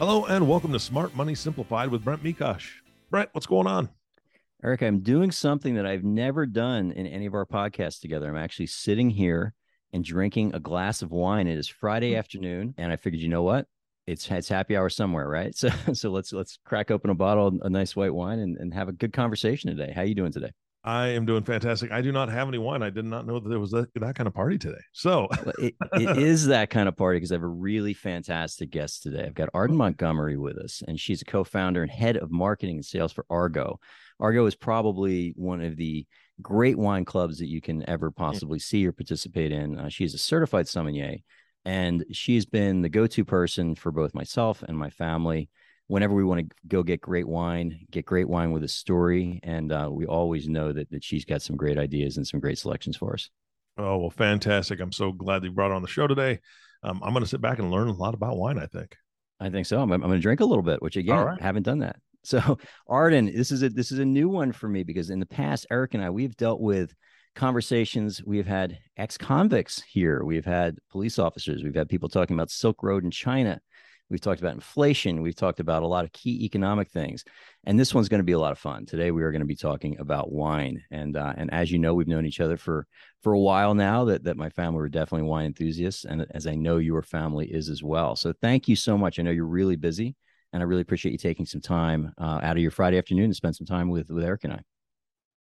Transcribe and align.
Hello 0.00 0.24
and 0.24 0.48
welcome 0.48 0.72
to 0.72 0.80
Smart 0.80 1.14
Money 1.14 1.36
Simplified 1.36 1.88
with 1.88 2.02
Brent 2.02 2.20
Mekosh. 2.24 2.68
Brent, 3.10 3.28
what's 3.30 3.46
going 3.46 3.68
on? 3.68 3.88
Eric, 4.62 4.82
I'm 4.82 4.98
doing 4.98 5.30
something 5.30 5.76
that 5.76 5.86
I've 5.86 6.02
never 6.02 6.46
done 6.46 6.90
in 6.90 7.06
any 7.06 7.26
of 7.26 7.34
our 7.34 7.46
podcasts 7.46 8.00
together. 8.00 8.28
I'm 8.28 8.36
actually 8.36 8.66
sitting 8.66 9.08
here 9.08 9.54
and 9.92 10.04
drinking 10.04 10.52
a 10.52 10.58
glass 10.58 11.00
of 11.00 11.12
wine. 11.12 11.46
It 11.46 11.56
is 11.56 11.68
Friday 11.68 12.12
hmm. 12.12 12.18
afternoon, 12.18 12.74
and 12.76 12.90
I 12.92 12.96
figured, 12.96 13.22
you 13.22 13.28
know 13.28 13.44
what? 13.44 13.68
It's 14.08 14.28
it's 14.28 14.48
happy 14.48 14.76
hour 14.76 14.90
somewhere, 14.90 15.28
right? 15.28 15.54
So 15.56 15.68
so 15.92 16.10
let's 16.10 16.32
let's 16.32 16.58
crack 16.64 16.90
open 16.90 17.10
a 17.10 17.14
bottle, 17.14 17.46
of 17.46 17.60
a 17.62 17.70
nice 17.70 17.94
white 17.94 18.12
wine, 18.12 18.40
and, 18.40 18.56
and 18.58 18.74
have 18.74 18.88
a 18.88 18.92
good 18.92 19.12
conversation 19.12 19.70
today. 19.70 19.92
How 19.94 20.02
are 20.02 20.06
you 20.06 20.16
doing 20.16 20.32
today? 20.32 20.50
I 20.86 21.08
am 21.08 21.24
doing 21.24 21.42
fantastic. 21.44 21.90
I 21.90 22.02
do 22.02 22.12
not 22.12 22.28
have 22.28 22.46
any 22.46 22.58
wine. 22.58 22.82
I 22.82 22.90
did 22.90 23.06
not 23.06 23.26
know 23.26 23.40
that 23.40 23.48
there 23.48 23.58
was 23.58 23.70
that, 23.70 23.88
that 23.94 24.14
kind 24.14 24.26
of 24.26 24.34
party 24.34 24.58
today. 24.58 24.82
So 24.92 25.28
it, 25.58 25.74
it 25.94 26.18
is 26.18 26.46
that 26.46 26.68
kind 26.68 26.88
of 26.88 26.96
party 26.96 27.16
because 27.16 27.32
I 27.32 27.36
have 27.36 27.42
a 27.42 27.48
really 27.48 27.94
fantastic 27.94 28.70
guest 28.70 29.02
today. 29.02 29.24
I've 29.24 29.34
got 29.34 29.48
Arden 29.54 29.76
Montgomery 29.76 30.36
with 30.36 30.58
us, 30.58 30.82
and 30.86 31.00
she's 31.00 31.22
a 31.22 31.24
co-founder 31.24 31.80
and 31.80 31.90
head 31.90 32.18
of 32.18 32.30
marketing 32.30 32.76
and 32.76 32.84
sales 32.84 33.12
for 33.12 33.24
Argaux. 33.30 33.78
Argaux 34.20 34.46
is 34.46 34.54
probably 34.54 35.32
one 35.36 35.62
of 35.62 35.76
the 35.78 36.06
great 36.42 36.76
wine 36.76 37.06
clubs 37.06 37.38
that 37.38 37.48
you 37.48 37.62
can 37.62 37.88
ever 37.88 38.10
possibly 38.10 38.58
see 38.58 38.86
or 38.86 38.92
participate 38.92 39.52
in. 39.52 39.78
Uh, 39.78 39.88
she's 39.88 40.12
a 40.12 40.18
certified 40.18 40.68
sommelier, 40.68 41.16
and 41.64 42.04
she's 42.12 42.44
been 42.44 42.82
the 42.82 42.90
go-to 42.90 43.24
person 43.24 43.74
for 43.74 43.90
both 43.90 44.14
myself 44.14 44.62
and 44.62 44.76
my 44.76 44.90
family 44.90 45.48
whenever 45.86 46.14
we 46.14 46.24
want 46.24 46.40
to 46.40 46.56
go 46.66 46.82
get 46.82 47.00
great 47.00 47.28
wine, 47.28 47.86
get 47.90 48.06
great 48.06 48.28
wine 48.28 48.52
with 48.52 48.64
a 48.64 48.68
story. 48.68 49.40
And 49.42 49.72
uh, 49.72 49.88
we 49.90 50.06
always 50.06 50.48
know 50.48 50.72
that, 50.72 50.90
that 50.90 51.04
she's 51.04 51.24
got 51.24 51.42
some 51.42 51.56
great 51.56 51.78
ideas 51.78 52.16
and 52.16 52.26
some 52.26 52.40
great 52.40 52.58
selections 52.58 52.96
for 52.96 53.14
us. 53.14 53.30
Oh, 53.76 53.98
well, 53.98 54.10
fantastic. 54.10 54.80
I'm 54.80 54.92
so 54.92 55.12
glad 55.12 55.42
that 55.42 55.48
you 55.48 55.52
brought 55.52 55.68
her 55.68 55.74
on 55.74 55.82
the 55.82 55.88
show 55.88 56.06
today. 56.06 56.40
Um, 56.82 57.00
I'm 57.02 57.12
going 57.12 57.24
to 57.24 57.28
sit 57.28 57.40
back 57.40 57.58
and 57.58 57.70
learn 57.70 57.88
a 57.88 57.92
lot 57.92 58.14
about 58.14 58.36
wine, 58.36 58.58
I 58.58 58.66
think. 58.66 58.96
I 59.40 59.50
think 59.50 59.66
so. 59.66 59.80
I'm, 59.80 59.90
I'm 59.92 60.00
going 60.00 60.12
to 60.12 60.20
drink 60.20 60.40
a 60.40 60.44
little 60.44 60.62
bit, 60.62 60.80
which 60.80 60.96
again, 60.96 61.18
right. 61.18 61.40
haven't 61.40 61.64
done 61.64 61.80
that. 61.80 61.96
So 62.26 62.56
Arden, 62.88 63.26
this 63.26 63.52
is 63.52 63.62
a 63.62 63.68
this 63.68 63.92
is 63.92 63.98
a 63.98 64.04
new 64.06 64.30
one 64.30 64.52
for 64.52 64.66
me 64.66 64.82
because 64.82 65.10
in 65.10 65.20
the 65.20 65.26
past, 65.26 65.66
Eric 65.70 65.92
and 65.92 66.02
I, 66.02 66.08
we've 66.08 66.34
dealt 66.38 66.58
with 66.58 66.94
conversations. 67.34 68.22
We've 68.24 68.46
had 68.46 68.78
ex-convicts 68.96 69.82
here. 69.82 70.24
We've 70.24 70.46
had 70.46 70.78
police 70.90 71.18
officers. 71.18 71.62
We've 71.62 71.74
had 71.74 71.90
people 71.90 72.08
talking 72.08 72.34
about 72.34 72.50
Silk 72.50 72.82
Road 72.82 73.04
in 73.04 73.10
China. 73.10 73.60
We've 74.10 74.20
talked 74.20 74.40
about 74.40 74.54
inflation. 74.54 75.22
We've 75.22 75.34
talked 75.34 75.60
about 75.60 75.82
a 75.82 75.86
lot 75.86 76.04
of 76.04 76.12
key 76.12 76.44
economic 76.44 76.90
things, 76.90 77.24
and 77.64 77.78
this 77.80 77.94
one's 77.94 78.08
going 78.08 78.20
to 78.20 78.24
be 78.24 78.32
a 78.32 78.38
lot 78.38 78.52
of 78.52 78.58
fun. 78.58 78.84
Today, 78.84 79.10
we 79.10 79.22
are 79.22 79.30
going 79.30 79.40
to 79.40 79.46
be 79.46 79.56
talking 79.56 79.98
about 79.98 80.30
wine, 80.30 80.82
and 80.90 81.16
uh, 81.16 81.32
and 81.36 81.52
as 81.52 81.72
you 81.72 81.78
know, 81.78 81.94
we've 81.94 82.06
known 82.06 82.26
each 82.26 82.40
other 82.40 82.56
for 82.56 82.86
for 83.22 83.32
a 83.32 83.40
while 83.40 83.74
now. 83.74 84.04
That 84.04 84.24
that 84.24 84.36
my 84.36 84.50
family 84.50 84.76
were 84.76 84.88
definitely 84.88 85.28
wine 85.28 85.46
enthusiasts, 85.46 86.04
and 86.04 86.26
as 86.32 86.46
I 86.46 86.54
know 86.54 86.76
your 86.76 87.02
family 87.02 87.46
is 87.46 87.68
as 87.68 87.82
well. 87.82 88.14
So 88.14 88.32
thank 88.42 88.68
you 88.68 88.76
so 88.76 88.98
much. 88.98 89.18
I 89.18 89.22
know 89.22 89.30
you're 89.30 89.46
really 89.46 89.76
busy, 89.76 90.16
and 90.52 90.62
I 90.62 90.66
really 90.66 90.82
appreciate 90.82 91.12
you 91.12 91.18
taking 91.18 91.46
some 91.46 91.62
time 91.62 92.12
uh, 92.20 92.40
out 92.42 92.56
of 92.56 92.62
your 92.62 92.70
Friday 92.70 92.98
afternoon 92.98 93.30
to 93.30 93.34
spend 93.34 93.56
some 93.56 93.66
time 93.66 93.88
with 93.88 94.10
with 94.10 94.24
Eric 94.24 94.44
and 94.44 94.52
I. 94.52 94.73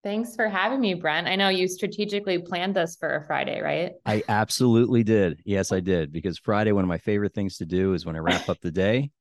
Thanks 0.03 0.35
for 0.35 0.49
having 0.49 0.79
me, 0.79 0.95
Brent. 0.95 1.27
I 1.27 1.35
know 1.35 1.49
you 1.49 1.67
strategically 1.67 2.39
planned 2.39 2.75
this 2.75 2.95
for 2.99 3.17
a 3.17 3.27
Friday, 3.27 3.61
right? 3.61 3.93
I 4.05 4.23
absolutely 4.27 5.03
did. 5.03 5.41
Yes, 5.45 5.71
I 5.71 5.79
did. 5.79 6.11
Because 6.11 6.39
Friday, 6.39 6.71
one 6.71 6.83
of 6.83 6.87
my 6.87 6.97
favorite 6.97 7.35
things 7.35 7.57
to 7.57 7.65
do 7.65 7.93
is 7.93 8.05
when 8.05 8.15
I 8.15 8.19
wrap 8.19 8.49
up 8.49 8.59
the 8.61 8.71
day, 8.71 9.11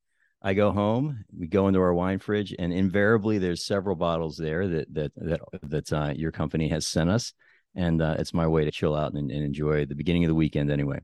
I 0.42 0.54
go 0.54 0.72
home, 0.72 1.22
we 1.36 1.48
go 1.48 1.68
into 1.68 1.80
our 1.80 1.92
wine 1.92 2.18
fridge, 2.18 2.54
and 2.58 2.72
invariably 2.72 3.36
there's 3.36 3.66
several 3.66 3.94
bottles 3.94 4.38
there 4.38 4.66
that 4.68 4.94
that 4.94 5.12
that 5.16 5.40
that 5.62 5.92
uh, 5.92 6.14
your 6.16 6.32
company 6.32 6.68
has 6.68 6.86
sent 6.86 7.10
us, 7.10 7.34
and 7.74 8.00
uh, 8.00 8.16
it's 8.18 8.32
my 8.32 8.46
way 8.46 8.64
to 8.64 8.70
chill 8.70 8.96
out 8.96 9.12
and, 9.12 9.30
and 9.30 9.44
enjoy 9.44 9.84
the 9.84 9.94
beginning 9.94 10.24
of 10.24 10.28
the 10.28 10.34
weekend. 10.34 10.70
Anyway, 10.70 11.00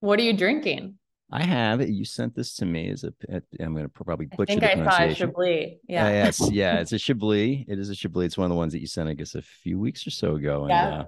what 0.00 0.18
are 0.18 0.24
you 0.24 0.36
drinking? 0.36 0.98
I 1.32 1.42
have 1.44 1.80
it. 1.80 1.88
You 1.88 2.04
sent 2.04 2.34
this 2.34 2.54
to 2.56 2.66
me 2.66 2.90
as 2.90 3.04
a. 3.04 3.12
I'm 3.58 3.72
going 3.72 3.84
to 3.84 3.88
probably 3.88 4.26
butcher 4.26 4.42
I 4.42 4.46
think 4.46 4.60
the 4.60 4.70
I 4.70 4.74
pronunciation. 4.74 5.16
saw 5.16 5.24
a 5.24 5.26
Chablis. 5.26 5.78
Yeah. 5.88 6.06
Uh, 6.06 6.10
yes, 6.10 6.50
yeah, 6.52 6.80
it's 6.80 6.92
a 6.92 6.98
Chablis. 6.98 7.64
It 7.68 7.78
is 7.78 7.88
a 7.88 7.94
Chablis. 7.94 8.26
It's 8.26 8.38
one 8.38 8.44
of 8.44 8.50
the 8.50 8.56
ones 8.56 8.72
that 8.74 8.80
you 8.80 8.86
sent, 8.86 9.08
I 9.08 9.14
guess, 9.14 9.34
a 9.34 9.42
few 9.42 9.78
weeks 9.78 10.06
or 10.06 10.10
so 10.10 10.36
ago. 10.36 10.62
And, 10.62 10.70
yeah. 10.70 10.88
Uh, 10.88 11.04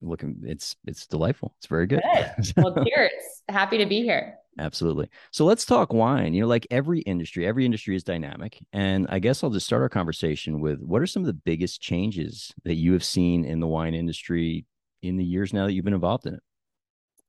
looking, 0.00 0.36
it's 0.44 0.76
it's 0.86 1.06
delightful. 1.08 1.54
It's 1.58 1.66
very 1.66 1.86
good. 1.86 2.02
good. 2.14 2.52
well, 2.56 2.84
cheers. 2.84 3.10
Happy 3.48 3.78
to 3.78 3.86
be 3.86 4.02
here. 4.02 4.36
Absolutely. 4.60 5.08
So 5.30 5.44
let's 5.44 5.64
talk 5.64 5.92
wine. 5.92 6.34
You 6.34 6.42
know, 6.42 6.48
like 6.48 6.66
every 6.70 7.00
industry, 7.00 7.46
every 7.46 7.64
industry 7.64 7.96
is 7.96 8.04
dynamic, 8.04 8.58
and 8.72 9.06
I 9.08 9.18
guess 9.18 9.42
I'll 9.42 9.50
just 9.50 9.66
start 9.66 9.82
our 9.82 9.88
conversation 9.88 10.60
with 10.60 10.80
what 10.82 11.02
are 11.02 11.06
some 11.06 11.22
of 11.22 11.26
the 11.26 11.32
biggest 11.32 11.80
changes 11.80 12.52
that 12.64 12.74
you 12.74 12.92
have 12.92 13.04
seen 13.04 13.44
in 13.44 13.60
the 13.60 13.66
wine 13.66 13.94
industry 13.94 14.66
in 15.02 15.16
the 15.16 15.24
years 15.24 15.52
now 15.52 15.66
that 15.66 15.72
you've 15.72 15.84
been 15.84 15.94
involved 15.94 16.26
in 16.26 16.34
it. 16.34 16.42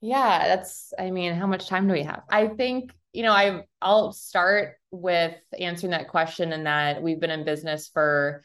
Yeah, 0.01 0.47
that's 0.47 0.93
I 0.97 1.11
mean, 1.11 1.33
how 1.33 1.47
much 1.47 1.67
time 1.67 1.87
do 1.87 1.93
we 1.93 2.03
have? 2.03 2.23
I 2.29 2.47
think, 2.47 2.93
you 3.11 3.23
know, 3.23 3.33
I 3.33 3.63
I'll 3.81 4.13
start 4.13 4.75
with 4.91 5.35
answering 5.59 5.91
that 5.91 6.07
question 6.07 6.53
and 6.53 6.65
that 6.65 7.01
we've 7.01 7.19
been 7.19 7.31
in 7.31 7.43
business 7.43 7.89
for 7.89 8.43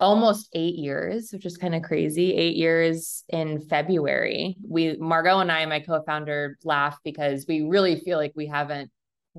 almost 0.00 0.48
8 0.52 0.76
years, 0.76 1.32
which 1.32 1.46
is 1.46 1.56
kind 1.56 1.74
of 1.74 1.82
crazy. 1.82 2.34
8 2.34 2.56
years 2.56 3.24
in 3.28 3.60
February. 3.60 4.56
We 4.66 4.96
Margot 4.96 5.40
and 5.40 5.50
I, 5.50 5.64
my 5.66 5.80
co-founder, 5.80 6.58
laugh 6.64 6.98
because 7.02 7.46
we 7.48 7.62
really 7.62 7.98
feel 8.00 8.18
like 8.18 8.32
we 8.36 8.46
haven't 8.46 8.90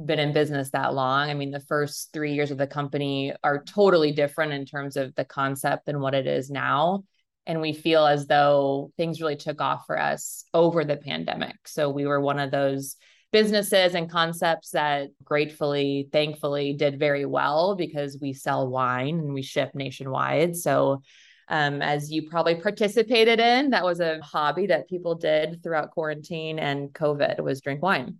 been 0.03 0.19
in 0.19 0.33
business 0.33 0.71
that 0.71 0.93
long. 0.93 1.29
I 1.29 1.33
mean, 1.33 1.51
the 1.51 1.59
first 1.59 2.11
3 2.11 2.33
years 2.33 2.51
of 2.51 2.57
the 2.57 2.67
company 2.67 3.33
are 3.43 3.63
totally 3.63 4.11
different 4.11 4.53
in 4.53 4.65
terms 4.65 4.97
of 4.97 5.13
the 5.15 5.25
concept 5.25 5.85
than 5.85 6.01
what 6.01 6.15
it 6.15 6.25
is 6.27 6.49
now 6.49 7.03
and 7.49 7.61
we 7.61 7.73
feel 7.73 8.05
as 8.05 8.27
though 8.27 8.91
things 8.95 9.19
really 9.19 9.35
took 9.35 9.59
off 9.59 9.87
for 9.87 9.99
us 9.99 10.43
over 10.53 10.85
the 10.85 10.97
pandemic. 10.97 11.55
So 11.65 11.89
we 11.89 12.05
were 12.05 12.21
one 12.21 12.37
of 12.37 12.51
those 12.51 12.95
businesses 13.31 13.95
and 13.95 14.07
concepts 14.07 14.69
that 14.69 15.09
gratefully, 15.23 16.09
thankfully 16.11 16.73
did 16.73 16.99
very 16.99 17.25
well 17.25 17.75
because 17.75 18.19
we 18.21 18.33
sell 18.33 18.69
wine 18.69 19.17
and 19.17 19.33
we 19.33 19.41
ship 19.41 19.71
nationwide. 19.73 20.55
So 20.57 21.01
um, 21.47 21.81
as 21.81 22.11
you 22.11 22.29
probably 22.29 22.53
participated 22.53 23.39
in, 23.39 23.71
that 23.71 23.83
was 23.83 23.99
a 23.99 24.21
hobby 24.21 24.67
that 24.67 24.87
people 24.87 25.15
did 25.15 25.63
throughout 25.63 25.89
quarantine 25.89 26.59
and 26.59 26.93
COVID 26.93 27.43
was 27.43 27.61
drink 27.61 27.81
wine. 27.81 28.17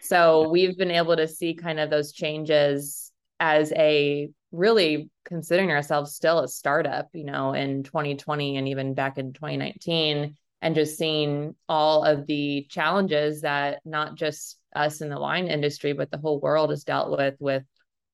So 0.00 0.48
we've 0.50 0.78
been 0.78 0.92
able 0.92 1.16
to 1.16 1.26
see 1.26 1.54
kind 1.54 1.80
of 1.80 1.90
those 1.90 2.12
changes 2.12 3.07
as 3.40 3.72
a 3.72 4.30
really 4.52 5.10
considering 5.24 5.70
ourselves 5.70 6.14
still 6.14 6.40
a 6.40 6.48
startup, 6.48 7.08
you 7.12 7.24
know, 7.24 7.52
in 7.52 7.82
2020 7.82 8.56
and 8.56 8.68
even 8.68 8.94
back 8.94 9.18
in 9.18 9.32
2019, 9.32 10.34
and 10.60 10.74
just 10.74 10.98
seeing 10.98 11.54
all 11.68 12.04
of 12.04 12.26
the 12.26 12.66
challenges 12.68 13.42
that 13.42 13.80
not 13.84 14.16
just 14.16 14.58
us 14.74 15.00
in 15.00 15.08
the 15.08 15.20
wine 15.20 15.46
industry, 15.46 15.92
but 15.92 16.10
the 16.10 16.18
whole 16.18 16.40
world 16.40 16.70
has 16.70 16.84
dealt 16.84 17.16
with 17.16 17.34
with 17.38 17.62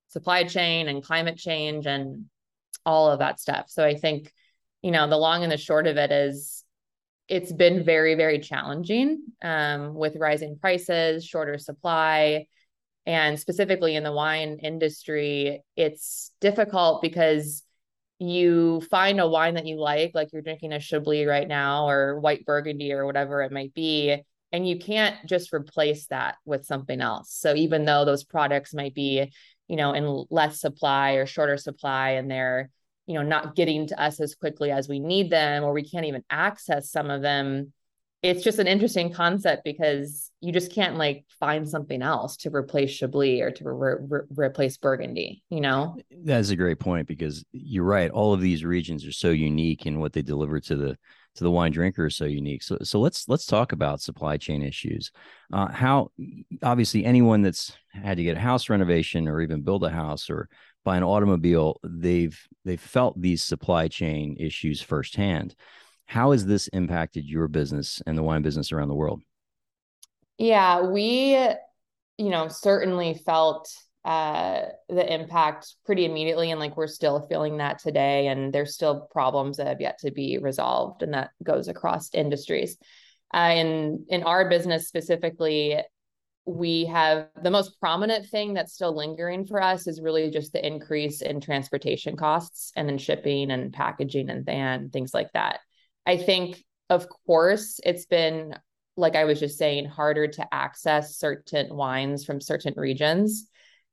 supply 0.09 0.45
chain 0.45 0.89
and 0.89 1.03
climate 1.03 1.37
change 1.37 1.87
and 1.87 2.27
all 2.84 3.11
of 3.11 3.19
that 3.21 3.41
stuff. 3.41 3.67
So 3.69 3.84
I 3.84 3.95
think, 3.95 4.33
you 4.83 4.91
know, 4.91 5.09
the 5.09 5.17
long 5.17 5.43
and 5.43 5.51
the 5.51 5.57
short 5.57 5.87
of 5.87 5.97
it 5.97 6.13
is 6.13 6.65
it's 7.29 7.53
been 7.53 7.84
very, 7.84 8.15
very 8.15 8.39
challenging 8.39 9.22
um, 9.43 9.95
with 9.95 10.16
rising 10.16 10.59
prices, 10.59 11.25
shorter 11.25 11.59
supply, 11.59 12.47
and 13.06 13.39
specifically 13.39 13.97
in 13.97 14.04
the 14.04 14.12
wine 14.12 14.59
industry, 14.62 15.62
it's 15.77 16.30
difficult 16.41 17.03
because 17.03 17.62
you 18.18 18.80
find 18.91 19.21
a 19.21 19.28
wine 19.28 19.54
that 19.54 19.66
you 19.66 19.78
like, 19.78 20.12
like 20.15 20.33
you're 20.33 20.42
drinking 20.42 20.72
a 20.72 20.80
Chablis 20.80 21.27
right 21.27 21.47
now 21.47 21.89
or 21.89 22.21
white 22.21 22.47
Burgundy 22.47 22.92
or 22.92 23.04
whatever 23.04 23.42
it 23.42 23.53
might 23.53 23.74
be, 23.74 24.16
and 24.53 24.68
you 24.68 24.78
can't 24.78 25.16
just 25.27 25.53
replace 25.53 26.06
that 26.06 26.36
with 26.45 26.65
something 26.65 27.01
else. 27.01 27.33
So 27.33 27.54
even 27.54 27.84
though 27.84 28.04
those 28.04 28.24
products 28.24 28.72
might 28.72 28.95
be, 28.95 29.33
you 29.68 29.77
know, 29.77 29.92
in 29.92 30.24
less 30.30 30.60
supply 30.60 31.12
or 31.12 31.27
shorter 31.27 31.57
supply 31.57 32.10
and 32.10 32.30
they're, 32.30 32.71
you 33.07 33.15
know, 33.15 33.22
not 33.22 33.57
getting 33.57 33.89
to 33.89 34.00
us 34.00 34.21
as 34.21 34.34
quickly 34.34 34.71
as 34.71 34.89
we 34.89 35.00
need 35.00 35.28
them 35.28 35.65
or 35.65 35.72
we 35.72 35.89
can't 35.89 36.07
even 36.07 36.22
access 36.30 36.91
some 36.91 37.10
of 37.10 37.21
them, 37.21 37.72
it's 38.24 38.42
just 38.42 38.59
an 38.59 38.66
interesting 38.66 39.12
concept 39.12 39.65
because 39.65 40.30
you 40.41 40.50
just 40.50 40.72
can't 40.72 40.97
like 40.97 41.26
find 41.38 41.68
something 41.68 42.00
else 42.00 42.38
to 42.38 42.50
replace 42.50 42.91
Chablis 42.91 43.42
or 43.42 43.50
to 43.50 43.71
re- 43.71 43.97
re- 44.00 44.47
replace 44.47 44.78
Burgundy, 44.78 45.42
you 45.50 45.60
know? 45.60 45.98
That's 46.10 46.48
a 46.48 46.56
great 46.56 46.80
point 46.80 47.06
because 47.06 47.44
you're 47.53 47.84
right. 47.84 48.10
All 48.10 48.32
of 48.32 48.41
these 48.41 48.65
regions 48.65 49.06
are 49.06 49.12
so 49.12 49.28
unique 49.28 49.84
in 49.84 50.00
what 50.00 50.15
they 50.15 50.22
deliver 50.22 50.59
to 50.60 50.74
the 50.74 50.98
to 51.34 51.44
the 51.44 51.50
wine 51.50 51.72
drinker 51.72 52.06
is 52.06 52.16
so 52.16 52.24
unique. 52.24 52.62
So 52.62 52.78
so 52.82 52.98
let's 52.98 53.28
let's 53.28 53.44
talk 53.44 53.72
about 53.72 54.00
supply 54.00 54.38
chain 54.38 54.62
issues. 54.62 55.10
Uh, 55.53 55.71
how 55.71 56.10
obviously 56.62 57.04
anyone 57.04 57.42
that's 57.42 57.76
had 57.92 58.16
to 58.16 58.24
get 58.24 58.38
a 58.38 58.41
house 58.41 58.71
renovation 58.71 59.28
or 59.28 59.42
even 59.42 59.60
build 59.60 59.84
a 59.84 59.91
house 59.91 60.30
or 60.30 60.48
buy 60.82 60.97
an 60.97 61.03
automobile, 61.03 61.78
they've 61.82 62.41
they've 62.65 62.80
felt 62.80 63.21
these 63.21 63.44
supply 63.44 63.88
chain 63.88 64.36
issues 64.38 64.80
firsthand. 64.80 65.54
How 66.06 66.33
has 66.33 66.47
this 66.47 66.68
impacted 66.68 67.24
your 67.24 67.48
business 67.48 68.03
and 68.06 68.16
the 68.16 68.22
wine 68.22 68.42
business 68.42 68.72
around 68.72 68.89
the 68.89 68.95
world? 68.95 69.22
Yeah, 70.39 70.83
we, 70.83 71.34
you 72.18 72.30
know, 72.30 72.48
certainly 72.48 73.15
felt 73.15 73.68
uh, 74.04 74.62
the 74.89 75.12
impact 75.12 75.74
pretty 75.86 76.04
immediately. 76.04 76.51
And 76.51 76.60
like 76.60 76.77
we're 76.77 76.86
still 76.86 77.27
feeling 77.28 77.59
that 77.59 77.78
today. 77.78 78.27
And 78.28 78.53
there's 78.53 78.74
still 78.74 79.09
problems 79.10 79.56
that 79.56 79.66
have 79.66 79.80
yet 79.80 79.98
to 80.01 80.10
be 80.10 80.39
resolved. 80.39 81.03
And 81.03 81.15
that 81.15 81.30
goes 81.42 81.68
across 81.68 82.12
industries. 82.12 82.77
Uh, 83.33 83.53
in 83.54 84.07
in 84.09 84.22
our 84.22 84.48
business 84.48 84.86
specifically, 84.86 85.80
we 86.47 86.84
have 86.84 87.28
the 87.42 87.50
most 87.50 87.80
prominent 87.80 88.27
thing 88.27 88.53
that's 88.53 88.74
still 88.74 88.95
lingering 88.95 89.47
for 89.47 89.62
us 89.62 89.86
is 89.86 90.00
really 90.00 90.30
just 90.30 90.53
the 90.53 90.65
increase 90.65 91.22
in 91.22 91.41
transportation 91.41 92.16
costs 92.16 92.71
and 92.77 92.89
then 92.89 92.98
shipping 92.98 93.50
and 93.50 93.72
packaging 93.72 94.28
and, 94.28 94.48
and 94.48 94.92
things 94.92 95.15
like 95.15 95.33
that. 95.33 95.60
I 96.06 96.16
think, 96.16 96.62
of 96.91 97.06
course, 97.27 97.80
it's 97.84 98.06
been 98.06 98.54
like 98.97 99.16
I 99.16 99.24
was 99.24 99.41
just 99.41 99.59
saying, 99.59 99.86
harder 99.86 100.28
to 100.28 100.54
access 100.54 101.16
certain 101.16 101.74
wines 101.74 102.24
from 102.24 102.41
certain 102.41 102.74
regions. 102.77 103.48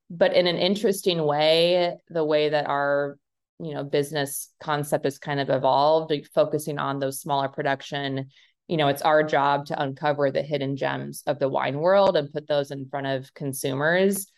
But 0.09 0.33
in 0.33 0.45
an 0.45 0.57
interesting 0.57 1.23
way 1.23 1.95
the 2.09 2.25
way 2.25 2.49
that 2.49 2.67
our 2.67 3.17
you 3.59 3.73
know 3.73 3.83
business 3.83 4.49
concept 4.59 5.05
has 5.05 5.19
kind 5.19 5.39
of 5.39 5.49
evolved 5.49 6.11
focusing 6.33 6.79
on 6.79 6.99
those 6.99 7.21
smaller 7.21 7.47
production 7.47 8.27
you 8.67 8.77
know 8.77 8.87
it's 8.87 9.03
our 9.03 9.21
job 9.21 9.65
to 9.67 9.81
uncover 9.81 10.31
the 10.31 10.41
hidden 10.41 10.75
gems 10.75 11.23
of 11.27 11.39
the 11.39 11.49
wine 11.49 11.77
world 11.77 12.17
and 12.17 12.31
put 12.31 12.47
those 12.47 12.71
in 12.71 12.87
front 12.89 13.07
of 13.07 13.33
consumers. 13.33 14.31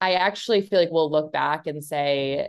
I 0.00 0.14
actually 0.14 0.62
feel 0.62 0.80
like 0.80 0.90
we'll 0.90 1.10
look 1.10 1.32
back 1.32 1.66
and 1.68 1.82
say 1.82 2.48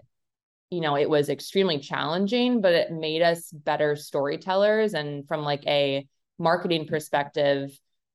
you 0.74 0.82
know 0.82 0.96
it 0.98 1.10
was 1.10 1.30
extremely 1.30 1.80
challenging 1.80 2.62
but 2.62 2.74
it 2.74 2.92
made 2.92 3.22
us 3.22 3.52
better 3.52 3.96
storytellers 3.96 4.94
and 4.94 5.28
from 5.28 5.42
like 5.42 5.66
a 5.68 6.08
marketing 6.40 6.88
perspective 6.88 7.70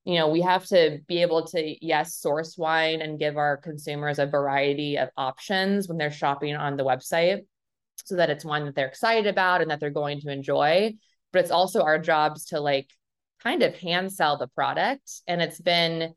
you 0.09 0.15
know, 0.15 0.29
we 0.29 0.41
have 0.41 0.65
to 0.69 1.01
be 1.07 1.21
able 1.21 1.45
to, 1.49 1.87
yes, 1.87 2.15
source 2.15 2.57
wine 2.57 3.03
and 3.03 3.19
give 3.19 3.37
our 3.37 3.59
consumers 3.59 4.19
a 4.19 4.25
variety 4.25 4.97
of 4.97 5.11
options 5.19 5.87
when 5.87 5.99
they're 5.99 6.11
shopping 6.11 6.57
on 6.57 6.79
the 6.79 6.83
website 6.83 7.41
so 8.07 8.17
that 8.17 8.31
it's 8.31 8.43
one 8.43 8.65
that 8.65 8.75
they're 8.75 8.89
excited 8.89 9.27
about 9.27 9.61
and 9.61 9.71
that 9.71 9.81
they're 9.81 9.91
going 9.91 10.19
to 10.21 10.33
enjoy. 10.33 10.95
But 11.31 11.41
it's 11.41 11.51
also 11.51 11.83
our 11.83 11.99
jobs 11.99 12.47
to 12.47 12.59
like 12.59 12.89
kind 13.43 13.63
of 13.63 13.77
hand 13.77 14.11
sell 14.11 14.39
the 14.39 14.47
product. 14.47 15.11
And 15.27 15.43
it's 15.43 15.61
been 15.61 16.15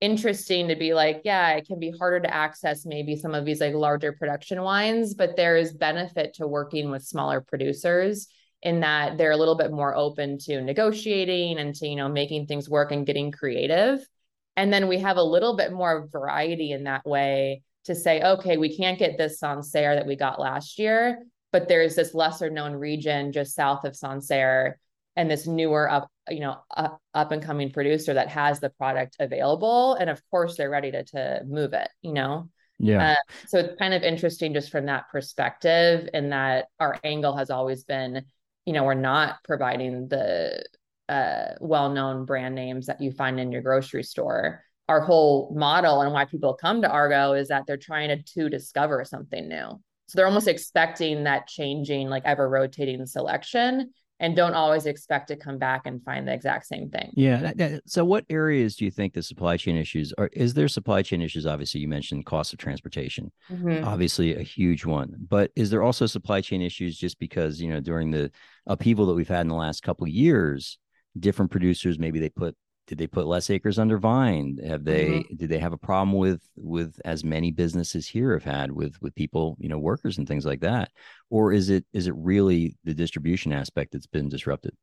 interesting 0.00 0.68
to 0.68 0.76
be 0.76 0.94
like, 0.94 1.22
yeah, 1.24 1.50
it 1.50 1.66
can 1.66 1.78
be 1.78 1.90
harder 1.90 2.20
to 2.20 2.34
access 2.34 2.86
maybe 2.86 3.16
some 3.16 3.34
of 3.34 3.44
these 3.44 3.60
like 3.60 3.74
larger 3.74 4.12
production 4.12 4.62
wines, 4.62 5.14
but 5.14 5.36
there 5.36 5.56
is 5.56 5.72
benefit 5.72 6.34
to 6.34 6.46
working 6.46 6.90
with 6.90 7.02
smaller 7.02 7.40
producers 7.40 8.26
in 8.62 8.80
that 8.80 9.16
they're 9.16 9.30
a 9.30 9.36
little 9.36 9.56
bit 9.56 9.72
more 9.72 9.94
open 9.94 10.38
to 10.38 10.60
negotiating 10.60 11.58
and 11.58 11.74
to 11.74 11.88
you 11.88 11.96
know 11.96 12.08
making 12.08 12.46
things 12.46 12.68
work 12.68 12.92
and 12.92 13.06
getting 13.06 13.30
creative. 13.30 14.06
And 14.56 14.72
then 14.72 14.88
we 14.88 14.98
have 14.98 15.16
a 15.16 15.22
little 15.22 15.56
bit 15.56 15.72
more 15.72 16.08
variety 16.10 16.72
in 16.72 16.84
that 16.84 17.06
way 17.06 17.62
to 17.84 17.94
say 17.94 18.22
okay 18.22 18.56
we 18.56 18.76
can't 18.76 18.98
get 18.98 19.16
this 19.16 19.38
sancerre 19.38 19.94
that 19.94 20.06
we 20.06 20.16
got 20.16 20.40
last 20.40 20.78
year 20.78 21.24
but 21.52 21.68
there's 21.68 21.96
this 21.96 22.14
lesser 22.14 22.50
known 22.50 22.72
region 22.72 23.32
just 23.32 23.54
south 23.54 23.84
of 23.84 23.96
sancerre 23.96 24.78
and 25.16 25.30
this 25.30 25.46
newer 25.46 25.90
up 25.90 26.08
you 26.30 26.40
know 26.40 26.58
up, 26.76 27.00
up 27.14 27.32
and 27.32 27.42
coming 27.42 27.70
producer 27.70 28.14
that 28.14 28.28
has 28.28 28.60
the 28.60 28.70
product 28.70 29.16
available 29.20 29.94
and 29.94 30.10
of 30.10 30.20
course 30.30 30.56
they're 30.56 30.70
ready 30.70 30.90
to 30.90 31.04
to 31.04 31.42
move 31.46 31.72
it 31.72 31.88
you 32.02 32.12
know 32.12 32.48
yeah 32.78 33.12
uh, 33.12 33.32
so 33.48 33.58
it's 33.58 33.78
kind 33.78 33.94
of 33.94 34.02
interesting 34.02 34.54
just 34.54 34.70
from 34.70 34.86
that 34.86 35.08
perspective 35.10 36.08
and 36.14 36.32
that 36.32 36.66
our 36.78 36.98
angle 37.04 37.36
has 37.36 37.50
always 37.50 37.84
been 37.84 38.24
you 38.66 38.72
know, 38.72 38.84
we're 38.84 38.94
not 38.94 39.42
providing 39.44 40.08
the 40.08 40.64
uh, 41.08 41.54
well-known 41.60 42.24
brand 42.24 42.54
names 42.54 42.86
that 42.86 43.00
you 43.00 43.10
find 43.10 43.40
in 43.40 43.52
your 43.52 43.62
grocery 43.62 44.02
store. 44.02 44.62
Our 44.88 45.00
whole 45.00 45.52
model 45.56 46.02
and 46.02 46.12
why 46.12 46.24
people 46.24 46.54
come 46.54 46.82
to 46.82 46.88
Argaux 46.88 47.38
is 47.38 47.48
that 47.48 47.64
they're 47.66 47.76
trying 47.76 48.08
to, 48.08 48.22
to 48.34 48.48
discover 48.48 49.04
something 49.04 49.48
new. 49.48 49.80
So 50.08 50.16
they're 50.16 50.26
almost 50.26 50.48
expecting 50.48 51.24
that 51.24 51.46
changing, 51.46 52.08
like 52.08 52.24
ever 52.26 52.48
rotating 52.48 53.06
selection 53.06 53.92
and 54.20 54.36
don't 54.36 54.54
always 54.54 54.84
expect 54.84 55.28
to 55.28 55.36
come 55.36 55.58
back 55.58 55.86
and 55.86 56.04
find 56.04 56.28
the 56.28 56.32
exact 56.32 56.66
same 56.66 56.90
thing. 56.90 57.10
Yeah. 57.14 57.78
So, 57.86 58.04
what 58.04 58.26
areas 58.28 58.76
do 58.76 58.84
you 58.84 58.90
think 58.90 59.14
the 59.14 59.22
supply 59.22 59.56
chain 59.56 59.76
issues 59.76 60.12
are? 60.18 60.28
Is 60.34 60.54
there 60.54 60.68
supply 60.68 61.02
chain 61.02 61.22
issues? 61.22 61.46
Obviously, 61.46 61.80
you 61.80 61.88
mentioned 61.88 62.26
cost 62.26 62.52
of 62.52 62.58
transportation, 62.58 63.32
mm-hmm. 63.50 63.82
obviously 63.84 64.36
a 64.36 64.42
huge 64.42 64.84
one. 64.84 65.14
But 65.28 65.50
is 65.56 65.70
there 65.70 65.82
also 65.82 66.06
supply 66.06 66.42
chain 66.42 66.60
issues 66.60 66.96
just 66.98 67.18
because 67.18 67.60
you 67.60 67.68
know 67.68 67.80
during 67.80 68.10
the 68.10 68.30
upheaval 68.66 69.06
that 69.06 69.14
we've 69.14 69.26
had 69.26 69.40
in 69.40 69.48
the 69.48 69.54
last 69.54 69.82
couple 69.82 70.04
of 70.04 70.10
years, 70.10 70.78
different 71.18 71.50
producers 71.50 71.98
maybe 71.98 72.20
they 72.20 72.28
put 72.28 72.54
did 72.90 72.98
they 72.98 73.06
put 73.06 73.28
less 73.28 73.50
acres 73.50 73.78
under 73.78 73.98
vine 73.98 74.58
have 74.66 74.84
they 74.84 75.06
mm-hmm. 75.06 75.36
did 75.36 75.48
they 75.48 75.60
have 75.60 75.72
a 75.72 75.78
problem 75.78 76.12
with 76.16 76.42
with 76.56 77.00
as 77.04 77.22
many 77.22 77.52
businesses 77.52 78.08
here 78.08 78.32
have 78.32 78.42
had 78.42 78.72
with 78.72 79.00
with 79.00 79.14
people 79.14 79.56
you 79.60 79.68
know 79.68 79.78
workers 79.78 80.18
and 80.18 80.26
things 80.26 80.44
like 80.44 80.58
that 80.58 80.90
or 81.30 81.52
is 81.52 81.70
it 81.70 81.86
is 81.92 82.08
it 82.08 82.14
really 82.16 82.76
the 82.82 82.92
distribution 82.92 83.52
aspect 83.52 83.92
that's 83.92 84.08
been 84.08 84.28
disrupted 84.28 84.74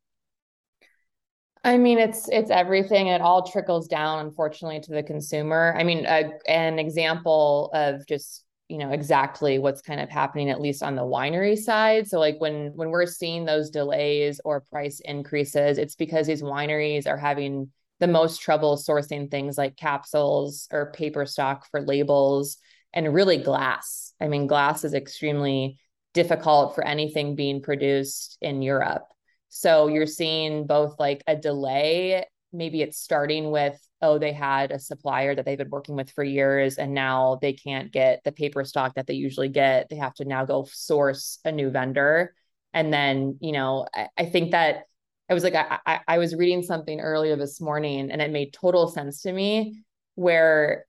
I 1.63 1.77
mean, 1.77 1.97
it's 1.97 2.29
it's 2.29 2.49
everything. 2.49 3.07
It 3.07 3.19
all 3.19 3.45
trickles 3.45 3.89
down, 3.89 4.25
unfortunately, 4.25 4.79
to 4.81 4.91
the 4.91 5.03
consumer. 5.03 5.75
I 5.77 5.83
mean, 5.83 6.05
a, 6.05 6.29
an 6.47 6.79
example 6.79 7.71
of 7.73 8.07
just 8.07 8.45
you 8.69 8.77
know 8.77 8.91
exactly 8.91 9.59
what's 9.59 9.81
kind 9.81 9.99
of 9.99 10.09
happening, 10.09 10.49
at 10.49 10.61
least 10.61 10.81
on 10.81 10.95
the 10.95 11.01
winery 11.01 11.57
side. 11.57 12.07
So, 12.07 12.19
like 12.19 12.39
when 12.39 12.71
when 12.75 12.89
we're 12.89 13.07
seeing 13.07 13.43
those 13.43 13.69
delays 13.69 14.39
or 14.45 14.61
price 14.61 15.01
increases, 15.03 15.77
it's 15.77 15.95
because 15.95 16.27
these 16.27 16.43
wineries 16.43 17.05
are 17.05 17.17
having 17.17 17.69
the 17.99 18.07
most 18.07 18.41
trouble 18.41 18.77
sourcing 18.77 19.29
things 19.29 19.57
like 19.57 19.75
capsules 19.75 20.67
or 20.71 20.91
paper 20.91 21.25
stock 21.25 21.67
for 21.71 21.81
labels 21.81 22.57
and 22.93 23.13
really 23.13 23.37
glass. 23.37 24.13
I 24.21 24.27
mean, 24.27 24.47
glass 24.47 24.83
is 24.83 24.93
extremely 24.93 25.79
difficult 26.13 26.75
for 26.75 26.85
anything 26.85 27.35
being 27.35 27.61
produced 27.61 28.37
in 28.41 28.61
Europe. 28.61 29.07
So 29.49 29.87
you're 29.87 30.07
seeing 30.07 30.67
both 30.67 30.99
like 30.99 31.23
a 31.27 31.35
delay, 31.35 32.25
maybe 32.51 32.81
it's 32.81 32.99
starting 32.99 33.51
with, 33.51 33.79
oh, 34.01 34.17
they 34.17 34.33
had 34.33 34.71
a 34.71 34.79
supplier 34.79 35.35
that 35.35 35.45
they've 35.45 35.57
been 35.57 35.69
working 35.69 35.95
with 35.95 36.11
for 36.11 36.23
years 36.23 36.77
and 36.77 36.93
now 36.93 37.39
they 37.41 37.53
can't 37.53 37.91
get 37.91 38.23
the 38.23 38.31
paper 38.31 38.63
stock 38.63 38.95
that 38.95 39.07
they 39.07 39.13
usually 39.13 39.49
get. 39.49 39.89
They 39.89 39.95
have 39.95 40.13
to 40.15 40.25
now 40.25 40.45
go 40.45 40.67
source 40.71 41.39
a 41.45 41.51
new 41.51 41.69
vendor. 41.69 42.33
And 42.73 42.93
then, 42.93 43.37
you 43.41 43.51
know, 43.51 43.87
I, 43.93 44.07
I 44.17 44.25
think 44.25 44.51
that 44.51 44.83
I 45.29 45.33
was 45.33 45.43
like, 45.43 45.55
I, 45.55 45.79
I, 45.85 45.99
I 46.07 46.17
was 46.17 46.35
reading 46.35 46.63
something 46.63 46.99
earlier 46.99 47.35
this 47.35 47.59
morning 47.59 48.11
and 48.11 48.21
it 48.21 48.31
made 48.31 48.53
total 48.53 48.87
sense 48.87 49.21
to 49.23 49.31
me 49.31 49.83
where 50.15 50.85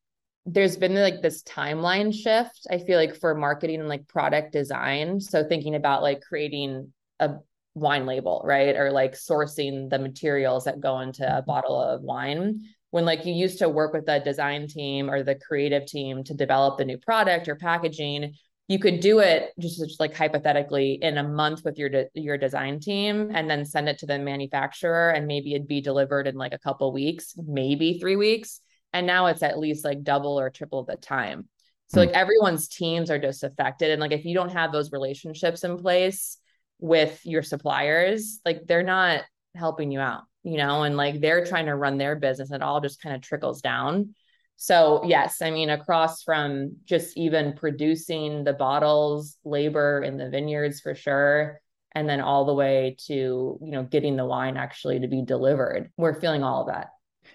there's 0.47 0.77
been 0.77 0.95
like 0.95 1.21
this 1.21 1.43
timeline 1.43 2.15
shift 2.15 2.67
i 2.71 2.79
feel 2.79 2.97
like 2.97 3.15
for 3.15 3.35
marketing 3.35 3.81
and 3.81 3.89
like 3.89 4.09
product 4.09 4.51
design. 4.53 5.21
So 5.21 5.45
thinking 5.45 5.75
about 5.75 6.03
like 6.03 6.23
creating 6.23 6.93
a 7.21 7.35
wine 7.79 8.07
label 8.07 8.43
right? 8.45 8.77
Or 8.77 8.91
like 8.91 9.13
sourcing 9.13 9.91
the 9.91 9.99
materials 9.99 10.65
that 10.65 10.81
go 10.81 11.01
into 11.01 11.25
a 11.27 11.39
mm-hmm. 11.39 11.47
bottle 11.47 11.81
of 11.81 12.03
wine. 12.03 12.61
When 12.91 13.05
like 13.05 13.27
you 13.27 13.35
used 13.35 13.59
to 13.59 13.69
work 13.69 13.93
with 13.93 14.07
the 14.07 14.19
design 14.19 14.67
team 14.67 15.11
or 15.11 15.23
the 15.23 15.35
creative 15.35 15.87
team 15.87 16.25
to 16.25 16.35
develop 16.35 16.79
the 16.79 16.87
new 16.87 16.99
product 16.99 17.49
or 17.49 17.57
packaging 17.57 18.35
you 18.69 18.79
could 18.79 19.01
do 19.01 19.19
it 19.19 19.53
just, 19.59 19.79
just 19.79 19.99
like 19.99 20.15
hypothetically 20.15 20.99
in 21.01 21.19
a 21.19 21.23
month 21.23 21.65
with 21.65 21.79
your 21.79 21.89
de- 21.89 22.09
your 22.15 22.37
design 22.37 22.79
team 22.79 23.31
and 23.35 23.49
then 23.49 23.65
send 23.65 23.89
it 23.89 23.99
to 23.99 24.07
the 24.07 24.19
manufacturer 24.19 25.11
and 25.11 25.27
maybe 25.27 25.55
it'd 25.55 25.67
be 25.67 25.81
delivered 25.81 26.27
in 26.27 26.37
like 26.37 26.53
a 26.53 26.59
couple 26.59 26.93
weeks 26.93 27.35
maybe 27.37 27.99
3 27.99 28.17
weeks. 28.17 28.61
And 28.93 29.07
now 29.07 29.27
it's 29.27 29.43
at 29.43 29.59
least 29.59 29.85
like 29.85 30.03
double 30.03 30.39
or 30.39 30.51
triple 30.51 30.85
the 30.85 30.97
time. 30.97 31.49
So 31.89 32.01
hmm. 32.01 32.09
like 32.09 32.17
everyone's 32.17 32.69
teams 32.69 33.11
are 33.11 33.19
just 33.19 33.43
affected. 33.43 33.91
And 33.91 34.01
like 34.01 34.13
if 34.13 34.25
you 34.25 34.35
don't 34.35 34.53
have 34.53 34.71
those 34.71 34.93
relationships 34.93 35.65
in 35.65 35.79
place 35.79 36.39
with 36.79 37.21
your 37.25 37.43
suppliers 37.43 38.41
like 38.45 38.67
they're 38.67 38.85
not 38.85 39.23
helping 39.57 39.91
you 39.91 39.99
out 39.99 40.23
you 40.45 40.57
know? 40.57 40.83
And 40.83 40.97
like 40.97 41.21
they're 41.21 41.45
trying 41.45 41.67
to 41.67 41.75
run 41.75 41.99
their 41.99 42.17
business. 42.17 42.51
And 42.51 42.63
it 42.63 42.65
all 42.65 42.81
just 42.81 43.03
kind 43.03 43.15
of 43.15 43.23
trickles 43.23 43.61
down 43.61 44.15
so, 44.61 45.03
yes, 45.07 45.41
I 45.41 45.53
mean, 45.53 45.71
across 45.71 46.25
from 46.25 46.79
just 46.85 47.17
even 47.17 47.53
producing 47.53 48.43
the 48.43 48.53
bottles, 48.53 49.37
labor 49.45 50.03
in 50.03 50.17
the 50.17 50.29
vineyards 50.29 50.81
for 50.81 50.97
sure, 50.97 51.61
and 51.93 52.09
then 52.09 52.21
all 52.21 52.45
the 52.45 52.55
way 52.55 52.97
to, 53.07 53.15
you 53.15 53.71
know, 53.71 53.85
getting 53.85 54.17
the 54.17 54.27
wine 54.27 54.57
actually 54.57 54.99
to 54.99 55.07
be 55.07 55.23
delivered. 55.23 55.93
We're 55.97 56.21
feeling 56.21 56.43
all 56.43 56.63
of 56.63 56.75
that. 56.75 56.89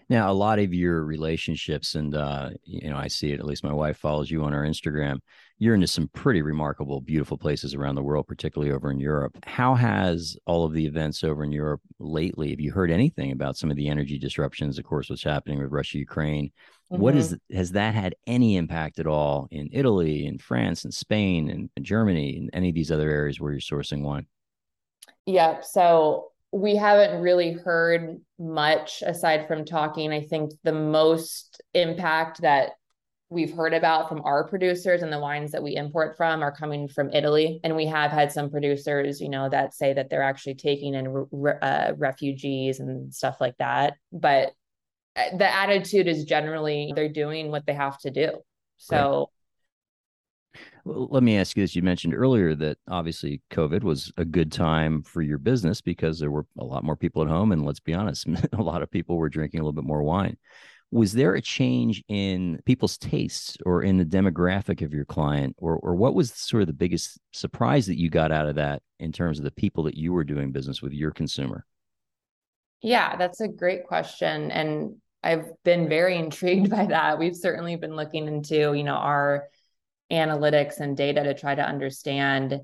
Now, 0.09 0.29
a 0.29 0.33
lot 0.33 0.59
of 0.59 0.73
your 0.73 1.05
relationships, 1.05 1.95
and 1.95 2.13
uh, 2.13 2.49
you 2.65 2.89
know, 2.89 2.97
I 2.97 3.07
see 3.07 3.31
it. 3.31 3.39
At 3.39 3.45
least 3.45 3.63
my 3.63 3.71
wife 3.71 3.97
follows 3.97 4.29
you 4.29 4.43
on 4.43 4.53
our 4.53 4.63
Instagram. 4.63 5.19
You're 5.59 5.75
into 5.75 5.87
some 5.87 6.09
pretty 6.09 6.41
remarkable, 6.41 6.99
beautiful 6.99 7.37
places 7.37 7.73
around 7.73 7.95
the 7.95 8.03
world, 8.03 8.27
particularly 8.27 8.73
over 8.73 8.91
in 8.91 8.99
Europe. 8.99 9.37
How 9.45 9.75
has 9.75 10.35
all 10.45 10.65
of 10.65 10.73
the 10.73 10.85
events 10.85 11.23
over 11.23 11.45
in 11.45 11.53
Europe 11.53 11.79
lately? 11.99 12.49
Have 12.49 12.59
you 12.59 12.73
heard 12.73 12.91
anything 12.91 13.31
about 13.31 13.55
some 13.55 13.71
of 13.71 13.77
the 13.77 13.87
energy 13.87 14.19
disruptions? 14.19 14.77
Of 14.77 14.83
course, 14.83 15.09
what's 15.09 15.23
happening 15.23 15.59
with 15.59 15.71
Russia, 15.71 15.99
Ukraine. 15.99 16.51
Mm-hmm. 16.93 17.01
What 17.01 17.15
is 17.15 17.35
has 17.51 17.71
that 17.71 17.95
had 17.95 18.15
any 18.27 18.55
impact 18.55 18.99
at 18.99 19.07
all 19.07 19.47
in 19.49 19.69
Italy, 19.71 20.27
in 20.27 20.37
France, 20.37 20.83
and 20.83 20.93
Spain, 20.93 21.49
and 21.49 21.69
Germany, 21.83 22.37
and 22.37 22.49
any 22.53 22.69
of 22.69 22.75
these 22.75 22.91
other 22.91 23.09
areas 23.09 23.39
where 23.39 23.51
you're 23.51 23.59
sourcing 23.59 24.03
wine? 24.03 24.27
Yeah, 25.25 25.61
so 25.61 26.27
we 26.51 26.75
haven't 26.75 27.19
really 27.19 27.53
heard 27.53 28.21
much 28.37 29.01
aside 29.03 29.47
from 29.47 29.65
talking. 29.65 30.13
I 30.13 30.21
think 30.21 30.51
the 30.63 30.73
most 30.73 31.61
impact 31.73 32.41
that 32.41 32.73
we've 33.29 33.55
heard 33.55 33.73
about 33.73 34.07
from 34.07 34.21
our 34.23 34.47
producers 34.47 35.01
and 35.01 35.11
the 35.11 35.19
wines 35.19 35.51
that 35.51 35.63
we 35.63 35.75
import 35.75 36.15
from 36.15 36.43
are 36.43 36.55
coming 36.55 36.87
from 36.87 37.09
Italy. 37.09 37.59
And 37.63 37.75
we 37.75 37.87
have 37.87 38.11
had 38.11 38.31
some 38.31 38.51
producers, 38.51 39.19
you 39.19 39.29
know, 39.29 39.49
that 39.49 39.73
say 39.73 39.93
that 39.93 40.11
they're 40.11 40.21
actually 40.21 40.55
taking 40.55 40.93
in 40.93 41.25
re- 41.31 41.57
uh, 41.59 41.93
refugees 41.97 42.79
and 42.79 43.11
stuff 43.11 43.37
like 43.41 43.57
that. 43.57 43.95
But 44.11 44.53
Uh, 45.15 45.37
the 45.37 45.55
attitude 45.55 46.07
is 46.07 46.23
generally 46.25 46.91
they're 46.95 47.09
doing 47.09 47.51
what 47.51 47.65
they 47.65 47.73
have 47.73 47.97
to 47.99 48.09
do. 48.09 48.39
So 48.77 49.29
let 50.85 51.23
me 51.23 51.37
ask 51.37 51.55
you 51.55 51.63
this. 51.63 51.75
You 51.75 51.81
mentioned 51.81 52.13
earlier 52.13 52.55
that 52.55 52.77
obviously 52.89 53.41
COVID 53.51 53.83
was 53.83 54.11
a 54.17 54.25
good 54.25 54.51
time 54.51 55.01
for 55.03 55.21
your 55.21 55.37
business 55.37 55.81
because 55.81 56.19
there 56.19 56.31
were 56.31 56.45
a 56.59 56.63
lot 56.63 56.83
more 56.83 56.95
people 56.95 57.21
at 57.21 57.29
home. 57.29 57.51
And 57.51 57.65
let's 57.65 57.79
be 57.79 57.93
honest, 57.93 58.27
a 58.53 58.61
lot 58.61 58.81
of 58.81 58.91
people 58.91 59.17
were 59.17 59.29
drinking 59.29 59.59
a 59.59 59.63
little 59.63 59.73
bit 59.73 59.87
more 59.87 60.03
wine. 60.03 60.37
Was 60.91 61.13
there 61.13 61.33
a 61.33 61.41
change 61.41 62.03
in 62.07 62.59
people's 62.65 62.99
tastes 62.99 63.57
or 63.65 63.81
in 63.81 63.97
the 63.97 64.05
demographic 64.05 64.83
of 64.83 64.93
your 64.93 65.05
client? 65.05 65.55
Or, 65.57 65.77
or 65.77 65.95
what 65.95 66.13
was 66.13 66.31
sort 66.31 66.61
of 66.61 66.67
the 66.67 66.73
biggest 66.73 67.17
surprise 67.31 67.87
that 67.87 67.97
you 67.97 68.09
got 68.09 68.31
out 68.31 68.47
of 68.47 68.55
that 68.55 68.83
in 68.99 69.11
terms 69.11 69.39
of 69.39 69.45
the 69.45 69.51
people 69.51 69.83
that 69.85 69.97
you 69.97 70.13
were 70.13 70.23
doing 70.23 70.51
business 70.51 70.81
with 70.81 70.93
your 70.93 71.11
consumer? 71.11 71.65
Yeah, 72.81 73.15
that's 73.15 73.39
a 73.39 73.47
great 73.47 73.87
question. 73.87 74.51
And 74.51 74.97
I've 75.23 75.45
been 75.63 75.87
very 75.87 76.17
intrigued 76.17 76.69
by 76.69 76.87
that. 76.87 77.19
We've 77.19 77.35
certainly 77.35 77.75
been 77.75 77.95
looking 77.95 78.27
into, 78.27 78.73
you 78.73 78.83
know, 78.83 78.95
our 78.95 79.47
analytics 80.11 80.79
and 80.79 80.95
data 80.95 81.23
to 81.23 81.33
try 81.33 81.55
to 81.55 81.63
understand 81.63 82.61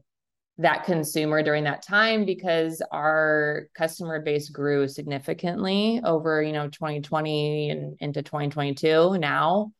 that 0.59 0.83
consumer 0.83 1.41
during 1.41 1.63
that 1.63 1.81
time 1.81 2.25
because 2.25 2.81
our 2.91 3.69
customer 3.73 4.21
base 4.21 4.49
grew 4.49 4.89
significantly 4.89 6.01
over 6.03 6.43
you 6.43 6.51
know 6.51 6.67
2020 6.67 7.69
and 7.69 7.97
into 8.01 8.21
2022 8.21 9.17
now 9.17 9.71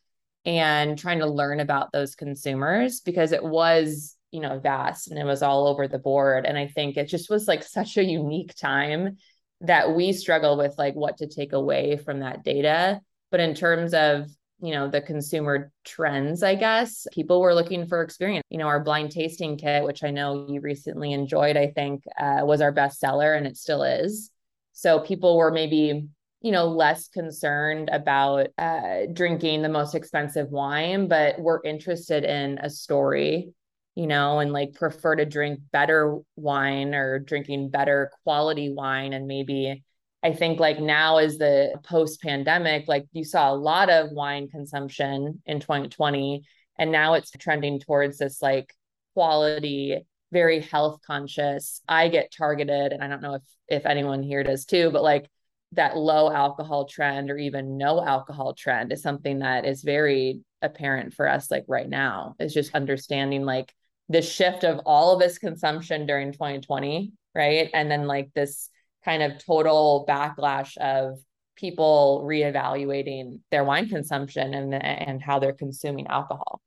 and 0.45 0.97
trying 0.97 1.19
to 1.19 1.27
learn 1.27 1.59
about 1.59 1.91
those 1.91 2.15
consumers 2.15 3.01
because 3.01 3.33
it 3.33 3.43
was 3.43 4.15
you 4.31 4.39
know 4.39 4.57
vast 4.57 5.09
and 5.09 5.19
it 5.19 5.25
was 5.25 5.43
all 5.43 5.67
over 5.67 5.85
the 5.85 5.99
board 5.99 6.45
and 6.45 6.57
i 6.57 6.65
think 6.65 6.95
it 6.95 7.09
just 7.09 7.29
was 7.29 7.45
like 7.45 7.61
such 7.61 7.97
a 7.97 8.03
unique 8.03 8.55
time 8.55 9.17
that 9.61 9.95
we 9.95 10.13
struggle 10.13 10.57
with 10.57 10.75
like 10.77 10.95
what 10.95 11.17
to 11.17 11.27
take 11.27 11.53
away 11.53 11.97
from 11.97 12.19
that 12.19 12.43
data. 12.43 13.01
But 13.31 13.39
in 13.39 13.53
terms 13.53 13.93
of 13.93 14.29
you 14.61 14.73
know 14.73 14.89
the 14.89 15.01
consumer 15.01 15.71
trends 15.85 16.43
i 16.43 16.53
guess 16.53 17.07
people 17.13 17.39
were 17.41 17.55
looking 17.55 17.87
for 17.87 18.01
experience. 18.01 18.43
You 18.49 18.57
know 18.57 18.67
our 18.67 18.83
blind 18.83 19.11
tasting 19.11 19.57
kit 19.57 19.83
which 19.83 20.03
i 20.03 20.11
know 20.11 20.47
you 20.49 20.61
recently 20.61 21.13
enjoyed 21.13 21.57
i 21.57 21.67
think 21.67 22.03
uh, 22.19 22.41
was 22.43 22.61
our 22.61 22.71
best 22.71 22.99
seller 22.99 23.33
and 23.33 23.47
it 23.47 23.57
still 23.57 23.83
is. 23.83 24.31
So 24.73 24.99
people 24.99 25.37
were 25.37 25.51
maybe 25.51 26.07
you 26.41 26.51
know 26.51 26.67
less 26.67 27.07
concerned 27.07 27.89
about 27.91 28.47
uh, 28.57 29.07
drinking 29.13 29.61
the 29.61 29.69
most 29.69 29.95
expensive 29.95 30.49
wine 30.49 31.07
but 31.07 31.39
were 31.39 31.61
interested 31.63 32.23
in 32.23 32.57
a 32.59 32.69
story 32.69 33.53
you 33.99 34.07
know 34.07 34.39
and 34.39 34.53
like 34.53 34.73
prefer 34.73 35.13
to 35.13 35.25
drink 35.25 35.59
better 35.73 36.19
wine 36.37 36.95
or 36.95 37.19
drinking 37.19 37.69
better 37.69 38.09
quality 38.23 38.71
wine 38.71 39.11
and 39.11 39.27
maybe 39.27 39.83
I 40.23 40.31
think 40.33 40.57
like 40.59 40.79
now 40.79 41.17
is 41.17 41.37
the 41.37 41.79
post 41.83 42.21
pandemic, 42.21 42.87
like 42.87 43.05
you 43.13 43.23
saw 43.23 43.51
a 43.51 43.55
lot 43.55 43.89
of 43.89 44.11
wine 44.11 44.49
consumption 44.49 45.41
in 45.45 45.59
2020, 45.61 46.43
and 46.77 46.91
now 46.91 47.13
it's 47.13 47.31
trending 47.31 47.79
towards 47.79 48.17
this 48.17 48.41
like 48.41 48.73
quality, 49.13 49.97
very 50.33 50.59
health 50.59 50.99
conscious. 51.07 51.81
I 51.87 52.09
get 52.09 52.33
targeted, 52.37 52.91
and 52.91 53.01
I 53.01 53.07
don't 53.07 53.21
know 53.21 53.35
if 53.35 53.43
if 53.69 53.85
anyone 53.85 54.21
here 54.21 54.43
does 54.43 54.65
too, 54.65 54.91
but 54.91 55.03
like 55.03 55.29
that 55.71 55.95
low 55.95 56.29
alcohol 56.29 56.85
trend 56.85 57.31
or 57.31 57.37
even 57.37 57.77
no 57.77 58.03
alcohol 58.05 58.53
trend 58.53 58.91
is 58.91 59.01
something 59.01 59.39
that 59.39 59.65
is 59.65 59.83
very 59.83 60.41
apparent 60.61 61.13
for 61.13 61.29
us 61.29 61.49
like 61.49 61.63
right 61.69 61.87
now 61.87 62.35
is 62.39 62.53
just 62.53 62.75
understanding 62.75 63.45
like 63.45 63.73
the 64.09 64.21
shift 64.21 64.63
of 64.63 64.79
all 64.85 65.13
of 65.13 65.19
this 65.19 65.37
consumption 65.37 66.05
during 66.05 66.31
2020 66.31 67.11
right 67.35 67.69
and 67.73 67.89
then 67.89 68.07
like 68.07 68.31
this 68.33 68.69
kind 69.05 69.23
of 69.23 69.43
total 69.43 70.05
backlash 70.07 70.75
of 70.77 71.19
people 71.59 72.23
reevaluating 72.25 73.39
their 73.51 73.63
wine 73.63 73.89
consumption 73.89 74.53
and 74.53 74.73
and 74.73 75.21
how 75.21 75.39
they're 75.39 75.53
consuming 75.53 76.07
alcohol. 76.07 76.61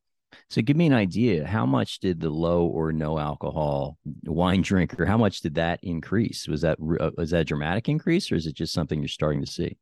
So 0.49 0.63
give 0.63 0.77
me 0.77 0.87
an 0.87 0.93
idea. 0.93 1.47
How 1.47 1.67
much 1.67 2.01
did 2.01 2.21
the 2.21 2.31
low 2.31 2.67
or 2.67 2.93
no 2.93 3.19
alcohol 3.19 3.97
wine 4.25 4.63
drinker? 4.63 5.07
How 5.07 5.17
much 5.17 5.41
did 5.41 5.55
that 5.55 5.81
increase? 5.83 6.47
Was 6.47 6.61
that 6.63 6.79
uh, 7.01 7.11
was 7.17 7.31
that 7.31 7.41
a 7.41 7.45
dramatic 7.45 7.89
increase, 7.89 8.31
or 8.31 8.37
is 8.37 8.47
it 8.47 8.55
just 8.55 8.73
something 8.73 9.01
you're 9.01 9.09
starting 9.09 9.41
to 9.45 9.51
see? 9.51 9.79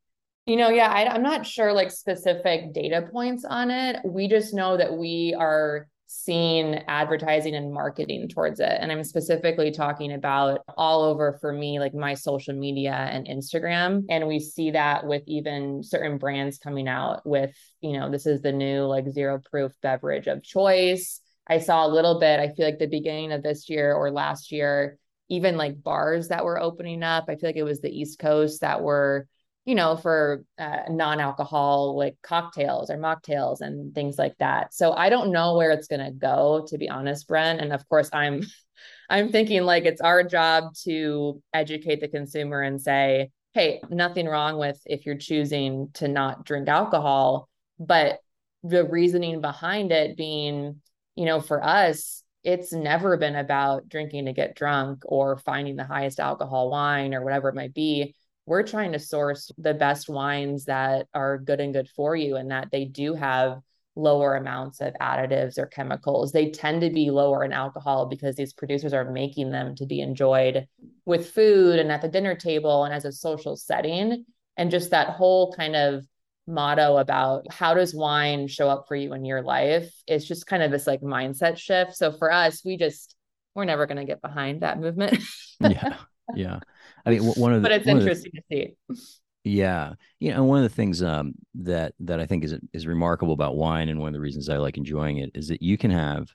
You 0.47 0.57
know, 0.57 0.71
yeah, 0.71 0.91
I, 0.91 1.07
I'm 1.07 1.23
not 1.23 1.47
sure 1.47 1.73
like 1.73 1.91
specific 1.91 2.73
data 2.73 3.09
points 3.13 3.45
on 3.45 3.71
it. 3.71 3.97
We 4.05 4.29
just 4.29 4.55
know 4.55 4.77
that 4.77 4.93
we 4.97 5.35
are 5.39 5.89
seen 6.13 6.83
advertising 6.89 7.55
and 7.55 7.73
marketing 7.73 8.29
towards 8.29 8.59
it. 8.59 8.77
And 8.81 8.91
I'm 8.91 9.05
specifically 9.05 9.71
talking 9.71 10.13
about 10.13 10.63
all 10.77 11.05
over 11.05 11.39
for 11.41 11.53
me, 11.53 11.79
like 11.79 11.95
my 11.95 12.15
social 12.15 12.53
media 12.53 12.93
and 12.93 13.29
Instagram. 13.29 14.07
And 14.11 14.27
we 14.27 14.41
see 14.41 14.73
that 14.73 15.07
with 15.07 15.23
even 15.29 15.85
certain 15.85 16.19
brands 16.19 16.59
coming 16.59 16.89
out 16.89 17.25
with, 17.25 17.55
you 17.81 17.93
know, 17.93 18.11
this 18.11 18.27
is 18.27 18.43
the 18.43 18.51
new 18.51 18.87
like 18.87 19.09
zero 19.09 19.41
proof 19.53 19.71
beverage 19.83 20.27
of 20.27 20.43
choice. 20.43 21.21
I 21.47 21.61
saw 21.61 21.87
a 21.87 21.95
little 21.95 22.19
bit, 22.19 22.41
I 22.41 22.49
feel 22.49 22.65
like 22.67 22.81
the 22.81 22.89
beginning 22.89 23.31
of 23.31 23.45
this 23.45 23.71
year 23.71 23.95
or 23.95 24.11
last 24.11 24.51
year, 24.51 24.99
even 25.29 25.57
like 25.57 25.81
bars 25.81 26.29
that 26.29 26.45
were 26.45 26.61
opening 26.61 27.05
up. 27.05 27.27
I 27.29 27.37
feel 27.37 27.49
like 27.49 27.57
it 27.57 27.63
was 27.63 27.81
the 27.81 27.97
East 27.97 28.19
Coast 28.19 28.63
that 28.63 28.83
were 28.83 29.29
you 29.65 29.75
know, 29.75 29.97
for 29.97 30.45
uh, 30.59 30.81
non-alcohol 30.89 31.97
like 31.97 32.17
cocktails 32.23 32.91
or 32.91 32.97
mocktails 32.97 33.61
and 33.61 33.95
things 33.95 34.19
like 34.19 34.37
that. 34.39 34.73
So 34.75 34.93
I 34.93 35.11
don't 35.11 35.33
know 35.33 35.57
where 35.57 35.71
it's 35.71 35.87
going 35.87 36.05
to 36.05 36.11
go, 36.11 36.67
to 36.69 36.79
be 36.79 36.89
honest, 36.89 37.29
Brent. 37.29 37.61
And 37.61 37.73
of 37.73 37.87
course, 37.89 38.09
I'm, 38.13 38.43
I'm 39.11 39.31
thinking 39.31 39.63
like 39.63 39.85
it's 39.85 40.01
our 40.01 40.23
job 40.23 40.75
to 40.85 41.43
educate 41.53 42.01
the 42.01 42.09
consumer 42.09 42.63
and 42.63 42.81
say, 42.81 43.31
hey, 43.53 43.81
nothing 43.91 44.27
wrong 44.27 44.59
with 44.59 44.81
if 44.87 45.05
you're 45.05 45.17
choosing 45.17 45.91
to 45.95 46.09
not 46.09 46.45
drink 46.45 46.69
alcohol, 46.69 47.49
but 47.79 48.21
the 48.63 48.85
reasoning 48.85 49.41
behind 49.41 49.93
it 49.93 50.17
being, 50.17 50.81
you 51.17 51.27
know, 51.27 51.41
for 51.41 51.63
us, 51.63 52.23
it's 52.45 52.73
never 52.73 53.17
been 53.17 53.37
about 53.37 53.89
drinking 53.89 54.27
to 54.27 54.33
get 54.33 54.57
drunk 54.57 55.03
or 55.05 55.37
finding 55.37 55.77
the 55.77 55.85
highest 55.85 56.21
alcohol 56.21 56.71
wine 56.71 57.13
or 57.13 57.23
whatever 57.23 57.49
it 57.49 57.55
might 57.55 57.75
be 57.75 58.15
we're 58.51 58.65
trying 58.65 58.91
to 58.91 58.99
source 58.99 59.53
the 59.59 59.73
best 59.73 60.09
wines 60.09 60.65
that 60.65 61.07
are 61.15 61.39
good 61.39 61.61
and 61.61 61.73
good 61.73 61.89
for 61.89 62.17
you 62.17 62.35
and 62.35 62.51
that 62.51 62.69
they 62.73 62.85
do 62.85 63.15
have 63.15 63.61
lower 63.95 64.35
amounts 64.35 64.81
of 64.81 64.93
additives 65.01 65.57
or 65.57 65.67
chemicals. 65.67 66.33
They 66.33 66.51
tend 66.51 66.81
to 66.81 66.91
be 66.91 67.13
lower 67.13 67.45
in 67.45 67.53
alcohol 67.53 68.07
because 68.07 68.35
these 68.35 68.53
producers 68.53 68.93
are 68.93 69.09
making 69.09 69.53
them 69.53 69.77
to 69.77 69.87
be 69.87 70.01
enjoyed 70.01 70.67
with 71.05 71.31
food 71.31 71.79
and 71.79 71.93
at 71.93 72.03
the 72.03 72.09
dinner 72.09 72.35
table 72.35 72.83
and 72.83 72.93
as 72.93 73.05
a 73.05 73.13
social 73.13 73.55
setting. 73.55 74.25
And 74.57 74.69
just 74.73 74.91
that 74.91 75.11
whole 75.11 75.53
kind 75.53 75.77
of 75.77 76.05
motto 76.49 76.97
about 76.97 77.47
how 77.53 77.75
does 77.75 77.95
wine 77.95 78.49
show 78.49 78.69
up 78.69 78.87
for 78.89 78.97
you 78.97 79.13
in 79.13 79.25
your 79.25 79.43
life 79.43 79.95
is 80.09 80.27
just 80.27 80.49
kind 80.49 80.65
of 80.65 80.73
this 80.73 80.89
like 80.89 81.03
mindset 81.03 81.57
shift. 81.57 81.95
So 81.95 82.11
for 82.11 82.33
us, 82.33 82.65
we 82.65 82.77
just, 82.77 83.15
we're 83.55 83.65
never 83.65 83.87
going 83.87 83.99
to 83.99 84.05
get 84.05 84.21
behind 84.21 84.63
that 84.63 84.81
movement. 84.81 85.23
yeah. 85.61 85.99
Yeah. 86.35 86.61
I 87.05 87.11
mean, 87.11 87.23
one 87.23 87.53
of 87.53 87.63
the, 87.63 87.69
but 87.69 87.73
it's 87.73 87.87
interesting 87.87 88.33
the, 88.35 88.57
to 88.57 88.97
see. 88.97 89.07
Yeah, 89.43 89.95
you 90.19 90.33
know, 90.33 90.45
one 90.45 90.59
of 90.59 90.65
the 90.65 90.75
things 90.75 91.03
um, 91.03 91.33
that 91.55 91.95
that 92.01 92.21
I 92.21 92.27
think 92.27 92.45
is 92.45 92.55
is 92.73 92.87
remarkable 92.87 93.33
about 93.33 93.57
wine, 93.57 93.89
and 93.89 93.99
one 93.99 94.09
of 94.09 94.15
the 94.15 94.21
reasons 94.21 94.49
I 94.49 94.59
like 94.59 94.77
enjoying 94.77 95.19
it 95.19 95.31
is 95.35 95.49
that 95.49 95.63
you 95.63 95.79
can 95.79 95.91
have 95.91 96.29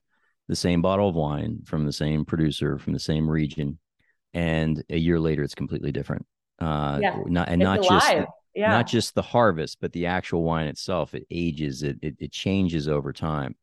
the 0.48 0.56
same 0.56 0.82
bottle 0.82 1.10
of 1.10 1.16
wine 1.16 1.60
from 1.66 1.86
the 1.86 1.94
same 1.94 2.26
producer 2.26 2.80
from 2.80 2.94
the 2.94 3.00
same 3.00 3.30
region, 3.30 3.78
and 4.34 4.84
a 4.90 4.98
year 4.98 5.20
later 5.20 5.44
it's 5.44 5.56
completely 5.56 5.92
different. 5.92 6.26
Uh, 6.60 7.00
yeah. 7.02 7.18
not 7.28 7.50
and 7.50 7.62
it's 7.62 7.68
not 7.68 7.80
alive. 7.80 8.02
just 8.02 8.28
yeah. 8.56 8.70
not 8.70 8.88
just 8.88 9.14
the 9.14 9.22
harvest, 9.22 9.78
but 9.82 9.92
the 9.92 10.08
actual 10.08 10.44
wine 10.44 10.68
itself. 10.68 11.14
It 11.14 11.28
ages, 11.30 11.84
it 11.84 11.98
it, 12.02 12.16
it 12.20 12.32
changes 12.32 12.88
over 12.88 13.14
time. 13.14 13.56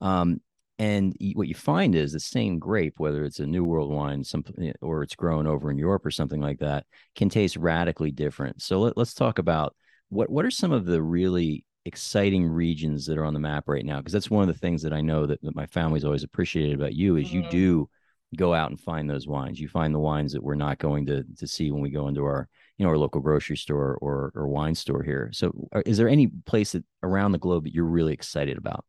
Um, 0.00 0.40
and 0.78 1.16
what 1.34 1.48
you 1.48 1.54
find 1.54 1.94
is 1.94 2.12
the 2.12 2.20
same 2.20 2.58
grape, 2.58 2.94
whether 2.98 3.24
it's 3.24 3.38
a 3.38 3.46
New 3.46 3.64
World 3.64 3.90
wine, 3.90 4.22
something 4.22 4.72
or 4.82 5.02
it's 5.02 5.14
grown 5.14 5.46
over 5.46 5.70
in 5.70 5.78
Europe 5.78 6.04
or 6.04 6.10
something 6.10 6.40
like 6.40 6.58
that, 6.58 6.84
can 7.14 7.30
taste 7.30 7.56
radically 7.56 8.10
different. 8.10 8.60
So 8.60 8.80
let, 8.80 8.98
us 8.98 9.14
talk 9.14 9.38
about 9.38 9.74
what 10.10 10.28
what 10.28 10.44
are 10.44 10.50
some 10.50 10.72
of 10.72 10.84
the 10.84 11.02
really 11.02 11.64
exciting 11.86 12.46
regions 12.46 13.06
that 13.06 13.16
are 13.16 13.24
on 13.24 13.32
the 13.32 13.40
map 13.40 13.68
right 13.68 13.86
now? 13.86 13.98
Because 13.98 14.12
that's 14.12 14.30
one 14.30 14.46
of 14.46 14.54
the 14.54 14.60
things 14.60 14.82
that 14.82 14.92
I 14.92 15.00
know 15.00 15.24
that, 15.24 15.40
that 15.42 15.56
my 15.56 15.66
family's 15.66 16.04
always 16.04 16.24
appreciated 16.24 16.74
about 16.74 16.94
you 16.94 17.16
is 17.16 17.28
mm-hmm. 17.28 17.44
you 17.44 17.50
do 17.50 17.88
go 18.36 18.52
out 18.52 18.70
and 18.70 18.78
find 18.78 19.08
those 19.08 19.26
wines. 19.26 19.58
You 19.58 19.68
find 19.68 19.94
the 19.94 20.00
wines 20.00 20.32
that 20.32 20.42
we're 20.42 20.56
not 20.56 20.78
going 20.78 21.06
to 21.06 21.24
to 21.38 21.46
see 21.46 21.70
when 21.70 21.80
we 21.80 21.90
go 21.90 22.08
into 22.08 22.22
our 22.24 22.48
you 22.76 22.84
know 22.84 22.90
our 22.90 22.98
local 22.98 23.22
grocery 23.22 23.56
store 23.56 23.96
or 24.02 24.30
or 24.34 24.46
wine 24.46 24.74
store 24.74 25.02
here. 25.02 25.30
So, 25.32 25.68
uh, 25.74 25.80
is 25.86 25.96
there 25.96 26.08
any 26.08 26.26
place 26.26 26.72
that 26.72 26.84
around 27.02 27.32
the 27.32 27.38
globe 27.38 27.64
that 27.64 27.74
you're 27.74 27.84
really 27.84 28.12
excited 28.12 28.58
about? 28.58 28.84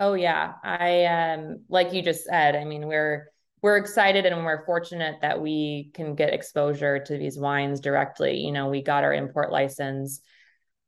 Oh 0.00 0.14
yeah, 0.14 0.54
I 0.62 1.04
um 1.04 1.64
like 1.68 1.92
you 1.92 2.02
just 2.02 2.24
said. 2.24 2.56
I 2.56 2.64
mean, 2.64 2.86
we're 2.86 3.28
we're 3.62 3.76
excited 3.76 4.26
and 4.26 4.44
we're 4.44 4.64
fortunate 4.66 5.16
that 5.22 5.40
we 5.40 5.90
can 5.94 6.14
get 6.14 6.34
exposure 6.34 6.98
to 6.98 7.16
these 7.16 7.38
wines 7.38 7.80
directly. 7.80 8.38
You 8.38 8.52
know, 8.52 8.68
we 8.68 8.82
got 8.82 9.04
our 9.04 9.14
import 9.14 9.50
license. 9.52 10.20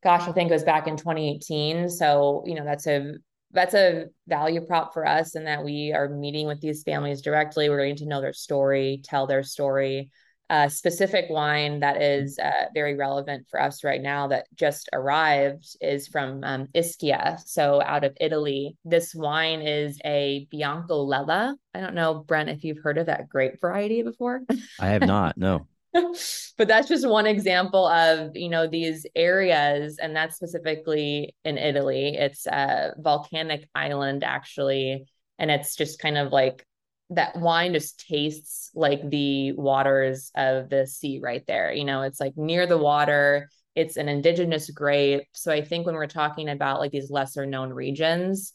Gosh, 0.02 0.28
I 0.28 0.32
think 0.32 0.50
it 0.50 0.54
was 0.54 0.64
back 0.64 0.86
in 0.86 0.96
2018. 0.96 1.88
So, 1.88 2.42
you 2.46 2.54
know, 2.54 2.64
that's 2.64 2.86
a 2.86 3.14
that's 3.52 3.74
a 3.74 4.06
value 4.26 4.60
prop 4.66 4.92
for 4.92 5.06
us 5.06 5.34
and 5.36 5.46
that 5.46 5.64
we 5.64 5.92
are 5.92 6.08
meeting 6.08 6.46
with 6.46 6.60
these 6.60 6.82
families 6.82 7.22
directly. 7.22 7.68
We're 7.70 7.78
getting 7.78 7.96
to 7.96 8.06
know 8.06 8.20
their 8.20 8.32
story, 8.32 9.00
tell 9.04 9.26
their 9.26 9.42
story. 9.42 10.10
A 10.48 10.70
specific 10.70 11.26
wine 11.28 11.80
that 11.80 12.00
is 12.00 12.38
uh, 12.38 12.66
very 12.72 12.94
relevant 12.94 13.46
for 13.50 13.60
us 13.60 13.82
right 13.82 14.00
now 14.00 14.28
that 14.28 14.46
just 14.54 14.88
arrived 14.92 15.76
is 15.80 16.06
from 16.06 16.44
um, 16.44 16.68
Ischia, 16.74 17.40
so 17.44 17.82
out 17.82 18.04
of 18.04 18.16
Italy. 18.20 18.76
This 18.84 19.14
wine 19.14 19.60
is 19.60 19.98
a 20.04 20.46
Biancolella. 20.52 21.54
I 21.74 21.80
don't 21.80 21.94
know, 21.94 22.22
Brent, 22.26 22.48
if 22.48 22.62
you've 22.62 22.78
heard 22.82 22.98
of 22.98 23.06
that 23.06 23.28
grape 23.28 23.60
variety 23.60 24.02
before. 24.02 24.42
I 24.80 24.88
have 24.88 25.02
not. 25.02 25.36
No. 25.36 25.66
but 26.56 26.68
that's 26.68 26.88
just 26.88 27.08
one 27.08 27.26
example 27.26 27.86
of 27.86 28.36
you 28.36 28.48
know 28.48 28.66
these 28.66 29.06
areas 29.14 29.98
and 29.98 30.14
that's 30.14 30.36
specifically 30.36 31.34
in 31.44 31.56
italy 31.56 32.14
it's 32.16 32.46
a 32.46 32.92
volcanic 32.98 33.68
island 33.74 34.22
actually 34.22 35.06
and 35.38 35.50
it's 35.50 35.76
just 35.76 35.98
kind 35.98 36.18
of 36.18 36.32
like 36.32 36.66
that 37.10 37.36
wine 37.36 37.72
just 37.72 38.04
tastes 38.08 38.70
like 38.74 39.08
the 39.10 39.52
waters 39.52 40.30
of 40.34 40.68
the 40.68 40.86
sea 40.86 41.20
right 41.22 41.46
there 41.46 41.72
you 41.72 41.84
know 41.84 42.02
it's 42.02 42.20
like 42.20 42.36
near 42.36 42.66
the 42.66 42.78
water 42.78 43.48
it's 43.74 43.96
an 43.96 44.08
indigenous 44.08 44.70
grape 44.70 45.22
so 45.32 45.52
i 45.52 45.62
think 45.62 45.86
when 45.86 45.94
we're 45.94 46.06
talking 46.06 46.48
about 46.48 46.80
like 46.80 46.90
these 46.90 47.10
lesser 47.10 47.46
known 47.46 47.70
regions 47.72 48.54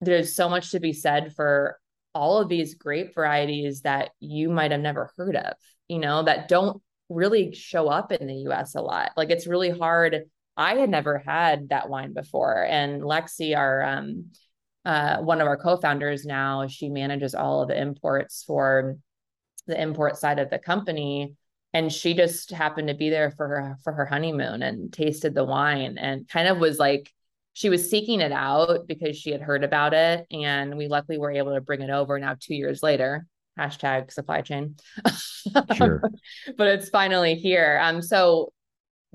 there's 0.00 0.34
so 0.34 0.48
much 0.48 0.70
to 0.70 0.80
be 0.80 0.92
said 0.92 1.34
for 1.34 1.78
all 2.14 2.38
of 2.38 2.48
these 2.48 2.74
grape 2.74 3.14
varieties 3.14 3.82
that 3.82 4.10
you 4.20 4.48
might 4.48 4.70
have 4.70 4.80
never 4.80 5.12
heard 5.16 5.36
of 5.36 5.54
you 5.90 5.98
know, 5.98 6.22
that 6.22 6.46
don't 6.46 6.80
really 7.08 7.52
show 7.52 7.88
up 7.88 8.12
in 8.12 8.28
the 8.28 8.48
US 8.48 8.76
a 8.76 8.80
lot. 8.80 9.10
Like 9.16 9.30
it's 9.30 9.48
really 9.48 9.70
hard. 9.70 10.22
I 10.56 10.76
had 10.76 10.88
never 10.88 11.18
had 11.18 11.70
that 11.70 11.90
wine 11.90 12.14
before. 12.14 12.64
And 12.64 13.02
Lexi, 13.02 13.56
our 13.56 13.82
um 13.82 14.26
uh 14.84 15.18
one 15.18 15.40
of 15.40 15.46
our 15.46 15.56
co-founders 15.56 16.24
now, 16.24 16.66
she 16.66 16.88
manages 16.88 17.34
all 17.34 17.62
of 17.62 17.68
the 17.68 17.80
imports 17.80 18.44
for 18.46 18.96
the 19.66 19.80
import 19.80 20.16
side 20.16 20.38
of 20.38 20.50
the 20.50 20.58
company. 20.58 21.34
And 21.72 21.92
she 21.92 22.14
just 22.14 22.50
happened 22.50 22.88
to 22.88 22.94
be 22.94 23.10
there 23.10 23.30
for 23.30 23.46
her 23.46 23.76
for 23.84 23.92
her 23.92 24.06
honeymoon 24.06 24.62
and 24.62 24.92
tasted 24.92 25.34
the 25.34 25.44
wine 25.44 25.98
and 25.98 26.28
kind 26.28 26.48
of 26.48 26.58
was 26.58 26.78
like 26.78 27.12
she 27.52 27.68
was 27.68 27.90
seeking 27.90 28.20
it 28.20 28.32
out 28.32 28.86
because 28.86 29.16
she 29.16 29.30
had 29.30 29.42
heard 29.42 29.64
about 29.64 29.92
it. 29.94 30.26
And 30.30 30.76
we 30.76 30.88
luckily 30.88 31.18
were 31.18 31.30
able 31.30 31.54
to 31.54 31.60
bring 31.60 31.82
it 31.82 31.90
over 31.90 32.18
now 32.18 32.36
two 32.38 32.54
years 32.54 32.82
later 32.82 33.26
hashtag 33.58 34.12
supply 34.12 34.40
chain. 34.42 34.76
Sure. 35.74 36.02
but 36.58 36.66
it's 36.66 36.90
finally 36.90 37.34
here. 37.34 37.80
Um, 37.82 38.02
so 38.02 38.52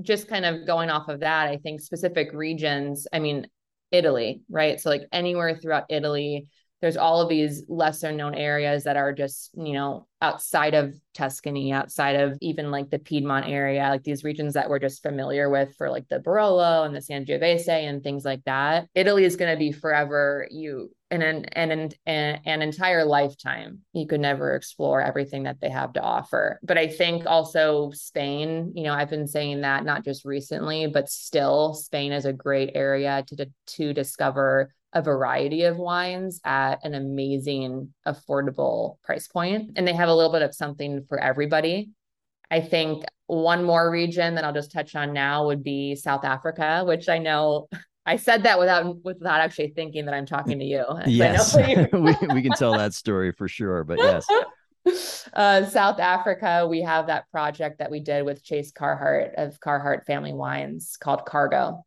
just 0.01 0.27
kind 0.27 0.43
of 0.43 0.65
going 0.65 0.89
off 0.89 1.07
of 1.07 1.19
that, 1.19 1.48
I 1.48 1.57
think 1.57 1.81
specific 1.81 2.34
regions, 2.34 3.07
I 3.13 3.19
mean, 3.19 3.48
Italy, 3.96 4.42
right? 4.50 4.80
So 4.80 4.90
like 4.90 5.08
anywhere 5.12 5.56
throughout 5.56 5.86
Italy, 5.90 6.50
there's 6.82 6.98
all 6.98 7.22
of 7.22 7.30
these 7.30 7.64
lesser 7.68 8.12
known 8.12 8.36
areas 8.36 8.84
that 8.84 8.98
are 8.98 9.14
just, 9.14 9.52
you 9.56 9.74
know, 9.74 10.08
outside 10.22 10.74
of 10.74 10.94
Tuscany, 11.14 11.72
outside 11.72 12.16
of 12.18 12.38
even 12.42 12.70
like 12.70 12.90
the 12.90 13.00
Piedmont 13.00 13.48
area, 13.48 13.90
like 13.90 14.04
these 14.04 14.24
regions 14.24 14.54
that 14.54 14.70
we're 14.70 14.80
just 14.80 15.02
familiar 15.02 15.50
with 15.50 15.75
for 15.78 15.90
like 15.90 16.08
the 16.10 16.20
Barolo 16.20 16.86
and 16.86 16.94
the 16.94 17.00
Sangiovese 17.00 17.70
and 17.70 18.04
things 18.04 18.25
like 18.25 18.44
that. 18.44 18.88
Italy 18.94 19.24
is 19.24 19.36
going 19.36 19.51
to 19.51 19.58
be 19.58 19.72
forever 19.72 20.48
you 20.51 20.92
an, 21.11 21.22
an, 21.22 21.91
an, 22.05 22.39
an 22.46 22.61
entire 22.61 23.05
lifetime. 23.05 23.79
You 23.94 24.07
could 24.07 24.22
never 24.22 24.55
explore 24.55 25.01
everything 25.01 25.44
that 25.44 25.61
they 25.61 25.70
have 25.70 25.94
to 25.94 26.01
offer. 26.01 26.59
But 26.63 26.77
I 26.77 26.87
think 26.87 27.25
also 27.25 27.91
Spain, 27.91 28.74
you 28.75 28.83
know, 28.83 28.94
I've 28.94 29.09
been 29.09 29.27
saying 29.27 29.61
that 29.61 29.85
not 29.85 30.03
just 30.03 30.25
recently, 30.25 30.87
but 30.87 31.09
still 31.09 31.74
Spain 31.74 32.11
is 32.11 32.25
a 32.25 32.33
great 32.33 32.72
area 32.74 33.24
to, 33.27 33.50
to 33.68 33.94
discover 33.94 34.74
a 34.94 35.01
variety 35.01 35.63
of 35.63 35.77
wines 35.77 36.39
at 36.46 36.83
an 36.83 36.94
amazing, 36.94 37.94
affordable 38.07 38.98
price. 39.03 39.29
And 39.35 39.87
they 39.87 39.94
have 39.94 40.09
a 40.09 40.15
little 40.15 40.31
bit 40.31 40.41
of 40.41 40.55
something 40.55 41.05
for 41.07 41.20
everybody. 41.20 41.91
I 42.50 42.61
think 42.61 43.03
one 43.27 43.63
more 43.63 43.91
region 43.91 44.35
that 44.35 44.46
I'll 44.46 44.53
just 44.53 44.72
touch 44.72 44.96
on 44.96 45.11
now 45.11 45.48
would 45.48 45.63
be 45.63 45.96
South 45.96 46.24
Africa, 46.24 46.83
which 46.85 47.09
I 47.09 47.18
know 47.18 47.68
I 48.05 48.18
said 48.18 48.44
that 48.44 48.59
without 48.59 49.03
without 49.03 49.39
actually 49.39 49.70
thinking 49.70 50.05
that 50.05 50.13
I'm 50.13 50.25
talking 50.25 50.59
to 50.59 50.65
you. 50.65 50.85
Yes, 51.07 51.55
we, 51.94 52.15
we 52.33 52.41
can 52.41 52.51
tell 52.51 52.77
that 52.77 52.94
story 53.03 53.31
for 53.31 53.48
sure. 53.48 53.83
But 53.83 53.98
yes, 53.98 54.25
uh, 55.33 55.65
South 55.65 56.00
Africa, 56.00 56.68
we 56.70 56.81
have 56.81 57.07
that 57.07 57.29
project 57.31 57.79
that 57.79 57.89
we 57.89 58.00
did 58.00 58.25
with 58.25 58.44
Chase 58.44 58.72
Carhart 58.72 59.33
of 59.37 59.59
Carhart 59.59 60.05
Family 60.05 60.33
Wines 60.33 60.98
called 61.00 61.25
Cargo, 61.25 61.83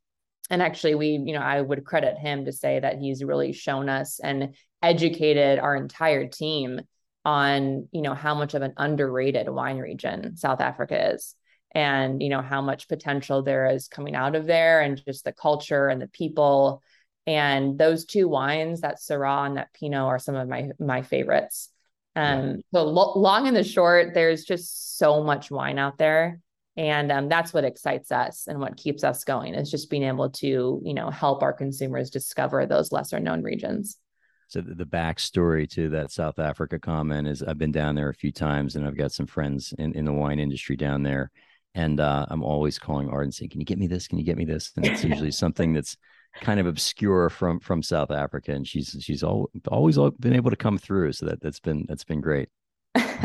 and 0.50 0.62
actually 0.62 0.94
we 0.94 1.08
you 1.24 1.32
know 1.32 1.40
i 1.40 1.60
would 1.60 1.84
credit 1.84 2.16
him 2.18 2.44
to 2.44 2.52
say 2.52 2.80
that 2.80 2.98
he's 2.98 3.24
really 3.24 3.52
shown 3.52 3.88
us 3.88 4.20
and 4.20 4.54
educated 4.82 5.58
our 5.58 5.76
entire 5.76 6.26
team 6.26 6.80
on 7.24 7.88
you 7.92 8.02
know 8.02 8.14
how 8.14 8.34
much 8.34 8.54
of 8.54 8.62
an 8.62 8.72
underrated 8.76 9.48
wine 9.48 9.78
region 9.78 10.36
south 10.36 10.60
africa 10.60 11.14
is 11.14 11.34
and 11.72 12.22
you 12.22 12.28
know 12.28 12.42
how 12.42 12.62
much 12.62 12.88
potential 12.88 13.42
there 13.42 13.66
is 13.66 13.88
coming 13.88 14.14
out 14.14 14.34
of 14.34 14.46
there 14.46 14.80
and 14.80 15.02
just 15.04 15.24
the 15.24 15.32
culture 15.32 15.88
and 15.88 16.00
the 16.00 16.08
people. 16.08 16.82
And 17.26 17.78
those 17.78 18.06
two 18.06 18.26
wines 18.26 18.80
that 18.80 18.96
syrah 18.96 19.46
and 19.46 19.58
that 19.58 19.72
pinot 19.74 20.00
are 20.00 20.18
some 20.18 20.34
of 20.34 20.48
my 20.48 20.70
my 20.78 21.02
favorites. 21.02 21.70
Um 22.16 22.62
so 22.72 22.84
lo- 22.84 23.18
long 23.18 23.46
and 23.46 23.56
the 23.56 23.64
short 23.64 24.14
there's 24.14 24.44
just 24.44 24.98
so 24.98 25.22
much 25.22 25.50
wine 25.50 25.78
out 25.78 25.98
there. 25.98 26.40
And 26.76 27.10
um, 27.10 27.28
that's 27.28 27.52
what 27.52 27.64
excites 27.64 28.12
us 28.12 28.46
and 28.46 28.60
what 28.60 28.76
keeps 28.76 29.02
us 29.02 29.24
going 29.24 29.54
is 29.54 29.68
just 29.68 29.90
being 29.90 30.04
able 30.04 30.30
to 30.30 30.80
you 30.82 30.94
know 30.94 31.10
help 31.10 31.42
our 31.42 31.52
consumers 31.52 32.08
discover 32.08 32.64
those 32.64 32.92
lesser 32.92 33.20
known 33.20 33.42
regions. 33.42 33.98
So 34.46 34.62
the, 34.62 34.74
the 34.74 34.86
backstory 34.86 35.68
to 35.72 35.90
that 35.90 36.10
south 36.10 36.38
africa 36.38 36.78
comment 36.78 37.28
is 37.28 37.42
i've 37.42 37.58
been 37.58 37.72
down 37.72 37.94
there 37.94 38.08
a 38.08 38.14
few 38.14 38.32
times 38.32 38.76
and 38.76 38.86
i've 38.86 38.96
got 38.96 39.12
some 39.12 39.26
friends 39.26 39.74
in, 39.78 39.92
in 39.92 40.06
the 40.06 40.12
wine 40.14 40.38
industry 40.38 40.74
down 40.74 41.02
there 41.02 41.30
and 41.74 42.00
uh, 42.00 42.26
i'm 42.30 42.42
always 42.42 42.78
calling 42.78 43.08
art 43.08 43.24
and 43.24 43.34
saying 43.34 43.50
can 43.50 43.60
you 43.60 43.66
get 43.66 43.78
me 43.78 43.86
this 43.86 44.08
can 44.08 44.18
you 44.18 44.24
get 44.24 44.36
me 44.36 44.44
this 44.44 44.72
and 44.76 44.86
it's 44.86 45.04
usually 45.12 45.30
something 45.30 45.72
that's 45.72 45.96
kind 46.40 46.60
of 46.60 46.66
obscure 46.66 47.28
from 47.28 47.58
from 47.58 47.82
south 47.82 48.10
africa 48.10 48.52
and 48.52 48.66
she's 48.66 48.96
she's 49.00 49.22
all, 49.22 49.50
always 49.68 49.98
been 50.20 50.34
able 50.34 50.50
to 50.50 50.56
come 50.56 50.78
through 50.78 51.12
so 51.12 51.26
that 51.26 51.40
that's 51.40 51.60
been 51.60 51.84
that's 51.88 52.04
been 52.04 52.20
great 52.20 52.48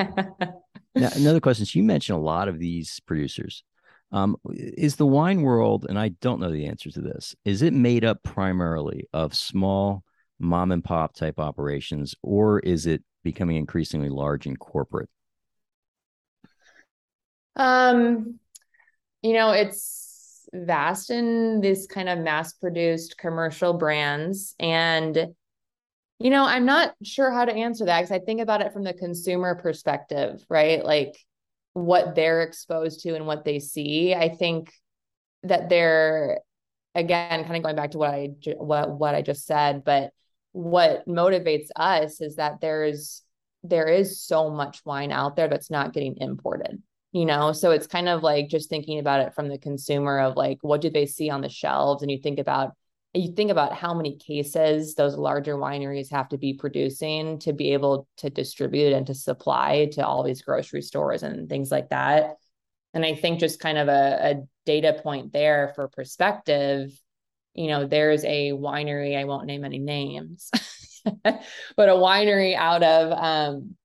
now, 0.95 1.09
another 1.15 1.39
question. 1.39 1.65
So 1.65 1.77
you 1.77 1.83
mentioned 1.83 2.17
a 2.17 2.21
lot 2.21 2.47
of 2.47 2.59
these 2.59 2.99
producers. 3.01 3.63
Um, 4.11 4.35
is 4.53 4.95
the 4.95 5.07
wine 5.07 5.41
world, 5.41 5.87
and 5.89 5.97
I 5.97 6.09
don't 6.09 6.39
know 6.39 6.51
the 6.51 6.67
answer 6.67 6.91
to 6.91 7.01
this, 7.01 7.35
is 7.45 7.63
it 7.63 7.73
made 7.73 8.05
up 8.05 8.21
primarily 8.23 9.07
of 9.11 9.33
small 9.33 10.03
mom 10.39 10.71
and 10.71 10.83
pop 10.83 11.15
type 11.15 11.39
operations, 11.39 12.13
or 12.21 12.59
is 12.59 12.85
it 12.85 13.03
becoming 13.23 13.55
increasingly 13.55 14.09
large 14.09 14.45
and 14.45 14.59
corporate? 14.59 15.09
Um, 17.55 18.39
you 19.21 19.33
know, 19.33 19.51
it's 19.51 20.47
vast 20.53 21.09
in 21.09 21.61
this 21.61 21.87
kind 21.87 22.09
of 22.09 22.19
mass 22.19 22.53
produced 22.53 23.17
commercial 23.17 23.73
brands. 23.73 24.55
And 24.59 25.33
you 26.19 26.29
know, 26.29 26.45
I'm 26.45 26.65
not 26.65 26.93
sure 27.03 27.31
how 27.31 27.43
to 27.43 27.53
answer 27.53 27.85
that 27.85 28.01
because 28.01 28.11
I 28.11 28.19
think 28.19 28.39
about 28.39 28.61
it 28.61 28.71
from 28.71 28.83
the 28.83 28.93
consumer 28.93 29.55
perspective, 29.55 30.41
right? 30.47 30.83
Like 30.83 31.17
what 31.73 32.15
they're 32.15 32.43
exposed 32.43 33.01
to 33.01 33.15
and 33.15 33.25
what 33.25 33.43
they 33.43 33.59
see. 33.59 34.13
I 34.13 34.29
think 34.29 34.71
that 35.41 35.69
they're 35.69 36.39
again 36.95 37.43
kind 37.43 37.57
of 37.57 37.63
going 37.63 37.75
back 37.75 37.91
to 37.91 37.97
what 37.97 38.11
I 38.11 38.29
what 38.55 38.91
what 38.91 39.15
I 39.15 39.21
just 39.21 39.45
said, 39.45 39.83
but 39.83 40.11
what 40.51 41.07
motivates 41.07 41.69
us 41.75 42.21
is 42.21 42.35
that 42.35 42.61
there's 42.61 43.23
there 43.63 43.87
is 43.87 44.21
so 44.21 44.49
much 44.49 44.81
wine 44.85 45.11
out 45.11 45.35
there 45.35 45.47
that's 45.47 45.71
not 45.71 45.93
getting 45.93 46.17
imported 46.17 46.81
you 47.13 47.25
know 47.25 47.53
so 47.53 47.71
it's 47.71 47.87
kind 47.87 48.09
of 48.09 48.23
like 48.23 48.49
just 48.49 48.69
thinking 48.69 48.99
about 48.99 49.21
it 49.21 49.33
from 49.33 49.47
the 49.47 49.57
consumer 49.57 50.19
of 50.19 50.35
like 50.35 50.57
what 50.61 50.81
do 50.81 50.89
they 50.89 51.05
see 51.05 51.29
on 51.29 51.41
the 51.41 51.49
shelves? 51.49 52.01
And 52.01 52.11
you 52.11 52.17
think 52.17 52.39
about 52.39 52.73
you 53.13 53.31
think 53.31 53.51
about 53.51 53.73
how 53.73 53.93
many 53.93 54.15
cases 54.15 54.95
those 54.95 55.15
larger 55.15 55.55
wineries 55.55 56.11
have 56.11 56.29
to 56.29 56.37
be 56.37 56.53
producing 56.55 57.37
to 57.39 57.53
be 57.53 57.73
able 57.73 58.07
to 58.17 58.29
distribute 58.29 58.93
and 58.93 59.05
to 59.07 59.13
supply 59.13 59.87
to 59.93 60.05
all 60.05 60.23
these 60.23 60.41
grocery 60.41 60.81
stores 60.81 61.21
and 61.21 61.47
things 61.47 61.69
like 61.69 61.89
that. 61.89 62.37
And 62.93 63.05
I 63.05 63.13
think 63.15 63.39
just 63.39 63.59
kind 63.59 63.77
of 63.77 63.87
a, 63.87 63.91
a 64.21 64.43
data 64.65 64.99
point 65.01 65.31
there 65.31 65.73
for 65.75 65.87
perspective, 65.87 66.91
you 67.53 67.67
know, 67.67 67.85
there's 67.85 68.23
a 68.25 68.51
winery, 68.51 69.15
I 69.15 69.25
won't 69.25 69.45
name 69.45 69.63
any 69.63 69.79
names, 69.79 70.49
but 71.23 71.43
a 71.77 71.93
winery 71.93 72.55
out 72.55 72.81
of, 72.81 73.11
um, 73.11 73.75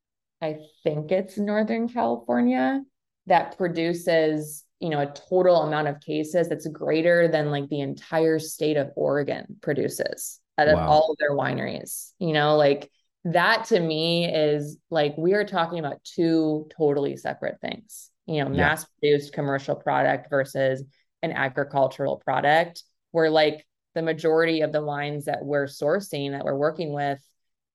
I 0.41 0.59
think 0.85 1.13
it's 1.13 1.37
Northern 1.37 1.89
California 1.89 2.83
that 3.29 3.57
produces, 3.57 4.65
you 4.81 4.91
know, 4.91 5.01
a 5.01 5.07
total 5.07 5.63
amount 5.63 5.89
of 5.89 6.01
cases 6.01 6.49
that's 6.49 6.67
greater 6.69 7.29
than 7.29 7.51
like 7.51 7.69
the 7.69 7.81
entire 7.81 8.39
state 8.39 8.77
of 8.77 8.91
Oregon 8.97 9.57
produces 9.61 10.41
out 10.59 10.69
of 10.69 10.75
wow. 10.75 10.89
all 10.89 11.11
of 11.11 11.17
their 11.19 11.33
wineries. 11.33 12.13
You 12.19 12.33
know, 12.33 12.57
like 12.57 12.91
that 13.25 13.67
to 13.67 13.81
me 13.81 14.27
is 14.27 14.79
like 14.91 15.15
we 15.17 15.35
are 15.35 15.45
talking 15.45 15.79
about 15.79 16.03
two 16.05 16.69
totally 16.77 17.17
separate 17.17 17.61
things. 17.61 18.11
You 18.27 18.45
know, 18.45 18.51
mass 18.51 18.85
produced 18.85 19.33
commercial 19.33 19.75
product 19.75 20.29
versus 20.29 20.83
an 21.23 21.33
agricultural 21.33 22.17
product 22.19 22.83
where 23.13 23.31
like 23.31 23.67
the 23.95 24.03
majority 24.03 24.61
of 24.61 24.73
the 24.73 24.83
wines 24.83 25.25
that 25.25 25.45
we're 25.45 25.67
sourcing 25.67 26.33
that 26.33 26.45
we're 26.45 26.55
working 26.55 26.93
with 26.93 27.19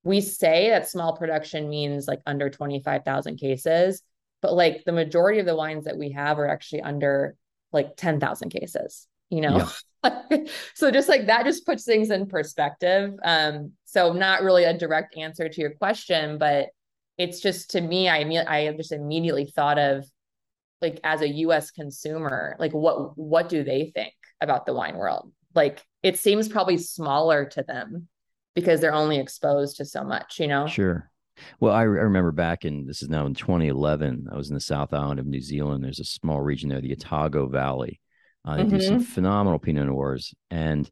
we 0.04 0.20
say 0.22 0.70
that 0.70 0.90
small 0.90 1.16
production 1.16 1.70
means 1.70 2.08
like 2.08 2.22
under 2.26 2.50
25,000 2.50 3.38
cases 3.38 4.02
but 4.44 4.54
like 4.54 4.84
the 4.86 4.92
majority 4.92 5.40
of 5.40 5.48
the 5.48 5.56
wines 5.56 5.86
that 5.86 5.98
we 5.98 6.12
have 6.12 6.38
are 6.38 6.48
actually 6.48 6.82
under 6.82 7.36
like 7.72 7.98
10,000 7.98 8.50
cases 8.50 9.08
you 9.32 9.42
know 9.42 9.68
yeah. 10.04 10.38
so 10.76 10.92
just 10.92 11.10
like 11.10 11.26
that 11.26 11.46
just 11.46 11.66
puts 11.66 11.86
things 11.86 12.12
in 12.12 12.28
perspective 12.28 13.16
um 13.24 13.72
so 13.86 14.14
not 14.14 14.44
really 14.44 14.66
a 14.66 14.78
direct 14.78 15.18
answer 15.18 15.50
to 15.50 15.62
your 15.62 15.72
question 15.72 16.38
but 16.38 16.68
it's 17.18 17.40
just 17.40 17.72
to 17.72 17.82
me 17.82 18.08
i 18.08 18.24
mean, 18.24 18.46
i 18.48 18.72
just 18.78 18.92
immediately 18.92 19.46
thought 19.46 19.80
of 19.80 20.06
like 20.84 21.00
as 21.04 21.22
a 21.22 21.30
US 21.30 21.72
consumer, 21.72 22.56
like 22.60 22.74
what 22.74 23.18
what 23.18 23.50
do 23.50 23.64
they 23.64 23.92
think 23.96 24.14
about 24.42 24.68
the 24.68 24.74
wine 24.74 24.98
world? 24.98 25.32
Like 25.56 25.82
it 26.04 26.20
seems 26.20 26.48
probably 26.50 26.78
smaller 26.78 27.46
to 27.46 27.64
them 27.64 28.08
because 28.54 28.82
they're 28.82 28.94
only 28.94 29.18
exposed 29.18 29.78
to 29.78 29.86
so 29.86 30.04
much, 30.04 30.40
you 30.40 30.48
know? 30.48 30.68
Sure. 30.68 31.10
Well, 31.60 31.74
I, 31.74 31.82
I, 31.82 31.84
remember 31.84 32.32
back 32.32 32.66
in 32.66 32.86
this 32.86 33.02
is 33.02 33.10
now 33.10 33.26
in 33.26 33.34
2011. 33.34 34.28
I 34.32 34.36
was 34.36 34.50
in 34.50 34.56
the 34.56 34.62
South 34.62 34.94
Island 34.94 35.20
of 35.20 35.26
New 35.26 35.42
Zealand. 35.42 35.84
There's 35.84 36.00
a 36.00 36.06
small 36.06 36.42
region 36.42 36.70
there, 36.70 36.82
the 36.82 36.94
Otago 36.94 37.48
Valley. 37.48 38.00
Uh, 38.46 38.58
they 38.58 38.64
mm-hmm. 38.64 38.78
do 38.78 38.82
some 38.82 38.96
mm-hmm. 38.96 39.04
phenomenal 39.04 39.60
Pinot 39.60 39.88
Noirs, 39.88 40.34
and 40.52 40.90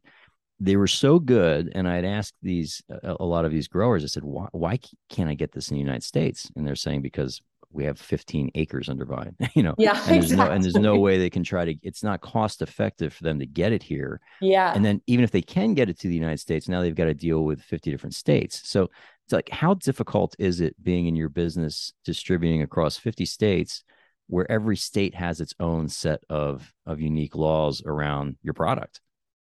they 0.58 0.76
were 0.76 0.86
so 0.86 1.18
good. 1.18 1.70
And 1.74 1.88
I 1.88 1.96
had 1.96 2.04
asked 2.04 2.34
these 2.42 2.82
a, 2.90 3.16
a 3.20 3.24
lot 3.24 3.44
of 3.44 3.52
these 3.52 3.68
growers. 3.68 4.04
I 4.04 4.06
said, 4.06 4.24
"Why, 4.24 4.48
why 4.52 4.78
can't 5.08 5.28
I 5.28 5.34
get 5.34 5.52
this 5.52 5.70
in 5.70 5.74
the 5.74 5.82
United 5.82 6.02
States?" 6.02 6.50
And 6.56 6.66
they're 6.66 6.76
saying 6.76 7.02
because 7.02 7.40
we 7.72 7.84
have 7.84 7.98
15 7.98 8.50
acres 8.54 8.88
under 8.88 9.04
vine 9.04 9.34
you 9.54 9.62
know 9.62 9.74
yeah 9.78 9.98
and 10.06 10.14
there's 10.14 10.30
exactly. 10.30 10.46
no 10.46 10.50
and 10.52 10.64
there's 10.64 10.74
no 10.74 10.98
way 10.98 11.18
they 11.18 11.30
can 11.30 11.42
try 11.42 11.64
to 11.64 11.74
it's 11.82 12.02
not 12.02 12.20
cost 12.20 12.62
effective 12.62 13.12
for 13.12 13.24
them 13.24 13.38
to 13.38 13.46
get 13.46 13.72
it 13.72 13.82
here 13.82 14.20
yeah 14.40 14.72
and 14.74 14.84
then 14.84 15.00
even 15.06 15.24
if 15.24 15.30
they 15.30 15.42
can 15.42 15.74
get 15.74 15.88
it 15.88 15.98
to 15.98 16.08
the 16.08 16.14
united 16.14 16.38
states 16.38 16.68
now 16.68 16.80
they've 16.80 16.94
got 16.94 17.06
to 17.06 17.14
deal 17.14 17.44
with 17.44 17.62
50 17.62 17.90
different 17.90 18.14
states 18.14 18.60
so 18.68 18.90
like 19.32 19.48
how 19.50 19.74
difficult 19.74 20.34
is 20.38 20.60
it 20.60 20.82
being 20.82 21.06
in 21.06 21.16
your 21.16 21.28
business 21.28 21.92
distributing 22.04 22.62
across 22.62 22.96
50 22.96 23.24
states 23.24 23.84
where 24.28 24.50
every 24.50 24.76
state 24.76 25.14
has 25.14 25.40
its 25.40 25.54
own 25.60 25.88
set 25.88 26.22
of 26.30 26.72
of 26.86 27.00
unique 27.00 27.34
laws 27.34 27.82
around 27.84 28.36
your 28.42 28.54
product 28.54 29.00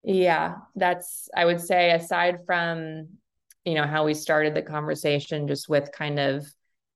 yeah 0.05 0.57
that's 0.77 1.29
i 1.37 1.45
would 1.45 1.61
say 1.61 1.93
aside 1.93 2.39
from 2.47 3.09
you 3.65 3.75
know 3.75 3.87
how 3.87 4.05
we 4.05 4.15
started 4.15 4.55
the 4.55 4.63
conversation 4.63 5.49
just 5.49 5.69
with 5.69 5.91
kind 5.93 6.19
of 6.19 6.47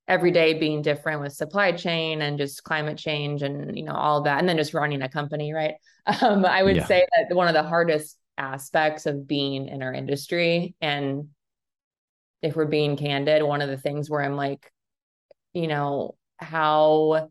every 0.09 0.31
day 0.31 0.59
being 0.59 0.83
different 0.83 1.21
with 1.21 1.33
supply 1.33 1.73
chain 1.73 2.23
and 2.23 2.38
just 2.38 2.64
climate 2.64 2.99
change 2.99 3.42
and 3.42 3.77
you 3.77 3.85
know 3.85 3.92
all 3.92 4.23
that 4.23 4.38
and 4.38 4.49
then 4.49 4.57
just 4.57 4.75
running 4.75 5.03
a 5.03 5.09
company 5.09 5.53
right 5.53 5.75
um, 6.23 6.45
i 6.45 6.62
would 6.62 6.77
yeah. 6.77 6.87
say 6.87 7.07
that 7.16 7.35
one 7.35 7.49
of 7.49 7.55
the 7.55 7.62
hardest 7.62 8.18
aspects 8.38 9.07
of 9.07 9.27
being 9.27 9.68
in 9.68 9.83
our 9.83 9.92
industry 9.92 10.75
and 10.81 11.29
if 12.42 12.57
we're 12.57 12.64
being 12.64 12.96
candid 12.96 13.42
one 13.42 13.62
of 13.62 13.68
the 13.68 13.76
things 13.76 14.11
where 14.11 14.22
i'm 14.22 14.37
like 14.37 14.70
you 15.52 15.66
know 15.66 16.14
how 16.38 17.28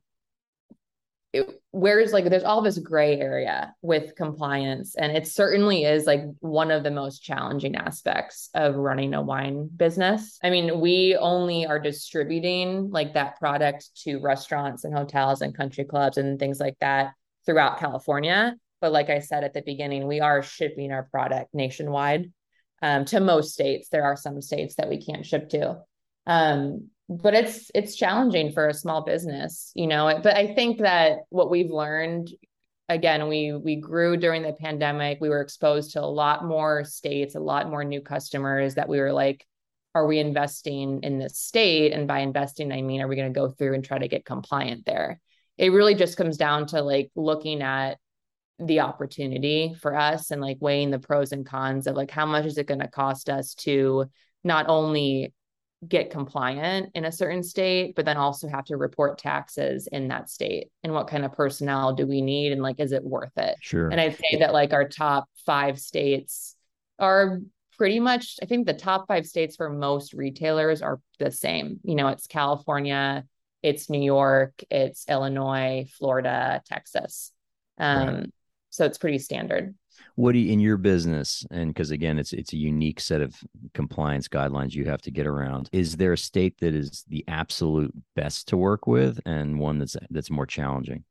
it, 1.33 1.61
where's 1.71 2.11
like 2.11 2.29
there's 2.29 2.43
all 2.43 2.61
this 2.61 2.77
gray 2.77 3.17
area 3.17 3.73
with 3.81 4.15
compliance 4.15 4.95
and 4.95 5.15
it 5.15 5.27
certainly 5.27 5.85
is 5.85 6.05
like 6.05 6.21
one 6.39 6.71
of 6.71 6.83
the 6.83 6.91
most 6.91 7.19
challenging 7.19 7.75
aspects 7.75 8.49
of 8.53 8.75
running 8.75 9.13
a 9.13 9.21
wine 9.21 9.69
business. 9.75 10.37
I 10.43 10.49
mean 10.49 10.81
we 10.81 11.15
only 11.15 11.65
are 11.65 11.79
distributing 11.79 12.89
like 12.91 13.13
that 13.13 13.39
product 13.39 13.89
to 14.03 14.19
restaurants 14.19 14.83
and 14.83 14.93
hotels 14.93 15.41
and 15.41 15.55
country 15.55 15.85
clubs 15.85 16.17
and 16.17 16.37
things 16.37 16.59
like 16.59 16.77
that 16.81 17.13
throughout 17.45 17.79
california. 17.79 18.55
But 18.81 18.91
like 18.91 19.09
i 19.09 19.19
said 19.19 19.45
at 19.45 19.53
the 19.53 19.61
beginning 19.61 20.07
we 20.07 20.19
are 20.19 20.43
shipping 20.43 20.91
our 20.91 21.03
product 21.03 21.53
nationwide 21.53 22.31
um, 22.81 23.05
to 23.05 23.19
most 23.19 23.53
states 23.53 23.89
there 23.89 24.03
are 24.03 24.15
some 24.15 24.41
states 24.41 24.75
that 24.75 24.89
we 24.89 25.03
can't 25.03 25.25
ship 25.25 25.49
to. 25.49 25.77
Um, 26.27 26.89
but 27.09 27.33
it's 27.33 27.69
it's 27.75 27.95
challenging 27.95 28.53
for 28.53 28.69
a 28.69 28.73
small 28.73 29.03
business 29.03 29.73
you 29.75 29.85
know 29.85 30.17
but 30.23 30.37
i 30.37 30.53
think 30.53 30.77
that 30.77 31.17
what 31.27 31.49
we've 31.49 31.69
learned 31.69 32.31
again 32.91 33.27
we 33.27 33.53
we 33.53 33.75
grew 33.77 34.17
during 34.17 34.41
the 34.41 34.53
pandemic. 34.53 35.19
We 35.21 35.29
were 35.29 35.41
exposed 35.41 35.93
to 35.93 36.01
a 36.01 36.05
lot 36.05 36.45
more 36.45 36.83
states 36.83 37.35
a 37.35 37.39
lot 37.39 37.69
more 37.69 37.83
new 37.83 38.01
customers 38.01 38.75
that 38.75 38.89
we 38.89 38.99
were 38.99 39.13
like 39.13 39.45
are 39.93 40.07
we 40.07 40.19
investing 40.19 41.01
in 41.03 41.19
this 41.19 41.37
state? 41.37 41.91
And 41.91 42.07
by 42.07 42.19
investing 42.19 42.71
i 42.71 42.81
mean 42.81 43.01
are 43.01 43.07
we 43.07 43.15
going 43.15 43.33
to 43.33 43.39
go 43.39 43.49
through 43.49 43.73
and 43.73 43.83
try 43.83 43.97
to 43.97 44.07
get 44.07 44.25
compliant 44.25 44.85
there? 44.85 45.19
It 45.57 45.71
really 45.71 45.95
just 45.95 46.17
comes 46.17 46.37
down 46.37 46.67
to 46.67 46.81
like 46.81 47.11
looking 47.15 47.61
at 47.61 47.97
the 48.61 48.81
opportunity 48.81 49.75
for 49.81 49.95
us 49.95 50.31
and 50.31 50.41
like 50.41 50.57
weighing 50.59 50.91
the 50.91 50.99
pros 50.99 51.31
and 51.31 51.45
cons 51.45 51.87
of 51.87 51.95
like 51.95 52.11
how 52.11 52.25
much 52.25 52.45
is 52.45 52.57
it 52.57 52.67
going 52.67 52.79
to 52.79 52.87
cost 52.87 53.29
us 53.29 53.55
to 53.55 54.05
not 54.43 54.67
only 54.69 55.33
get 55.87 56.11
compliant 56.11 56.91
in 56.93 57.05
a 57.05 57.11
certain 57.11 57.41
state, 57.41 57.95
but 57.95 58.05
then 58.05 58.17
also 58.17 58.47
have 58.47 58.65
to 58.65 58.77
report 58.77 59.17
taxes 59.17 59.87
in 59.91 60.09
that 60.09 60.29
state. 60.29 60.67
And 60.83 60.93
what 60.93 61.07
kind 61.07 61.25
of 61.25 61.31
personnel 61.31 61.93
do 61.93 62.05
we 62.05 62.21
need? 62.21 62.51
And 62.51 62.61
like, 62.61 62.79
is 62.79 62.91
it 62.91 63.03
worth 63.03 63.35
it? 63.37 63.55
Sure. 63.61 63.89
And 63.89 63.99
I'd 63.99 64.15
say 64.15 64.39
that 64.39 64.53
like 64.53 64.73
our 64.73 64.87
top 64.87 65.27
five 65.45 65.79
states 65.79 66.55
are 66.99 67.39
pretty 67.77 67.99
much, 67.99 68.35
I 68.43 68.45
think 68.45 68.67
the 68.67 68.73
top 68.75 69.07
five 69.07 69.25
states 69.25 69.55
for 69.55 69.71
most 69.71 70.13
retailers 70.13 70.83
are 70.83 70.99
the 71.17 71.31
same. 71.31 71.79
You 71.83 71.95
know, 71.95 72.09
it's 72.09 72.27
California, 72.27 73.25
it's 73.63 73.89
New 73.89 74.03
York, 74.03 74.63
it's 74.69 75.09
Illinois, 75.09 75.87
Florida, 75.97 76.61
Texas. 76.67 77.31
Um, 77.79 78.07
right. 78.07 78.29
So 78.71 78.85
it's 78.85 78.97
pretty 78.97 79.19
standard 79.19 79.75
what 80.15 80.33
do 80.33 80.39
you 80.39 80.51
in 80.51 80.59
your 80.59 80.77
business 80.77 81.45
and 81.51 81.73
because 81.73 81.91
again 81.91 82.19
it's 82.19 82.33
it's 82.33 82.53
a 82.53 82.57
unique 82.57 82.99
set 82.99 83.21
of 83.21 83.35
compliance 83.73 84.27
guidelines 84.27 84.73
you 84.73 84.85
have 84.85 85.01
to 85.01 85.11
get 85.11 85.27
around 85.27 85.69
is 85.71 85.97
there 85.97 86.13
a 86.13 86.17
state 86.17 86.57
that 86.59 86.73
is 86.73 87.03
the 87.07 87.23
absolute 87.27 87.93
best 88.15 88.47
to 88.47 88.57
work 88.57 88.87
with 88.87 89.19
and 89.25 89.59
one 89.59 89.79
that's 89.79 89.95
that's 90.09 90.29
more 90.29 90.45
challenging 90.45 91.03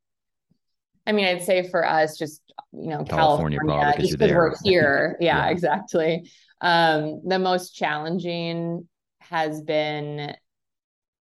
I 1.07 1.13
mean, 1.13 1.25
I'd 1.25 1.43
say 1.43 1.69
for 1.69 1.85
us, 1.85 2.17
just 2.17 2.43
you 2.73 2.91
know, 2.91 3.03
California, 3.05 3.59
California 3.59 3.99
just 3.99 4.19
because 4.19 4.33
we're 4.33 4.55
here. 4.63 5.17
Yeah, 5.21 5.47
yeah, 5.47 5.51
exactly. 5.51 6.31
Um, 6.61 7.23
the 7.27 7.39
most 7.39 7.75
challenging 7.75 8.87
has 9.19 9.63
been 9.63 10.37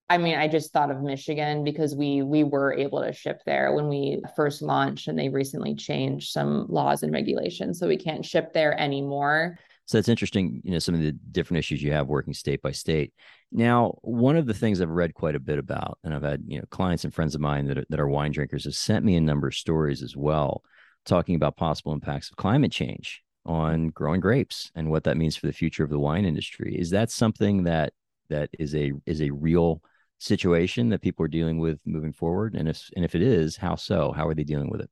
I 0.09 0.19
mean, 0.19 0.37
I 0.37 0.47
just 0.47 0.73
thought 0.73 0.91
of 0.91 1.03
Michigan 1.03 1.65
because 1.65 1.97
we 1.97 2.23
we 2.23 2.45
were 2.45 2.73
able 2.73 3.03
to 3.03 3.13
ship 3.13 3.43
there 3.45 3.75
when 3.75 3.89
we 3.89 4.23
first 4.37 4.63
launched, 4.63 5.09
and 5.09 5.19
they 5.19 5.29
recently 5.29 5.75
changed 5.75 6.31
some 6.31 6.67
laws 6.69 7.03
and 7.03 7.13
regulations, 7.13 7.79
so 7.79 7.89
we 7.89 7.97
can't 7.97 8.25
ship 8.25 8.53
there 8.53 8.79
anymore. 8.81 9.59
So 9.87 9.99
that's 9.99 10.09
interesting. 10.09 10.61
You 10.65 10.73
know, 10.73 10.79
some 10.79 10.95
of 10.95 11.01
the 11.01 11.13
different 11.13 11.59
issues 11.59 11.83
you 11.83 11.93
have 11.93 12.07
working 12.07 12.35
state 12.35 12.63
by 12.63 12.71
state. 12.71 13.13
Now, 13.51 13.99
one 14.03 14.37
of 14.37 14.47
the 14.47 14.55
things 14.55 14.81
I've 14.81 14.89
read 14.91 15.15
quite 15.15 15.35
a 15.35 15.41
bit 15.41 15.59
about, 15.59 15.99
and 16.05 16.15
I've 16.15 16.23
had 16.23 16.45
you 16.47 16.59
know 16.59 16.65
clients 16.71 17.05
and 17.05 17.13
friends 17.13 17.35
of 17.35 17.41
mine 17.41 17.67
that 17.67 17.79
are, 17.79 17.85
that 17.91 18.01
are 18.01 18.09
wine 18.09 18.31
drinkers 18.31 18.65
have 18.65 18.77
sent 18.77 19.05
me 19.05 19.17
a 19.17 19.21
number 19.21 19.49
of 19.49 19.55
stories 19.55 20.05
as 20.05 20.17
well, 20.17 20.63
talking 21.05 21.35
about 21.35 21.57
possible 21.57 21.93
impacts 21.93 22.31
of 22.31 22.37
climate 22.37 22.73
change 22.73 23.23
on 23.45 23.89
growing 23.89 24.21
grapes 24.21 24.71
and 24.77 24.91
what 24.91 25.05
that 25.05 25.17
means 25.17 25.37
for 25.37 25.47
the 25.47 25.53
future 25.53 25.83
of 25.83 25.91
the 25.91 25.99
wine 25.99 26.25
industry. 26.25 26.77
Is 26.79 26.91
that 26.91 27.11
something 27.11 27.65
that 27.65 27.93
that 28.29 28.51
is 28.57 28.73
a 28.77 28.93
is 29.05 29.21
a 29.21 29.31
real 29.31 29.83
situation 30.19 30.89
that 30.91 31.03
people 31.03 31.25
are 31.25 31.29
dealing 31.29 31.59
with 31.59 31.81
moving 31.85 32.13
forward? 32.13 32.55
And 32.55 32.69
if 32.69 32.91
and 32.97 33.05
if 33.05 33.15
it 33.15 33.23
is, 33.23 33.57
how 33.57 33.77
so? 33.77 34.13
How 34.13 34.27
are 34.29 34.35
they 34.35 34.45
dealing 34.45 34.71
with 34.71 34.81
it? 34.81 34.91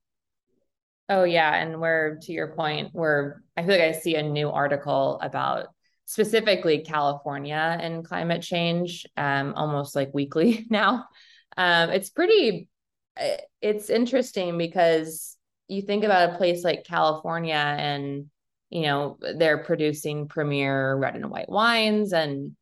Oh 1.09 1.25
yeah, 1.25 1.55
and 1.55 1.81
we're 1.81 2.19
to 2.23 2.33
your 2.33 2.55
point, 2.55 2.91
we're 2.95 3.43
I 3.57 3.63
feel 3.63 3.73
like 3.73 3.81
I 3.81 3.93
see 3.93 4.17
a 4.17 4.23
new 4.23 4.51
article 4.51 5.19
about 5.21 5.69
specifically 6.07 6.81
California 6.81 7.79
and 7.81 8.05
climate 8.05 8.43
change, 8.43 9.07
um, 9.17 9.55
almost 9.55 9.97
like 9.97 10.13
weekly 10.15 10.67
now. 10.71 11.07
Um, 11.57 11.91
it's 11.91 12.11
pretty, 12.11 12.69
eh, 13.17 13.39
it's 13.61 13.91
interesting 13.91 14.59
because 14.59 15.37
you 15.69 15.83
think 15.83 16.05
about 16.05 16.35
a 16.35 16.37
place 16.37 16.65
like 16.65 16.85
California 16.85 17.55
and 17.55 18.27
you 18.71 18.83
know 18.83 19.19
they're 19.37 19.63
producing 19.65 20.29
premier 20.29 20.97
red 20.97 21.15
and 21.15 21.31
white 21.31 21.49
wines 21.49 22.13
and 22.13 22.57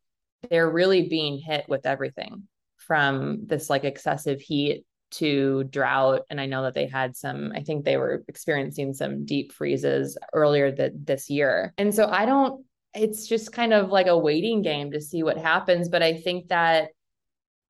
they're 0.51 0.71
really 0.71 1.09
being 1.09 1.39
hit 1.39 1.65
with 1.69 1.87
everything 1.87 2.47
from 2.87 3.47
this 3.47 3.71
like 3.71 3.85
excessive 3.85 4.41
heat 4.41 4.85
to 5.13 5.65
drought. 5.65 6.23
And 6.31 6.41
I 6.41 6.47
know 6.47 6.63
that 6.63 6.75
they 6.75 6.87
had 6.87 7.17
some, 7.17 7.53
I 7.55 7.61
think 7.61 7.85
they 7.85 7.97
were 7.97 8.25
experiencing 8.29 8.95
some 8.95 9.25
deep 9.25 9.53
freezes 9.53 10.17
earlier 10.33 10.73
that 10.73 11.07
this 11.07 11.29
year. 11.29 11.75
And 11.79 11.95
so 11.95 12.07
I 12.09 12.27
don't, 12.27 12.65
it's 12.95 13.27
just 13.27 13.53
kind 13.53 13.73
of 13.73 13.91
like 13.91 14.07
a 14.07 14.19
waiting 14.19 14.63
game 14.63 14.91
to 14.93 15.01
see 15.01 15.23
what 15.23 15.39
happens. 15.39 15.89
But 15.89 16.03
I 16.03 16.15
think 16.15 16.49
that 16.49 16.89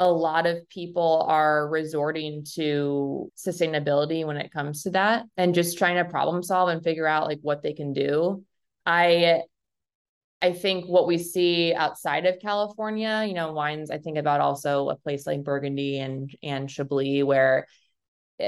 a 0.01 0.11
lot 0.11 0.47
of 0.47 0.69
people 0.69 1.25
are 1.29 1.69
resorting 1.69 2.45
to 2.55 3.31
sustainability 3.37 4.27
when 4.27 4.37
it 4.37 4.53
comes 4.53 4.83
to 4.83 4.91
that 4.91 5.25
and 5.37 5.55
just 5.55 5.79
trying 5.79 5.97
to 5.97 6.11
problem 6.11 6.43
solve 6.43 6.71
and 6.71 6.83
figure 6.83 7.07
out 7.07 7.29
like 7.29 7.39
what 7.43 7.63
they 7.63 7.73
can 7.73 7.93
do. 7.93 8.45
I 8.85 9.43
I 10.43 10.53
think 10.53 10.87
what 10.87 11.07
we 11.07 11.19
see 11.19 11.73
outside 11.73 12.27
of 12.27 12.41
California, 12.41 13.25
you 13.27 13.35
know, 13.35 13.53
wines, 13.53 13.91
I 13.91 13.99
think 13.99 14.19
about 14.19 14.41
also 14.41 14.89
a 14.89 14.97
place 14.97 15.27
like 15.27 15.45
Burgundy 15.45 15.99
and 16.01 16.35
and 16.43 16.69
Chablis 16.69 17.23
where 17.23 17.67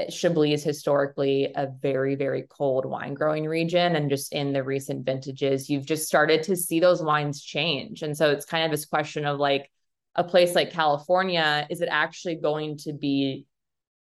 Chablis 0.09 0.55
is 0.55 0.63
historically 0.63 1.53
a 1.55 1.67
very, 1.81 2.15
very 2.15 2.43
cold 2.49 2.85
wine 2.85 3.13
growing 3.13 3.45
region. 3.45 3.95
And 3.95 4.09
just 4.09 4.33
in 4.33 4.51
the 4.51 4.63
recent 4.63 5.05
vintages, 5.05 5.69
you've 5.69 5.85
just 5.85 6.05
started 6.05 6.43
to 6.43 6.55
see 6.55 6.81
those 6.81 7.01
wines 7.01 7.41
change. 7.41 8.01
And 8.01 8.17
so 8.17 8.29
it's 8.29 8.45
kind 8.45 8.65
of 8.65 8.71
this 8.71 8.85
question 8.85 9.25
of 9.25 9.39
like, 9.39 9.71
a 10.17 10.23
place 10.23 10.55
like 10.55 10.71
California, 10.71 11.67
is 11.69 11.81
it 11.81 11.89
actually 11.91 12.35
going 12.35 12.77
to 12.77 12.93
be, 12.93 13.45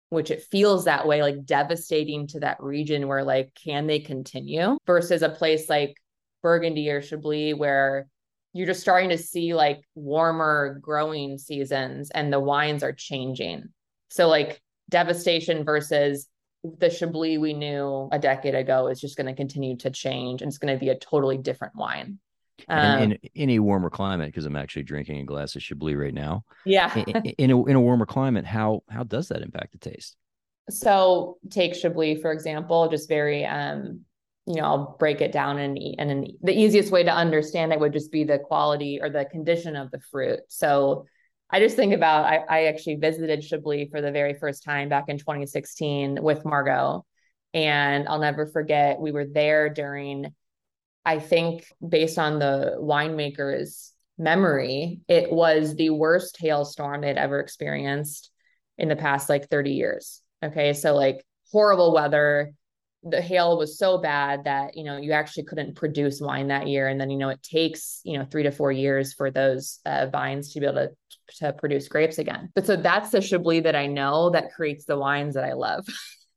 which 0.08 0.32
it 0.32 0.44
feels 0.50 0.86
that 0.86 1.06
way, 1.06 1.22
like 1.22 1.44
devastating 1.44 2.26
to 2.28 2.40
that 2.40 2.62
region 2.62 3.06
where 3.10 3.26
like, 3.26 3.54
can 3.54 3.86
they 3.86 4.00
continue 4.00 4.78
versus 4.88 5.24
a 5.24 5.30
place 5.30 5.68
like 5.68 5.96
Burgundy 6.42 6.90
or 6.90 7.02
Chablis 7.02 7.56
where 7.56 8.08
you're 8.54 8.68
just 8.68 8.82
starting 8.82 9.10
to 9.10 9.18
see 9.18 9.54
like 9.54 9.82
warmer 9.96 10.80
growing 10.82 11.38
seasons 11.38 12.10
and 12.12 12.34
the 12.34 12.40
wines 12.40 12.84
are 12.84 12.94
changing. 12.94 13.70
So 14.10 14.28
like 14.28 14.62
devastation 14.90 15.64
versus 15.64 16.28
the 16.64 16.90
Chablis 16.90 17.38
we 17.38 17.54
knew 17.54 18.10
a 18.12 18.20
decade 18.20 18.56
ago 18.56 18.88
is 18.88 19.00
just 19.00 19.18
going 19.18 19.28
to 19.28 19.34
continue 19.34 19.78
to 19.78 19.90
change 19.92 20.42
and 20.42 20.50
it's 20.50 20.58
going 20.58 20.74
to 20.74 20.80
be 20.80 20.90
a 20.90 20.98
totally 20.98 21.38
different 21.38 21.76
wine. 21.76 22.20
Um, 22.68 23.04
in, 23.04 23.12
in 23.14 23.30
any 23.36 23.60
warmer 23.60 23.90
climate, 23.90 24.28
because 24.28 24.46
I'm 24.46 24.58
actually 24.58 24.84
drinking 24.84 25.20
a 25.20 25.24
glass 25.24 25.56
of 25.56 25.62
Chablis 25.62 25.96
right 25.96 26.14
now. 26.14 26.44
Yeah. 26.66 26.94
in, 26.96 27.16
in, 27.38 27.52
a 27.52 27.66
in 27.66 27.76
a 27.76 27.82
warmer 27.82 28.06
climate, 28.06 28.46
how 28.46 28.84
how 28.90 29.04
does 29.04 29.30
that 29.30 29.42
impact 29.42 29.72
the 29.72 29.78
taste? 29.78 30.18
So 30.70 31.38
take 31.50 31.74
Chablis 31.74 32.22
for 32.22 32.32
example, 32.32 32.90
just 32.90 33.08
very 33.08 33.46
um, 33.46 34.02
you 34.50 34.56
know, 34.56 34.64
I'll 34.64 34.96
break 34.98 35.22
it 35.22 35.32
down 35.32 35.60
and 35.60 35.78
and, 36.00 36.28
the 36.42 36.60
easiest 36.60 36.92
way 36.92 37.04
to 37.04 37.14
understand 37.14 37.72
it 37.72 37.80
would 37.80 37.94
just 37.94 38.12
be 38.12 38.24
the 38.24 38.40
quality 38.40 39.00
or 39.00 39.10
the 39.10 39.26
condition 39.26 39.76
of 39.76 39.92
the 39.92 40.00
fruit. 40.12 40.40
So 40.48 41.06
I 41.52 41.60
just 41.60 41.76
think 41.76 41.94
about 41.94 42.26
I, 42.26 42.38
I 42.50 42.64
actually 42.66 42.96
visited 42.96 43.44
Chablis 43.44 43.90
for 43.92 44.02
the 44.02 44.12
very 44.12 44.34
first 44.34 44.64
time 44.64 44.90
back 44.90 45.06
in 45.08 45.20
2016 45.20 46.18
with 46.22 46.46
Margot. 46.46 47.06
And 47.54 48.08
I'll 48.08 48.20
never 48.20 48.48
forget, 48.48 49.00
we 49.00 49.12
were 49.12 49.26
there 49.26 49.70
during 49.70 50.34
I 51.06 51.20
think 51.20 51.66
based 51.88 52.18
on 52.18 52.40
the 52.40 52.76
winemaker's 52.80 53.94
memory, 54.18 55.02
it 55.08 55.32
was 55.32 55.76
the 55.76 55.92
worst 55.92 56.38
hailstorm 56.40 57.02
they'd 57.02 57.18
ever 57.18 57.40
experienced 57.40 58.32
in 58.80 58.90
the 58.90 58.96
past 58.96 59.30
like 59.30 59.48
30 59.50 59.74
years. 59.74 60.22
Okay. 60.44 60.74
So, 60.74 60.96
like, 60.96 61.24
horrible 61.52 61.94
weather. 61.94 62.54
The 63.04 63.22
hail 63.22 63.58
was 63.58 63.78
so 63.78 63.98
bad 63.98 64.44
that, 64.44 64.76
you 64.76 64.84
know, 64.84 64.98
you 64.98 65.14
actually 65.14 65.44
couldn't 65.44 65.76
produce 65.76 66.20
wine 66.20 66.48
that 66.50 66.68
year. 66.68 66.88
And 66.88 67.00
then, 67.00 67.10
you 67.10 67.18
know, 67.18 67.30
it 67.30 67.42
takes, 67.42 68.02
you 68.04 68.18
know, 68.18 68.26
three 68.26 68.44
to 68.44 68.52
four 68.52 68.72
years 68.72 69.14
for 69.14 69.32
those 69.32 69.80
uh, 69.86 70.08
vines 70.08 70.52
to 70.54 70.60
be 70.60 70.66
able 70.66 70.76
to, 70.76 70.90
to 71.38 71.54
produce 71.54 71.88
grapes 71.88 72.18
again. 72.18 72.50
But 72.56 72.66
so 72.66 72.76
that's 72.76 73.12
the 73.12 73.22
Chablis 73.22 73.64
that 73.64 73.76
I 73.76 73.88
know 73.88 74.32
that 74.32 74.52
creates 74.52 74.86
the 74.86 74.98
wines 74.98 75.36
that 75.36 75.46
I 75.46 75.54
love. 75.54 75.88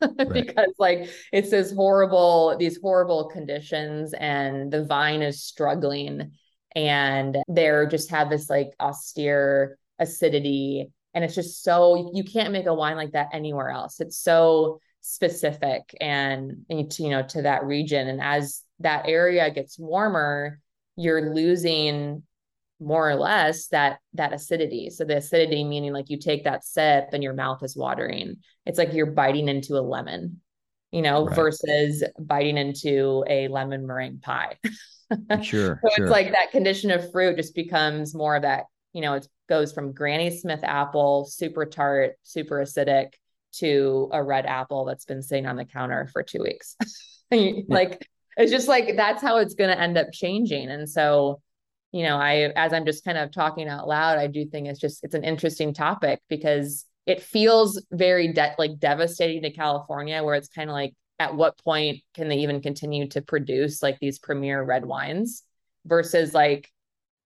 because 0.33 0.75
like 0.79 1.09
it's 1.33 1.51
this 1.51 1.73
horrible 1.73 2.57
these 2.59 2.79
horrible 2.83 3.29
conditions 3.29 4.13
and 4.15 4.73
the 4.73 4.85
vine 4.85 5.23
is 5.23 5.43
struggling 5.43 6.33
and 6.75 7.39
they're 7.49 7.87
just 7.87 8.11
have 8.11 8.31
this 8.31 8.49
like 8.51 8.71
austere 8.81 9.79
acidity 9.99 10.91
and 11.15 11.25
it's 11.25 11.35
just 11.35 11.63
so 11.63 12.11
you 12.15 12.25
can't 12.25 12.53
make 12.53 12.67
a 12.67 12.75
wine 12.75 12.97
like 12.97 13.13
that 13.13 13.29
anywhere 13.33 13.71
else 13.71 14.01
it's 14.01 14.19
so 14.19 14.81
specific 15.03 15.95
and, 16.01 16.65
and 16.71 16.99
you 16.99 17.11
know 17.11 17.23
to 17.23 17.43
that 17.43 17.65
region 17.65 18.09
and 18.09 18.21
as 18.21 18.63
that 18.79 19.05
area 19.07 19.51
gets 19.51 19.79
warmer 19.79 20.61
you're 20.97 21.35
losing 21.35 22.23
more 22.81 23.09
or 23.09 23.15
less 23.15 23.69
that 23.69 23.99
that 24.15 24.33
acidity 24.33 24.91
so 24.91 25.05
the 25.05 25.17
acidity 25.17 25.65
meaning 25.65 25.93
like 25.93 26.09
you 26.09 26.19
take 26.19 26.45
that 26.45 26.65
sip 26.65 27.09
and 27.13 27.23
your 27.23 27.35
mouth 27.35 27.63
is 27.63 27.77
watering 27.77 28.37
it's 28.65 28.79
like 28.79 28.93
you're 28.93 29.07
biting 29.07 29.49
into 29.49 29.75
a 29.75 29.81
lemon 29.81 30.41
you 30.93 31.03
know 31.03 31.27
right. 31.27 31.37
versus 31.37 32.05
biting 32.19 32.57
into 32.57 33.25
a 33.29 33.49
lemon 33.49 33.87
meringue 33.87 34.21
pie 34.21 34.57
sure 35.43 35.81
so 35.83 35.91
sure. 35.97 36.05
it's 36.05 36.11
like 36.11 36.33
that 36.33 36.51
condition 36.51 36.91
of 36.91 37.11
fruit 37.11 37.37
just 37.37 37.55
becomes 37.55 38.15
more 38.15 38.37
of 38.37 38.43
that 38.43 38.65
you 38.93 39.01
know 39.01 39.15
it 39.15 39.27
goes 39.49 39.73
from 39.73 39.93
granny 39.93 40.37
smith 40.37 40.61
apple 40.63 41.25
super 41.25 41.65
tart 41.65 42.15
super 42.23 42.59
acidic 42.59 43.15
to 43.59 44.09
a 44.13 44.23
red 44.23 44.47
apple 44.47 44.85
that's 44.85 45.05
been 45.05 45.23
sitting 45.23 45.47
on 45.47 45.57
the 45.57 45.65
counter 45.65 46.09
for 46.13 46.23
two 46.23 46.43
weeks. 46.43 46.77
Like 47.69 48.07
it's 48.37 48.53
just 48.53 48.69
like 48.69 48.97
that's 48.97 49.23
how 49.23 49.39
it's 49.39 49.55
going 49.55 49.71
to 49.71 49.81
end 49.81 49.97
up 49.97 50.09
changing. 50.13 50.71
And 50.71 50.87
so 50.87 51.41
you 51.93 52.03
know, 52.05 52.17
I, 52.17 52.51
as 52.57 52.73
I'm 52.73 52.87
just 52.87 53.05
kind 53.05 53.19
of 53.19 53.31
talking 53.31 53.69
out 53.69 53.87
loud, 53.87 54.19
I 54.19 54.27
do 54.27 54.47
think 54.47 54.67
it's 54.67 54.81
just, 54.81 55.05
it's 55.05 55.15
an 55.15 55.25
interesting 55.25 55.75
topic 55.75 56.21
because 56.29 56.87
it 57.07 57.23
feels 57.23 57.85
very 57.93 58.33
de- 58.33 58.55
like 58.59 58.79
devastating 58.79 59.43
to 59.43 59.51
California, 59.51 60.23
where 60.23 60.35
it's 60.35 60.49
kind 60.49 60.71
of 60.71 60.75
like, 60.75 60.95
at 61.19 61.37
what 61.37 61.57
point 61.59 62.01
can 62.15 62.29
they 62.29 62.39
even 62.39 62.61
continue 62.61 63.07
to 63.07 63.23
produce 63.23 63.83
like 63.83 63.99
these 64.01 64.19
premier 64.19 64.61
red 64.63 64.85
wines 64.85 65.45
versus 65.85 66.35
like 66.35 66.69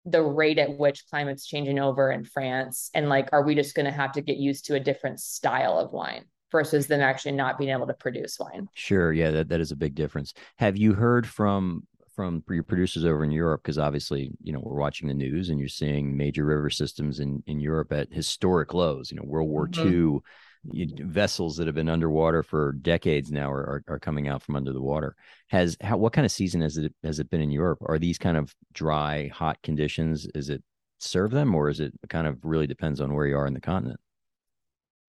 the 0.09 0.23
rate 0.23 0.57
at 0.57 0.77
which 0.77 1.05
climate's 1.09 1.45
changing 1.45 1.79
over 1.79 2.11
in 2.11 2.23
France? 2.23 2.89
And 2.93 3.09
like, 3.09 3.29
are 3.31 3.43
we 3.43 3.55
just 3.55 3.75
going 3.75 3.85
to 3.85 3.91
have 3.91 4.13
to 4.13 4.21
get 4.21 4.37
used 4.37 4.65
to 4.65 4.75
a 4.75 4.79
different 4.79 5.19
style 5.19 5.77
of 5.77 5.91
wine? 5.91 6.25
versus 6.51 6.87
them 6.87 7.01
actually 7.01 7.33
not 7.33 7.57
being 7.57 7.71
able 7.71 7.87
to 7.87 7.93
produce 7.93 8.37
wine. 8.39 8.69
Sure. 8.73 9.11
Yeah, 9.11 9.31
that, 9.31 9.49
that 9.49 9.59
is 9.59 9.71
a 9.71 9.75
big 9.75 9.95
difference. 9.95 10.33
Have 10.57 10.77
you 10.77 10.93
heard 10.93 11.27
from 11.27 11.85
from 12.15 12.41
your 12.49 12.63
producers 12.63 13.05
over 13.05 13.23
in 13.23 13.31
Europe? 13.31 13.61
Because 13.63 13.77
obviously, 13.77 14.31
you 14.41 14.51
know, 14.51 14.59
we're 14.63 14.79
watching 14.79 15.07
the 15.07 15.13
news 15.13 15.49
and 15.49 15.59
you're 15.59 15.69
seeing 15.69 16.17
major 16.17 16.45
river 16.45 16.69
systems 16.69 17.19
in, 17.19 17.43
in 17.47 17.59
Europe 17.59 17.91
at 17.91 18.11
historic 18.11 18.73
lows. 18.73 19.11
You 19.11 19.17
know, 19.17 19.23
World 19.25 19.49
War 19.49 19.67
mm-hmm. 19.67 20.15
II 20.15 20.19
vessels 20.65 21.57
that 21.57 21.67
have 21.67 21.75
been 21.75 21.89
underwater 21.89 22.43
for 22.43 22.73
decades 22.73 23.31
now 23.31 23.51
are, 23.51 23.63
are, 23.63 23.83
are 23.87 23.99
coming 23.99 24.27
out 24.27 24.41
from 24.41 24.55
under 24.55 24.73
the 24.73 24.81
water. 24.81 25.15
Has 25.47 25.77
how 25.81 25.97
what 25.97 26.13
kind 26.13 26.25
of 26.25 26.31
season 26.31 26.61
has 26.61 26.77
it 26.77 26.93
has 27.03 27.19
it 27.19 27.29
been 27.29 27.41
in 27.41 27.51
Europe? 27.51 27.79
Are 27.85 27.99
these 27.99 28.17
kind 28.17 28.37
of 28.37 28.53
dry, 28.73 29.27
hot 29.27 29.61
conditions? 29.63 30.27
Is 30.35 30.49
it 30.49 30.63
serve 30.99 31.31
them, 31.31 31.53
or 31.55 31.69
is 31.69 31.79
it 31.79 31.93
kind 32.09 32.27
of 32.27 32.37
really 32.43 32.67
depends 32.67 33.01
on 33.01 33.13
where 33.13 33.27
you 33.27 33.37
are 33.37 33.47
in 33.47 33.53
the 33.53 33.61
continent? 33.61 33.99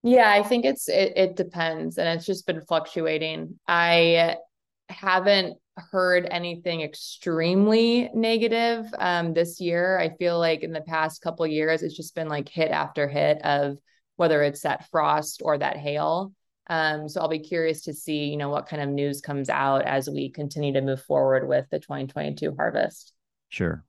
Yeah, 0.02 0.30
I 0.30 0.42
think 0.42 0.64
it's 0.64 0.88
it, 0.88 1.12
it 1.16 1.36
depends, 1.36 1.98
and 1.98 2.08
it's 2.08 2.26
just 2.26 2.46
been 2.46 2.60
fluctuating. 2.60 3.58
I 3.66 4.36
haven't 4.88 5.58
heard 5.76 6.26
anything 6.30 6.82
extremely 6.82 8.10
negative 8.14 8.86
um, 8.98 9.34
this 9.34 9.60
year. 9.60 9.98
I 9.98 10.10
feel 10.16 10.38
like 10.38 10.62
in 10.62 10.72
the 10.72 10.80
past 10.80 11.22
couple 11.22 11.46
years, 11.46 11.82
it's 11.82 11.96
just 11.96 12.14
been 12.14 12.28
like 12.28 12.48
hit 12.48 12.70
after 12.70 13.08
hit 13.08 13.40
of 13.42 13.78
whether 14.18 14.42
it's 14.42 14.62
that 14.62 14.88
frost 14.90 15.42
or 15.44 15.56
that 15.56 15.76
hail. 15.76 16.32
Um, 16.68 17.08
so 17.08 17.20
I'll 17.20 17.28
be 17.28 17.38
curious 17.38 17.82
to 17.82 17.94
see, 17.94 18.26
you 18.26 18.36
know, 18.36 18.50
what 18.50 18.68
kind 18.68 18.82
of 18.82 18.88
news 18.88 19.20
comes 19.20 19.48
out 19.48 19.82
as 19.82 20.10
we 20.10 20.28
continue 20.28 20.72
to 20.74 20.82
move 20.82 21.02
forward 21.02 21.48
with 21.48 21.66
the 21.70 21.78
2022 21.78 22.54
harvest. 22.56 23.14
Sure. 23.48 23.84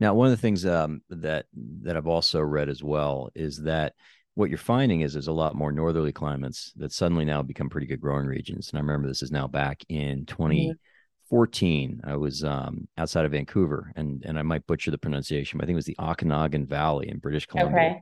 Now, 0.00 0.14
one 0.14 0.26
of 0.26 0.32
the 0.32 0.40
things 0.40 0.64
um, 0.64 1.02
that 1.10 1.46
that 1.82 1.96
I've 1.96 2.06
also 2.06 2.40
read 2.40 2.70
as 2.70 2.82
well 2.82 3.28
is 3.34 3.62
that 3.62 3.92
what 4.34 4.48
you're 4.48 4.58
finding 4.58 5.02
is 5.02 5.12
there's 5.12 5.28
a 5.28 5.32
lot 5.32 5.54
more 5.54 5.70
northerly 5.70 6.12
climates 6.12 6.72
that 6.76 6.92
suddenly 6.92 7.26
now 7.26 7.42
become 7.42 7.68
pretty 7.68 7.86
good 7.86 8.00
growing 8.00 8.26
regions. 8.26 8.70
And 8.70 8.78
I 8.78 8.80
remember 8.80 9.06
this 9.06 9.22
is 9.22 9.30
now 9.30 9.46
back 9.46 9.82
in 9.90 10.24
2014. 10.24 11.90
mm-hmm. 11.90 12.10
I 12.10 12.16
was 12.16 12.42
um, 12.42 12.88
outside 12.96 13.26
of 13.26 13.32
Vancouver, 13.32 13.92
and 13.96 14.24
and 14.24 14.38
I 14.38 14.42
might 14.42 14.66
butcher 14.66 14.90
the 14.90 14.98
pronunciation, 14.98 15.58
but 15.58 15.64
I 15.64 15.66
think 15.66 15.74
it 15.74 15.84
was 15.84 15.84
the 15.84 15.96
Okanagan 16.00 16.66
Valley 16.66 17.10
in 17.10 17.18
British 17.18 17.46
Columbia. 17.46 17.78
Okay. 17.78 18.00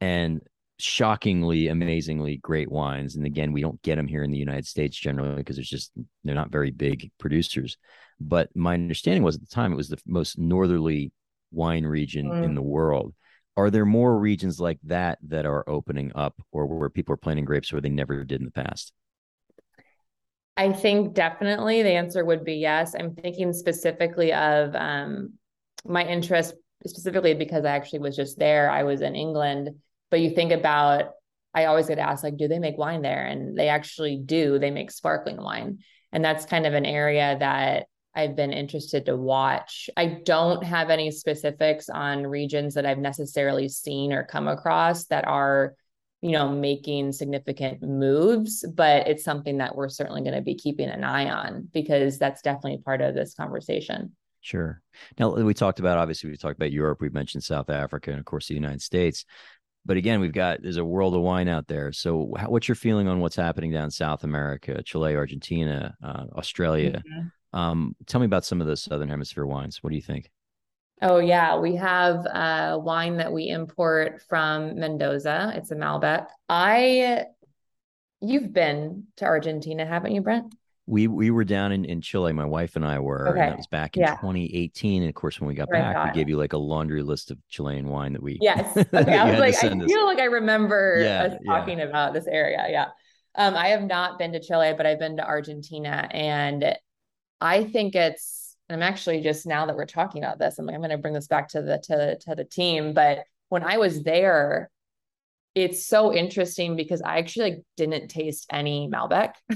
And 0.00 0.40
shockingly, 0.82 1.68
amazingly 1.68 2.36
great 2.38 2.70
wines. 2.70 3.16
And 3.16 3.26
again, 3.26 3.52
we 3.52 3.60
don't 3.60 3.80
get 3.82 3.96
them 3.96 4.08
here 4.08 4.22
in 4.22 4.30
the 4.30 4.38
United 4.38 4.66
States 4.66 4.96
generally 4.96 5.36
because 5.36 5.58
it's 5.58 5.68
just 5.68 5.92
they're 6.24 6.34
not 6.34 6.50
very 6.50 6.70
big 6.70 7.10
producers. 7.18 7.76
But 8.20 8.54
my 8.54 8.74
understanding 8.74 9.22
was 9.22 9.36
at 9.36 9.40
the 9.40 9.54
time 9.54 9.72
it 9.72 9.76
was 9.76 9.88
the 9.88 10.00
most 10.06 10.38
northerly 10.38 11.12
wine 11.50 11.84
region 11.84 12.30
mm. 12.30 12.44
in 12.44 12.54
the 12.54 12.62
world. 12.62 13.14
Are 13.56 13.70
there 13.70 13.84
more 13.84 14.18
regions 14.18 14.60
like 14.60 14.78
that 14.84 15.18
that 15.28 15.46
are 15.46 15.68
opening 15.68 16.12
up, 16.14 16.40
or 16.52 16.66
where 16.66 16.88
people 16.88 17.12
are 17.12 17.18
planting 17.18 17.44
grapes 17.44 17.72
where 17.72 17.80
they 17.80 17.88
never 17.88 18.24
did 18.24 18.40
in 18.40 18.44
the 18.44 18.52
past? 18.52 18.92
I 20.56 20.72
think 20.72 21.14
definitely 21.14 21.82
the 21.82 21.92
answer 21.92 22.24
would 22.24 22.44
be 22.44 22.54
yes. 22.54 22.94
I'm 22.98 23.14
thinking 23.14 23.52
specifically 23.52 24.32
of 24.32 24.74
um, 24.74 25.34
my 25.84 26.04
interest 26.04 26.54
specifically 26.86 27.34
because 27.34 27.64
I 27.64 27.70
actually 27.70 28.00
was 28.00 28.16
just 28.16 28.38
there. 28.38 28.70
I 28.70 28.82
was 28.84 29.00
in 29.00 29.14
England, 29.14 29.70
but 30.10 30.20
you 30.20 30.30
think 30.30 30.52
about 30.52 31.12
I 31.52 31.64
always 31.64 31.88
get 31.88 31.98
asked, 31.98 32.22
like, 32.22 32.36
do 32.36 32.48
they 32.48 32.58
make 32.58 32.78
wine 32.78 33.02
there? 33.02 33.26
And 33.26 33.58
they 33.58 33.68
actually 33.68 34.16
do. 34.16 34.58
They 34.58 34.70
make 34.70 34.90
sparkling 34.90 35.36
wine. 35.36 35.78
And 36.12 36.24
that's 36.24 36.46
kind 36.46 36.66
of 36.66 36.74
an 36.74 36.86
area 36.86 37.36
that 37.38 37.86
I've 38.14 38.36
been 38.36 38.52
interested 38.52 39.06
to 39.06 39.16
watch. 39.16 39.88
I 39.96 40.20
don't 40.24 40.62
have 40.64 40.90
any 40.90 41.10
specifics 41.10 41.88
on 41.88 42.26
regions 42.26 42.74
that 42.74 42.86
I've 42.86 42.98
necessarily 42.98 43.68
seen 43.68 44.12
or 44.12 44.24
come 44.24 44.48
across 44.48 45.06
that 45.06 45.26
are, 45.26 45.74
you 46.20 46.32
know, 46.32 46.48
making 46.48 47.12
significant 47.12 47.82
moves, 47.82 48.64
but 48.74 49.06
it's 49.06 49.24
something 49.24 49.58
that 49.58 49.74
we're 49.74 49.88
certainly 49.88 50.22
going 50.22 50.34
to 50.34 50.42
be 50.42 50.56
keeping 50.56 50.88
an 50.88 51.04
eye 51.04 51.30
on 51.30 51.68
because 51.72 52.18
that's 52.18 52.42
definitely 52.42 52.78
part 52.78 53.00
of 53.00 53.14
this 53.14 53.34
conversation. 53.34 54.12
Sure. 54.42 54.80
Now 55.18 55.34
we 55.34 55.54
talked 55.54 55.80
about 55.80 55.98
obviously 55.98 56.30
we 56.30 56.36
talked 56.36 56.56
about 56.56 56.72
Europe, 56.72 57.00
we've 57.00 57.12
mentioned 57.12 57.44
South 57.44 57.68
Africa, 57.68 58.10
and 58.10 58.18
of 58.18 58.24
course 58.24 58.48
the 58.48 58.54
United 58.54 58.82
States. 58.82 59.24
But 59.84 59.96
again, 59.96 60.20
we've 60.20 60.32
got 60.32 60.62
there's 60.62 60.76
a 60.76 60.84
world 60.84 61.14
of 61.14 61.22
wine 61.22 61.48
out 61.48 61.66
there. 61.66 61.92
So, 61.92 62.32
how, 62.36 62.48
what's 62.50 62.68
your 62.68 62.74
feeling 62.74 63.08
on 63.08 63.20
what's 63.20 63.36
happening 63.36 63.72
down 63.72 63.90
South 63.90 64.24
America, 64.24 64.82
Chile, 64.82 65.16
Argentina, 65.16 65.96
uh, 66.02 66.26
Australia? 66.36 67.02
Mm-hmm. 67.06 67.58
Um, 67.58 67.96
tell 68.06 68.20
me 68.20 68.26
about 68.26 68.44
some 68.44 68.60
of 68.60 68.66
the 68.66 68.76
Southern 68.76 69.08
Hemisphere 69.08 69.46
wines. 69.46 69.82
What 69.82 69.90
do 69.90 69.96
you 69.96 70.02
think? 70.02 70.30
Oh 71.02 71.18
yeah, 71.18 71.58
we 71.58 71.76
have 71.76 72.26
a 72.26 72.78
wine 72.78 73.16
that 73.16 73.32
we 73.32 73.48
import 73.48 74.22
from 74.28 74.78
Mendoza. 74.78 75.52
It's 75.56 75.70
a 75.70 75.74
Malbec. 75.74 76.26
I, 76.48 77.24
you've 78.20 78.52
been 78.52 79.04
to 79.16 79.24
Argentina, 79.24 79.86
haven't 79.86 80.12
you, 80.12 80.20
Brent? 80.20 80.54
We 80.86 81.06
we 81.06 81.30
were 81.30 81.44
down 81.44 81.72
in, 81.72 81.84
in 81.84 82.00
Chile, 82.00 82.32
my 82.32 82.44
wife 82.44 82.76
and 82.76 82.84
I 82.84 82.98
were, 82.98 83.28
okay. 83.28 83.40
and 83.40 83.50
that 83.52 83.56
was 83.56 83.66
back 83.66 83.96
in 83.96 84.02
yeah. 84.02 84.16
2018. 84.16 85.02
And 85.02 85.08
of 85.08 85.14
course, 85.14 85.40
when 85.40 85.48
we 85.48 85.54
got 85.54 85.68
back, 85.70 86.04
we 86.06 86.18
gave 86.18 86.28
you 86.28 86.36
like 86.36 86.52
a 86.52 86.58
laundry 86.58 87.02
list 87.02 87.30
of 87.30 87.38
Chilean 87.48 87.88
wine 87.88 88.12
that 88.14 88.22
we 88.22 88.38
yes. 88.40 88.76
Okay, 88.94 89.16
I 89.16 89.30
was 89.30 89.38
like, 89.38 89.54
I 89.62 89.68
us. 89.68 89.84
feel 89.86 90.04
like 90.04 90.18
I 90.18 90.24
remember 90.24 91.00
yeah, 91.00 91.22
us 91.24 91.34
talking 91.46 91.78
yeah. 91.78 91.84
about 91.84 92.12
this 92.12 92.26
area. 92.26 92.66
Yeah, 92.68 92.86
um, 93.36 93.54
I 93.54 93.68
have 93.68 93.82
not 93.82 94.18
been 94.18 94.32
to 94.32 94.40
Chile, 94.40 94.74
but 94.76 94.86
I've 94.86 94.98
been 94.98 95.16
to 95.18 95.26
Argentina, 95.26 96.08
and 96.10 96.76
I 97.40 97.64
think 97.64 97.94
it's. 97.94 98.56
I'm 98.68 98.82
actually 98.82 99.20
just 99.20 99.46
now 99.46 99.66
that 99.66 99.74
we're 99.74 99.84
talking 99.84 100.22
about 100.22 100.38
this, 100.38 100.56
I'm 100.58 100.66
like, 100.66 100.74
I'm 100.74 100.80
going 100.80 100.90
to 100.90 100.98
bring 100.98 101.14
this 101.14 101.26
back 101.26 101.48
to 101.50 101.62
the 101.62 101.78
to 101.84 102.18
to 102.20 102.34
the 102.34 102.44
team. 102.44 102.94
But 102.94 103.24
when 103.48 103.64
I 103.64 103.78
was 103.78 104.02
there, 104.02 104.70
it's 105.54 105.86
so 105.86 106.14
interesting 106.14 106.76
because 106.76 107.02
I 107.02 107.18
actually 107.18 107.50
like 107.50 107.62
didn't 107.76 108.08
taste 108.08 108.46
any 108.50 108.88
Malbec. 108.92 109.34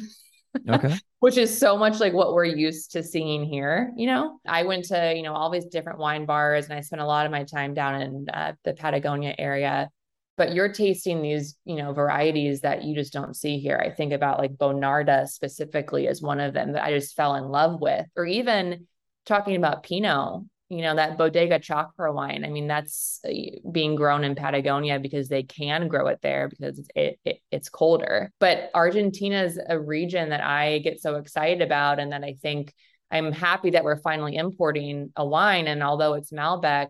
Okay. 0.69 0.97
Which 1.21 1.37
is 1.37 1.57
so 1.57 1.77
much 1.77 2.01
like 2.01 2.13
what 2.13 2.35
we're 2.35 2.45
used 2.45 2.93
to 2.93 3.03
seeing 3.03 3.45
here. 3.45 3.93
You 3.97 4.07
know, 4.07 4.39
I 4.47 4.65
went 4.65 4.85
to, 4.87 5.15
you 5.15 5.23
know, 5.23 5.35
all 5.35 5.51
these 5.51 5.67
different 5.67 5.99
wine 5.99 6.27
bars 6.27 6.67
and 6.67 6.75
I 6.75 6.81
spent 6.81 7.03
a 7.03 7.07
lot 7.07 7.27
of 7.27 7.33
my 7.33 7.45
time 7.45 7.75
down 7.75 8.01
in 8.01 8.27
uh, 8.33 8.53
the 8.65 8.75
Patagonia 8.75 9.35
area. 9.39 9.91
But 10.37 10.53
you're 10.53 10.73
tasting 10.73 11.23
these, 11.23 11.57
you 11.65 11.77
know, 11.77 11.93
varieties 11.93 12.63
that 12.63 12.83
you 12.83 12.95
just 12.95 13.13
don't 13.13 13.37
see 13.37 13.59
here. 13.59 13.81
I 13.83 13.91
think 13.91 14.13
about 14.13 14.41
like 14.41 14.57
Bonarda 14.57 15.29
specifically 15.29 16.09
as 16.09 16.21
one 16.21 16.41
of 16.41 16.53
them 16.53 16.73
that 16.73 16.85
I 16.85 16.93
just 16.93 17.15
fell 17.15 17.37
in 17.37 17.45
love 17.45 17.81
with, 17.81 18.07
or 18.17 18.27
even 18.27 18.89
talking 19.27 19.57
about 19.57 19.85
Pinot 19.85 20.43
you 20.75 20.83
know 20.83 20.97
that 20.97 21.17
bodega 21.17 21.59
Chacra 21.59 22.13
wine 22.13 22.45
i 22.45 22.49
mean 22.49 22.67
that's 22.67 23.21
uh, 23.27 23.31
being 23.71 23.95
grown 23.95 24.25
in 24.25 24.35
patagonia 24.35 24.99
because 24.99 25.29
they 25.29 25.43
can 25.43 25.89
grow 25.89 26.09
it 26.09 26.19
there 26.23 26.49
because 26.49 26.81
it, 26.95 27.19
it, 27.25 27.39
it's 27.51 27.69
colder. 27.69 28.33
But 28.41 28.71
argentina 28.75 29.43
is 29.43 29.61
a 29.69 29.79
region 29.79 30.31
that 30.31 30.43
i 30.43 30.79
get 30.79 31.01
so 31.01 31.17
excited 31.17 31.63
about 31.63 31.99
and 31.99 32.13
that 32.13 32.25
i 32.25 32.37
think 32.43 32.75
i'm 33.11 33.33
happy 33.33 33.71
that 33.71 33.85
we're 33.85 34.01
finally 34.01 34.37
importing 34.37 35.13
a 35.17 35.25
wine. 35.25 35.67
And 35.67 35.83
although 35.83 36.15
it's 36.15 36.33
malbec 36.33 36.89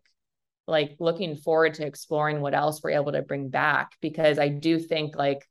like 0.67 0.97
looking 0.99 1.37
forward 1.37 1.75
to 1.75 1.87
exploring 1.87 2.41
what 2.41 2.55
else 2.55 2.81
we're 2.83 2.91
able 2.91 3.13
to 3.13 3.23
bring 3.23 3.51
back 3.51 3.93
because 4.01 4.39
i 4.39 4.49
do 4.49 4.79
think 4.79 5.15
like 5.15 5.47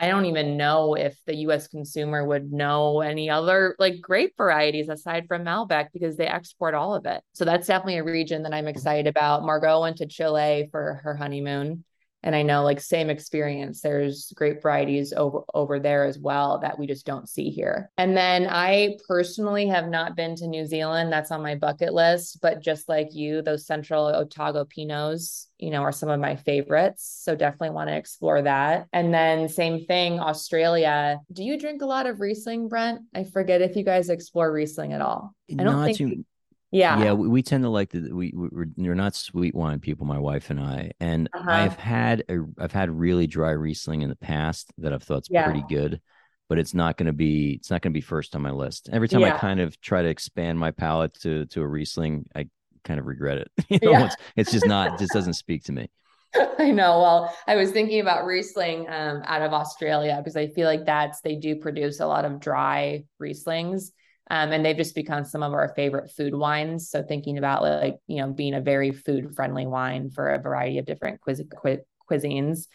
I 0.00 0.08
don't 0.08 0.26
even 0.26 0.56
know 0.56 0.94
if 0.94 1.18
the 1.26 1.34
US 1.36 1.66
consumer 1.66 2.24
would 2.24 2.52
know 2.52 3.00
any 3.00 3.28
other 3.28 3.74
like 3.78 4.00
grape 4.00 4.34
varieties 4.36 4.88
aside 4.88 5.26
from 5.26 5.44
Malbec 5.44 5.88
because 5.92 6.16
they 6.16 6.26
export 6.26 6.74
all 6.74 6.94
of 6.94 7.04
it. 7.06 7.22
So 7.32 7.44
that's 7.44 7.66
definitely 7.66 7.98
a 7.98 8.04
region 8.04 8.42
that 8.44 8.54
I'm 8.54 8.68
excited 8.68 9.08
about. 9.08 9.44
Margot 9.44 9.80
went 9.80 9.96
to 9.98 10.06
Chile 10.06 10.68
for 10.70 11.00
her 11.02 11.16
honeymoon 11.16 11.84
and 12.22 12.34
i 12.34 12.42
know 12.42 12.62
like 12.62 12.80
same 12.80 13.10
experience. 13.10 13.80
There's 13.80 14.32
great 14.34 14.62
varieties 14.62 15.12
over 15.12 15.40
over 15.54 15.78
there 15.78 16.04
as 16.04 16.18
well 16.18 16.58
that 16.60 16.78
we 16.78 16.86
just 16.86 17.06
don't 17.06 17.28
see 17.28 17.50
here. 17.50 17.90
And 17.96 18.16
then 18.16 18.46
i 18.48 18.96
personally 19.06 19.66
have 19.68 19.88
not 19.88 20.16
been 20.16 20.34
to 20.36 20.46
new 20.46 20.66
zealand. 20.66 21.12
That's 21.12 21.30
on 21.30 21.42
my 21.42 21.54
bucket 21.54 21.92
list. 21.94 22.40
But 22.40 22.60
just 22.60 22.88
like 22.88 23.14
you 23.14 23.42
those 23.42 23.66
central 23.66 24.06
otago 24.06 24.64
pinots 24.64 25.46
you 25.58 25.70
know 25.70 25.82
are 25.82 25.92
some 25.92 26.08
of 26.08 26.20
my 26.20 26.36
favorites. 26.36 27.20
So 27.22 27.34
definitely 27.34 27.70
want 27.70 27.90
to 27.90 27.96
explore 27.96 28.42
that. 28.42 28.86
And 28.92 29.12
then 29.12 29.48
same 29.48 29.84
thing 29.86 30.20
australia. 30.20 31.20
Do 31.32 31.42
you 31.42 31.58
drink 31.58 31.82
a 31.82 31.86
lot 31.86 32.06
of 32.06 32.20
riesling 32.20 32.68
brent? 32.68 33.00
I 33.14 33.24
forget 33.24 33.62
if 33.62 33.76
you 33.76 33.84
guys 33.84 34.08
explore 34.08 34.52
riesling 34.52 34.92
at 34.92 35.00
all. 35.00 35.34
I 35.50 35.62
don't 35.62 35.76
not 35.76 35.86
think 35.86 35.98
too- 35.98 36.24
yeah. 36.70 37.02
Yeah. 37.02 37.12
We, 37.12 37.28
we 37.28 37.42
tend 37.42 37.64
to 37.64 37.70
like 37.70 37.90
the, 37.90 38.12
we, 38.12 38.32
we're, 38.34 38.66
we're 38.76 38.94
not 38.94 39.14
sweet 39.14 39.54
wine 39.54 39.80
people, 39.80 40.06
my 40.06 40.18
wife 40.18 40.50
and 40.50 40.60
I. 40.60 40.92
And 41.00 41.28
uh-huh. 41.32 41.50
I've 41.50 41.76
had, 41.76 42.24
a, 42.28 42.38
I've 42.58 42.72
had 42.72 42.90
really 42.90 43.26
dry 43.26 43.50
Riesling 43.50 44.02
in 44.02 44.08
the 44.08 44.16
past 44.16 44.72
that 44.78 44.92
I've 44.92 45.02
thought's 45.02 45.28
yeah. 45.30 45.44
pretty 45.44 45.64
good, 45.68 46.00
but 46.48 46.58
it's 46.58 46.74
not 46.74 46.96
going 46.96 47.06
to 47.06 47.12
be, 47.12 47.52
it's 47.52 47.70
not 47.70 47.82
going 47.82 47.92
to 47.92 47.96
be 47.96 48.02
first 48.02 48.34
on 48.34 48.42
my 48.42 48.50
list. 48.50 48.88
Every 48.92 49.08
time 49.08 49.20
yeah. 49.20 49.34
I 49.34 49.38
kind 49.38 49.60
of 49.60 49.80
try 49.80 50.02
to 50.02 50.08
expand 50.08 50.58
my 50.58 50.70
palate 50.70 51.14
to, 51.20 51.46
to 51.46 51.62
a 51.62 51.66
Riesling, 51.66 52.26
I 52.34 52.48
kind 52.84 53.00
of 53.00 53.06
regret 53.06 53.38
it. 53.38 53.50
you 53.68 53.78
know, 53.82 53.92
yeah. 53.92 54.06
it's, 54.06 54.16
it's 54.36 54.52
just 54.52 54.66
not, 54.66 54.94
it 54.94 54.98
just 54.98 55.12
doesn't 55.12 55.34
speak 55.34 55.64
to 55.64 55.72
me. 55.72 55.88
I 56.58 56.70
know. 56.70 57.00
Well, 57.00 57.34
I 57.46 57.56
was 57.56 57.70
thinking 57.70 58.00
about 58.00 58.26
Riesling 58.26 58.86
um, 58.88 59.22
out 59.24 59.42
of 59.42 59.52
Australia 59.52 60.16
because 60.18 60.36
I 60.36 60.48
feel 60.48 60.66
like 60.66 60.84
that's 60.84 61.20
they 61.22 61.36
do 61.36 61.56
produce 61.56 62.00
a 62.00 62.06
lot 62.06 62.24
of 62.24 62.40
dry 62.40 63.04
Rieslings. 63.20 63.92
Um, 64.30 64.52
and 64.52 64.64
they've 64.64 64.76
just 64.76 64.94
become 64.94 65.24
some 65.24 65.42
of 65.42 65.52
our 65.52 65.72
favorite 65.74 66.10
food 66.10 66.34
wines. 66.34 66.90
So 66.90 67.02
thinking 67.02 67.38
about 67.38 67.62
like, 67.62 67.96
you 68.06 68.16
know, 68.16 68.30
being 68.30 68.54
a 68.54 68.60
very 68.60 68.90
food 68.90 69.34
friendly 69.34 69.66
wine 69.66 70.10
for 70.10 70.28
a 70.28 70.38
variety 70.38 70.78
of 70.78 70.86
different 70.86 71.20
cuis- 71.26 71.50
cu- 71.50 71.82
cuisines. 72.10 72.66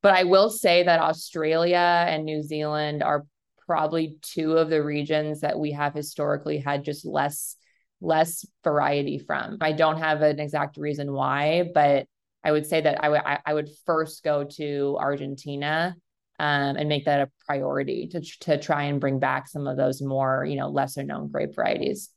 But 0.00 0.14
I 0.14 0.24
will 0.24 0.50
say 0.50 0.84
that 0.84 1.00
Australia 1.00 2.04
and 2.08 2.24
New 2.24 2.42
Zealand 2.42 3.02
are 3.02 3.26
probably 3.66 4.18
two 4.22 4.58
of 4.58 4.70
the 4.70 4.82
regions 4.82 5.40
that 5.40 5.58
we 5.58 5.72
have 5.72 5.94
historically 5.94 6.58
had 6.58 6.84
just 6.84 7.04
less 7.04 7.56
less 8.00 8.44
variety 8.64 9.18
from. 9.18 9.58
I 9.60 9.72
don't 9.72 9.98
have 9.98 10.22
an 10.22 10.40
exact 10.40 10.76
reason 10.76 11.12
why, 11.12 11.70
but 11.72 12.06
I 12.44 12.50
would 12.50 12.66
say 12.66 12.80
that 12.80 13.02
I 13.02 13.08
would 13.08 13.20
I 13.24 13.54
would 13.54 13.70
first 13.86 14.24
go 14.24 14.44
to 14.56 14.96
Argentina 14.98 15.96
um, 16.42 16.76
and 16.76 16.88
make 16.88 17.04
that 17.04 17.20
a 17.20 17.30
priority 17.46 18.08
to 18.08 18.20
to 18.40 18.58
try 18.58 18.82
and 18.82 19.00
bring 19.00 19.20
back 19.20 19.46
some 19.46 19.68
of 19.68 19.76
those 19.76 20.02
more 20.02 20.44
you 20.44 20.56
know 20.56 20.68
lesser 20.68 21.04
known 21.04 21.28
grape 21.28 21.54
varieties. 21.54 22.10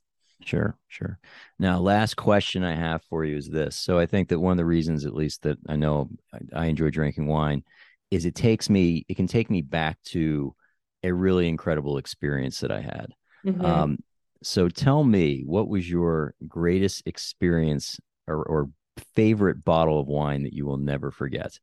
Sure, 0.44 0.78
sure. 0.90 1.18
Now, 1.60 1.80
last 1.80 2.16
question 2.16 2.64
I 2.64 2.76
have 2.76 3.04
for 3.04 3.24
you 3.24 3.38
is 3.38 3.48
this. 3.48 3.78
So, 3.78 3.98
I 4.00 4.06
think 4.06 4.30
that 4.30 4.40
one 4.40 4.52
of 4.52 4.58
the 4.58 4.66
reasons, 4.66 5.06
at 5.06 5.14
least, 5.14 5.44
that 5.44 5.58
I 5.70 5.76
know 5.76 6.10
I, 6.34 6.64
I 6.64 6.66
enjoy 6.66 6.90
drinking 6.90 7.28
wine 7.28 7.64
is 8.12 8.26
it 8.26 8.36
takes 8.36 8.70
me, 8.70 9.06
it 9.08 9.16
can 9.16 9.28
take 9.28 9.50
me 9.50 9.62
back 9.62 10.02
to 10.06 10.54
a 11.04 11.14
really 11.14 11.48
incredible 11.48 11.98
experience 11.98 12.60
that 12.60 12.72
I 12.72 12.82
had. 12.82 13.08
Mm-hmm. 13.46 13.66
Um, 13.66 13.98
so, 14.44 14.70
tell 14.70 15.04
me, 15.04 15.44
what 15.46 15.70
was 15.70 15.90
your 15.90 16.34
greatest 16.48 17.04
experience 17.06 18.00
or, 18.28 18.44
or 18.44 18.70
favorite 19.14 19.64
bottle 19.64 20.00
of 20.00 20.08
wine 20.08 20.44
that 20.44 20.54
you 20.54 20.66
will 20.66 20.78
never 20.78 21.12
forget? 21.12 21.60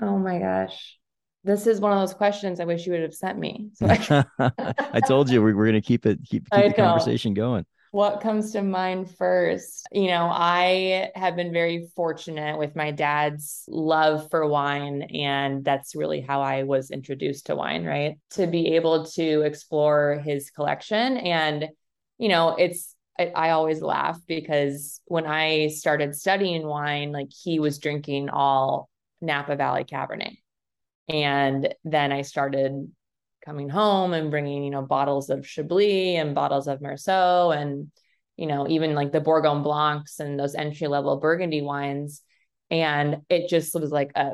Oh 0.00 0.18
my 0.18 0.40
gosh 0.40 0.98
this 1.44 1.66
is 1.66 1.80
one 1.80 1.92
of 1.92 1.98
those 1.98 2.14
questions 2.14 2.60
I 2.60 2.64
wish 2.64 2.86
you 2.86 2.92
would 2.92 3.02
have 3.02 3.14
sent 3.14 3.38
me. 3.38 3.70
So 3.74 3.86
I, 3.86 4.24
I 4.92 5.00
told 5.00 5.30
you 5.30 5.42
we 5.42 5.52
are 5.52 5.54
going 5.54 5.72
to 5.72 5.80
keep 5.80 6.06
it 6.06 6.20
keep, 6.24 6.48
keep 6.50 6.64
the 6.68 6.74
conversation 6.74 7.34
going. 7.34 7.64
What 7.90 8.22
comes 8.22 8.52
to 8.52 8.62
mind 8.62 9.14
first? 9.16 9.86
You 9.92 10.06
know, 10.06 10.30
I 10.32 11.10
have 11.14 11.36
been 11.36 11.52
very 11.52 11.88
fortunate 11.94 12.58
with 12.58 12.74
my 12.74 12.90
dad's 12.90 13.64
love 13.68 14.30
for 14.30 14.46
wine, 14.46 15.02
and 15.02 15.62
that's 15.62 15.94
really 15.94 16.22
how 16.22 16.40
I 16.40 16.62
was 16.62 16.90
introduced 16.90 17.46
to 17.46 17.54
wine, 17.54 17.84
right? 17.84 18.18
To 18.30 18.46
be 18.46 18.76
able 18.76 19.04
to 19.06 19.42
explore 19.42 20.22
his 20.24 20.48
collection. 20.48 21.18
And, 21.18 21.68
you 22.16 22.30
know, 22.30 22.56
it's, 22.56 22.94
I, 23.18 23.26
I 23.26 23.50
always 23.50 23.82
laugh 23.82 24.18
because 24.26 25.02
when 25.04 25.26
I 25.26 25.66
started 25.68 26.16
studying 26.16 26.66
wine, 26.66 27.12
like 27.12 27.28
he 27.30 27.58
was 27.58 27.78
drinking 27.78 28.30
all 28.30 28.88
Napa 29.20 29.54
Valley 29.54 29.84
Cabernet 29.84 30.36
and 31.12 31.74
then 31.84 32.10
I 32.10 32.22
started 32.22 32.90
coming 33.44 33.68
home 33.68 34.14
and 34.14 34.30
bringing, 34.30 34.64
you 34.64 34.70
know, 34.70 34.82
bottles 34.82 35.28
of 35.30 35.46
Chablis 35.46 36.16
and 36.16 36.34
bottles 36.34 36.68
of 36.68 36.80
Meursault 36.80 37.56
and, 37.56 37.90
you 38.36 38.46
know, 38.46 38.66
even 38.68 38.94
like 38.94 39.12
the 39.12 39.20
Bourgogne 39.20 39.62
Blancs 39.62 40.20
and 40.20 40.38
those 40.38 40.54
entry 40.54 40.88
level 40.88 41.16
Burgundy 41.18 41.60
wines. 41.60 42.22
And 42.70 43.22
it 43.28 43.48
just 43.48 43.74
was 43.74 43.90
like 43.90 44.12
a 44.14 44.32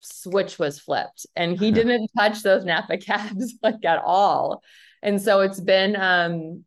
switch 0.00 0.58
was 0.58 0.78
flipped 0.78 1.26
and 1.34 1.58
he 1.58 1.70
didn't 1.72 2.08
touch 2.16 2.42
those 2.42 2.64
Napa 2.64 2.98
cabs 2.98 3.54
like 3.62 3.84
at 3.84 4.00
all. 4.04 4.62
And 5.02 5.20
so 5.20 5.40
it's 5.40 5.60
been, 5.60 5.96
um, 5.96 6.64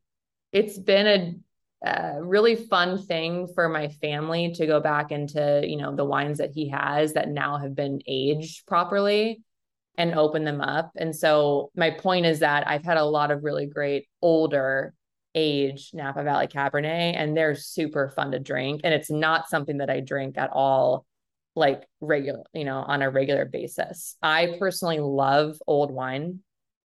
it's 0.51 0.77
been 0.77 1.07
a, 1.07 1.87
a 1.87 2.23
really 2.23 2.55
fun 2.55 2.97
thing 2.97 3.47
for 3.53 3.69
my 3.69 3.89
family 3.89 4.53
to 4.53 4.65
go 4.65 4.79
back 4.79 5.11
into, 5.11 5.61
you 5.63 5.77
know, 5.77 5.95
the 5.95 6.05
wines 6.05 6.39
that 6.39 6.51
he 6.51 6.69
has 6.69 7.13
that 7.13 7.29
now 7.29 7.57
have 7.57 7.75
been 7.75 8.01
aged 8.07 8.65
properly 8.65 9.41
and 9.97 10.15
open 10.15 10.43
them 10.43 10.61
up. 10.61 10.91
And 10.95 11.15
so 11.15 11.71
my 11.75 11.91
point 11.91 12.25
is 12.25 12.39
that 12.39 12.67
I've 12.67 12.83
had 12.83 12.97
a 12.97 13.05
lot 13.05 13.31
of 13.31 13.43
really 13.43 13.67
great 13.67 14.07
older 14.21 14.93
age 15.35 15.91
Napa 15.93 16.23
Valley 16.23 16.47
Cabernet 16.47 17.15
and 17.15 17.35
they're 17.35 17.55
super 17.55 18.09
fun 18.09 18.31
to 18.31 18.39
drink 18.39 18.81
and 18.83 18.93
it's 18.93 19.09
not 19.09 19.49
something 19.49 19.77
that 19.77 19.89
I 19.89 19.99
drink 19.99 20.37
at 20.37 20.51
all 20.51 21.05
like 21.55 21.83
regular, 22.01 22.43
you 22.53 22.65
know, 22.65 22.77
on 22.77 23.01
a 23.01 23.09
regular 23.09 23.45
basis. 23.45 24.15
I 24.21 24.55
personally 24.59 24.99
love 24.99 25.57
old 25.67 25.91
wine. 25.91 26.39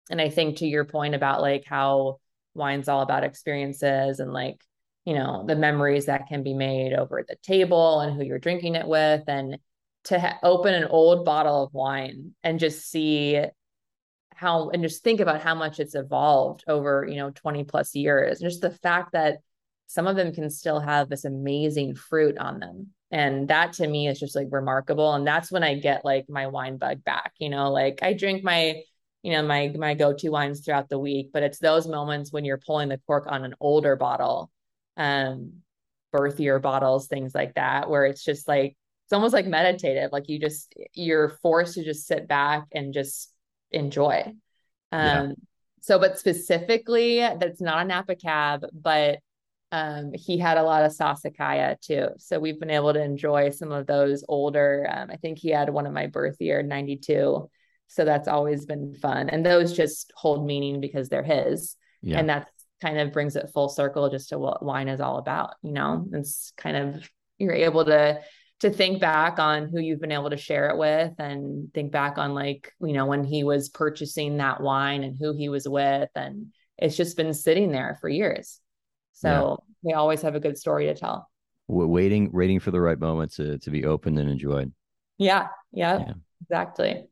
And 0.10 0.20
I 0.20 0.30
think 0.30 0.58
to 0.58 0.68
your 0.68 0.86
point 0.86 1.16
about 1.16 1.42
like 1.42 1.64
how 1.66 2.20
wine's 2.54 2.90
all 2.90 3.02
about 3.02 3.24
experiences 3.24 4.20
and 4.20 4.34
like, 4.34 4.62
you 5.06 5.14
know, 5.14 5.46
the 5.48 5.56
memories 5.56 6.08
that 6.08 6.28
can 6.28 6.44
be 6.44 6.54
made 6.54 6.94
over 6.94 7.24
the 7.28 7.38
table 7.42 8.02
and 8.02 8.16
who 8.16 8.24
you're 8.24 8.40
drinking 8.40 8.76
it 8.76 8.88
with 8.88 9.24
and 9.28 9.58
to 10.06 10.20
ha- 10.20 10.40
open 10.44 10.74
an 10.74 10.86
old 10.86 11.26
bottle 11.26 11.64
of 11.64 11.74
wine 11.74 12.34
and 12.44 12.60
just 12.60 12.90
see 12.90 13.42
how 14.34 14.70
and 14.70 14.84
just 14.84 15.04
think 15.04 15.20
about 15.20 15.42
how 15.42 15.56
much 15.56 15.80
it's 15.80 15.96
evolved 15.96 16.64
over, 16.68 17.06
you 17.08 17.18
know, 17.18 17.32
20 17.32 17.66
plus 17.66 17.94
years. 17.96 18.42
And 18.42 18.50
just 18.50 18.62
the 18.62 18.72
fact 18.72 19.12
that 19.12 19.40
some 19.88 20.08
of 20.08 20.16
them 20.16 20.34
can 20.34 20.50
still 20.50 20.80
have 20.80 21.10
this 21.10 21.26
amazing 21.26 21.96
fruit 21.96 22.38
on 22.38 22.60
them 22.60 22.94
and 23.12 23.48
that 23.48 23.74
to 23.74 23.88
me 23.88 24.08
is 24.08 24.20
just 24.20 24.36
like 24.36 24.48
remarkable 24.52 25.14
and 25.14 25.26
that's 25.26 25.52
when 25.52 25.64
i 25.64 25.76
get 25.76 26.06
like 26.06 26.30
my 26.30 26.48
wine 26.48 26.78
bug 26.78 27.04
back 27.04 27.34
you 27.40 27.50
know 27.50 27.72
like 27.72 28.00
i 28.02 28.14
drink 28.14 28.44
my 28.44 28.82
you 29.24 29.32
know 29.32 29.42
my 29.42 29.74
my 29.78 29.96
go-to 29.96 30.30
wines 30.30 30.62
throughout 30.62 30.90
the 30.90 31.00
week 31.00 31.32
but 31.34 31.44
it's 31.44 31.60
those 31.60 31.88
moments 31.88 32.32
when 32.32 32.46
you're 32.46 32.62
pulling 32.66 32.90
the 32.90 33.02
cork 33.08 33.26
on 33.28 33.44
an 33.44 33.56
older 33.60 33.96
bottle 33.96 34.52
um 34.98 35.54
birth 36.12 36.40
year 36.40 36.60
bottles 36.60 37.08
things 37.08 37.34
like 37.34 37.54
that 37.56 37.90
where 37.90 38.06
it's 38.06 38.24
just 38.24 38.48
like 38.48 38.78
it's 39.10 39.14
almost 39.14 39.34
like 39.34 39.48
meditative 39.48 40.12
like 40.12 40.30
you 40.30 40.40
just 40.40 40.76
you're 40.94 41.30
forced 41.42 41.74
to 41.74 41.84
just 41.84 42.06
sit 42.06 42.28
back 42.28 42.66
and 42.74 42.94
just 42.94 43.34
enjoy 43.72 44.22
um 44.92 45.30
yeah. 45.30 45.32
so 45.82 45.98
but 45.98 46.20
specifically 46.20 47.18
that's 47.18 47.60
not 47.60 47.82
a 47.82 47.88
napa 47.88 48.16
cab 48.16 48.64
but 48.72 49.18
um, 49.72 50.12
he 50.14 50.38
had 50.38 50.58
a 50.58 50.64
lot 50.64 50.84
of 50.84 50.92
Sassicaia 50.92 51.80
too. 51.80 52.08
So 52.18 52.40
we've 52.40 52.60
been 52.60 52.72
able 52.72 52.94
to 52.94 53.04
enjoy 53.04 53.52
some 53.52 53.72
of 53.72 53.86
those 53.86 54.24
older. 54.28 54.90
Um, 54.92 55.10
I 55.12 55.18
think 55.18 55.38
he 55.38 55.50
had 55.50 55.70
one 55.70 55.86
of 55.86 55.94
my 55.94 56.08
birth 56.08 56.38
year, 56.40 56.64
92. 56.64 57.48
So 57.88 58.06
that's 58.06 58.28
always 58.28 58.66
been 58.66 58.96
fun. 58.96 59.30
And 59.30 59.46
those 59.46 59.78
just 59.78 60.12
hold 60.16 60.46
meaning 60.46 60.82
because 60.82 61.10
they're 61.10 61.22
his. 61.22 61.76
Yeah. 62.02 62.18
And 62.18 62.30
that's 62.30 62.50
kind 62.82 62.98
of 62.98 63.14
brings 63.14 63.36
it 63.36 63.52
full 63.54 63.70
circle 63.70 64.10
just 64.10 64.30
to 64.30 64.40
what 64.40 64.64
wine 64.64 64.88
is 64.88 65.02
all 65.02 65.18
about, 65.18 65.54
you 65.62 65.72
know? 65.72 66.08
It's 66.14 66.52
kind 66.58 66.78
of, 66.78 67.10
you're 67.38 67.54
able 67.54 67.86
to, 67.86 68.22
to 68.60 68.70
think 68.70 69.00
back 69.00 69.40
on 69.40 69.70
who 69.70 69.80
you've 69.80 70.02
been 70.02 70.12
able 70.12 70.30
to 70.30 70.38
share 70.38 70.70
it 70.70 70.78
with 70.78 71.14
and 71.18 71.74
think 71.74 71.92
back 71.92 72.18
on 72.18 72.34
like, 72.34 72.74
you 72.82 72.94
know, 72.94 73.06
when 73.06 73.24
he 73.24 73.44
was 73.44 73.70
purchasing 73.70 74.38
that 74.38 74.62
wine 74.62 75.04
and 75.04 75.18
who 75.18 75.34
he 75.34 75.48
was 75.48 75.68
with. 75.68 76.10
And 76.16 76.48
it's 76.78 76.98
just 76.98 77.16
been 77.16 77.34
sitting 77.34 77.72
there 77.72 77.98
for 78.02 78.10
years. 78.10 78.60
So 79.14 79.64
yeah. 79.84 79.92
we 79.92 79.94
always 79.94 80.22
have 80.24 80.36
a 80.36 80.40
good 80.40 80.58
story 80.58 80.88
to 80.88 80.94
tell. 80.94 81.30
We're 81.68 81.86
waiting, 81.86 82.32
waiting 82.32 82.60
for 82.60 82.72
the 82.72 82.82
right 82.82 83.00
moment 83.00 83.34
to 83.34 83.60
to 83.60 83.70
be 83.70 83.86
opened 83.86 84.18
and 84.18 84.30
enjoyed. 84.30 84.74
Yeah, 85.18 85.48
yeah, 85.72 86.00
yeah. 86.00 86.14
exactly. 86.42 87.06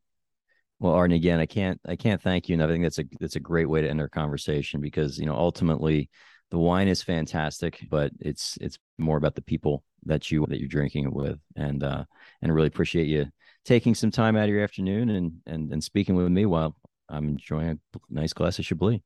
Well, 0.80 0.93
Arden, 0.93 1.16
again, 1.16 1.39
I 1.39 1.45
can't 1.45 1.80
I 1.86 1.95
can't 1.95 2.22
thank 2.22 2.50
you 2.50 2.56
enough. 2.56 2.70
I 2.70 2.74
think 2.74 2.84
that's 2.84 3.00
a 3.00 3.06
that's 3.20 3.36
a 3.36 3.41
great 3.41 3.70
way 3.70 3.82
to 3.82 3.89
end 3.89 4.02
our 4.02 4.10
conversation 4.10 4.82
because 4.82 5.18
you 5.20 5.26
know 5.26 5.36
ultimately 5.36 6.10
the 6.52 6.58
wine 6.58 6.88
is 6.88 7.02
fantastic, 7.02 7.86
but 7.89 8.12
it's 8.20 8.58
it's 8.62 8.78
more 8.98 9.18
about 9.18 9.36
the 9.36 9.41
people 9.41 9.84
that 10.06 10.32
you 10.32 10.45
that 10.48 10.60
you're 10.60 10.70
drinking 10.70 11.06
it 11.06 11.14
with, 11.14 11.39
and 11.56 11.84
uh, 11.84 12.06
and 12.41 12.54
really 12.54 12.68
appreciate 12.68 13.08
you 13.08 13.28
taking 13.66 13.93
some 13.93 14.12
time 14.12 14.38
out 14.38 14.45
of 14.45 14.50
your 14.50 14.64
afternoon 14.64 15.10
and 15.10 15.34
and 15.45 15.72
and 15.74 15.84
speaking 15.84 16.16
with 16.16 16.30
me 16.30 16.45
while 16.45 16.76
I'm 17.10 17.30
enjoying 17.30 17.70
a 17.70 18.00
nice 18.10 18.34
glass 18.34 18.60
of 18.60 18.66
Chablis. 18.66 19.02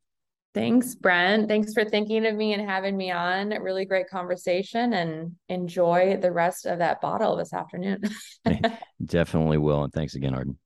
Thanks, 0.53 0.95
Brent. 0.95 1.47
Thanks 1.47 1.73
for 1.73 1.85
thinking 1.85 2.25
of 2.25 2.35
me 2.35 2.53
and 2.53 2.69
having 2.69 2.97
me 2.97 3.09
on. 3.09 3.49
Really 3.49 3.85
great 3.85 4.09
conversation 4.09 4.93
and 4.93 5.31
enjoy 5.47 6.17
the 6.21 6.31
rest 6.31 6.65
of 6.65 6.79
that 6.79 6.99
bottle 6.99 7.37
this 7.37 7.53
afternoon. 7.53 8.01
Definitely 9.05 9.59
will. 9.59 9.85
And 9.85 9.93
thanks 9.93 10.15
again, 10.15 10.35
Arden. 10.35 10.57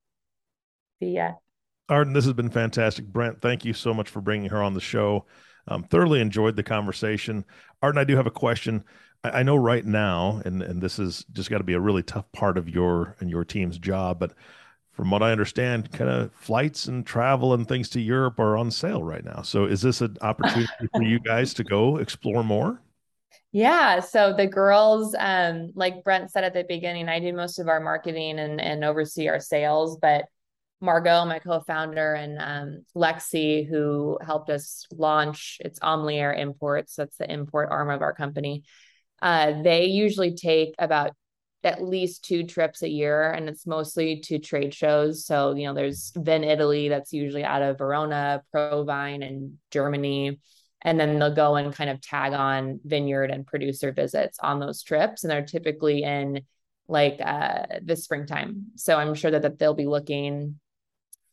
See 1.00 1.12
ya. 1.12 1.34
Arden, 1.88 2.14
this 2.14 2.26
has 2.26 2.34
been 2.34 2.50
fantastic. 2.50 3.06
Brent, 3.06 3.42
thank 3.42 3.64
you 3.64 3.74
so 3.74 3.94
much 3.94 4.10
for 4.10 4.22
bringing 4.22 4.50
her 4.50 4.64
on 4.64 4.74
the 4.74 4.82
show. 4.82 5.28
Um, 5.68 5.84
thoroughly 5.84 6.22
enjoyed 6.22 6.56
the 6.56 6.64
conversation. 6.64 7.46
Arden, 7.82 8.00
I 8.00 8.04
do 8.04 8.16
have 8.16 8.28
a 8.28 8.32
question. 8.32 8.84
I, 9.24 9.40
I 9.40 9.44
know 9.44 9.56
right 9.56 9.86
now, 9.86 10.42
and, 10.46 10.62
and 10.62 10.82
this 10.82 11.00
is 11.00 11.26
just 11.34 11.50
got 11.50 11.58
to 11.58 11.64
be 11.64 11.74
a 11.74 11.80
really 11.80 12.04
tough 12.04 12.32
part 12.32 12.58
of 12.58 12.70
your 12.70 13.16
and 13.20 13.30
your 13.30 13.44
team's 13.44 13.78
job, 13.78 14.20
but 14.20 14.34
from 14.92 15.12
what 15.12 15.22
I 15.22 15.32
understand, 15.32 15.92
kind 15.92 16.10
of 16.10 16.32
flights 16.34 16.88
and 16.88 17.06
travel 17.06 17.54
and 17.54 17.68
things 17.68 17.90
to 17.90 18.02
Europe 18.02 18.40
are 18.40 18.56
on 18.56 18.72
sale 18.72 19.04
right 19.04 19.26
now. 19.26 19.42
So 19.42 19.66
is 19.66 19.82
this 19.82 20.00
an 20.02 20.18
opportunity 20.22 20.72
for 20.94 21.04
you 21.04 21.20
guys 21.26 21.54
to 21.56 21.64
go 21.64 21.98
explore 21.98 22.44
more? 22.44 22.82
Yeah. 23.52 24.00
So 24.00 24.34
the 24.34 24.48
girls, 24.48 25.16
um, 25.18 25.72
like 25.76 26.04
Brent 26.04 26.32
said 26.32 26.44
at 26.44 26.54
the 26.54 26.64
beginning, 26.64 27.10
I 27.10 27.20
do 27.20 27.34
most 27.34 27.60
of 27.60 27.68
our 27.68 27.80
marketing 27.80 28.40
and, 28.40 28.60
and 28.60 28.84
oversee 28.84 29.28
our 29.28 29.40
sales, 29.40 29.98
but 30.02 30.26
Margot, 30.82 31.26
my 31.26 31.40
co-founder, 31.40 32.14
and 32.14 32.38
um, 32.40 32.86
Lexi, 32.96 33.68
who 33.68 34.18
helped 34.22 34.50
us 34.50 34.86
launch 34.92 35.58
its 35.62 35.80
Omlier 35.80 36.38
Imports, 36.38 36.96
that's 36.96 37.18
the 37.18 37.32
import 37.32 37.70
arm 37.72 37.90
of 37.90 38.02
our 38.02 38.14
company. 38.14 38.64
Uh, 39.22 39.62
they 39.64 39.86
usually 39.86 40.36
take 40.36 40.76
about 40.78 41.12
at 41.66 41.82
least 41.82 42.24
two 42.24 42.44
trips 42.46 42.84
a 42.84 42.90
year 42.90 43.32
and 43.32 43.50
it's 43.50 43.66
mostly 43.66 44.20
to 44.20 44.38
trade 44.38 44.74
shows. 44.74 45.26
So 45.26 45.56
you 45.56 45.66
know 45.66 45.74
there's 45.74 46.12
Vinitaly 46.12 46.90
that's 46.90 47.12
usually 47.12 47.44
out 47.44 47.64
of 47.64 47.80
verona 47.80 48.44
ProWein 48.54 49.26
and 49.28 49.58
germany. 49.72 50.40
And 50.84 51.00
then 51.00 51.18
they'll 51.18 51.34
go 51.34 51.56
and 51.56 51.74
kind 51.74 51.90
of 51.90 52.00
tag 52.00 52.34
on 52.34 52.80
vineyard 52.86 53.32
and 53.32 53.48
producer 53.48 53.92
visits 53.92 54.38
on 54.40 54.60
those 54.60 54.84
trips 54.84 55.24
and 55.24 55.32
they're 55.32 55.44
typically 55.46 56.04
in 56.04 56.42
like 56.88 57.20
uh 57.20 57.66
the 57.82 57.96
springtime. 57.96 58.68
So 58.76 58.96
i'm 58.98 59.16
sure 59.16 59.32
that, 59.32 59.42
that 59.42 59.58
they'll 59.58 59.74
be 59.74 59.88
looking 59.88 60.60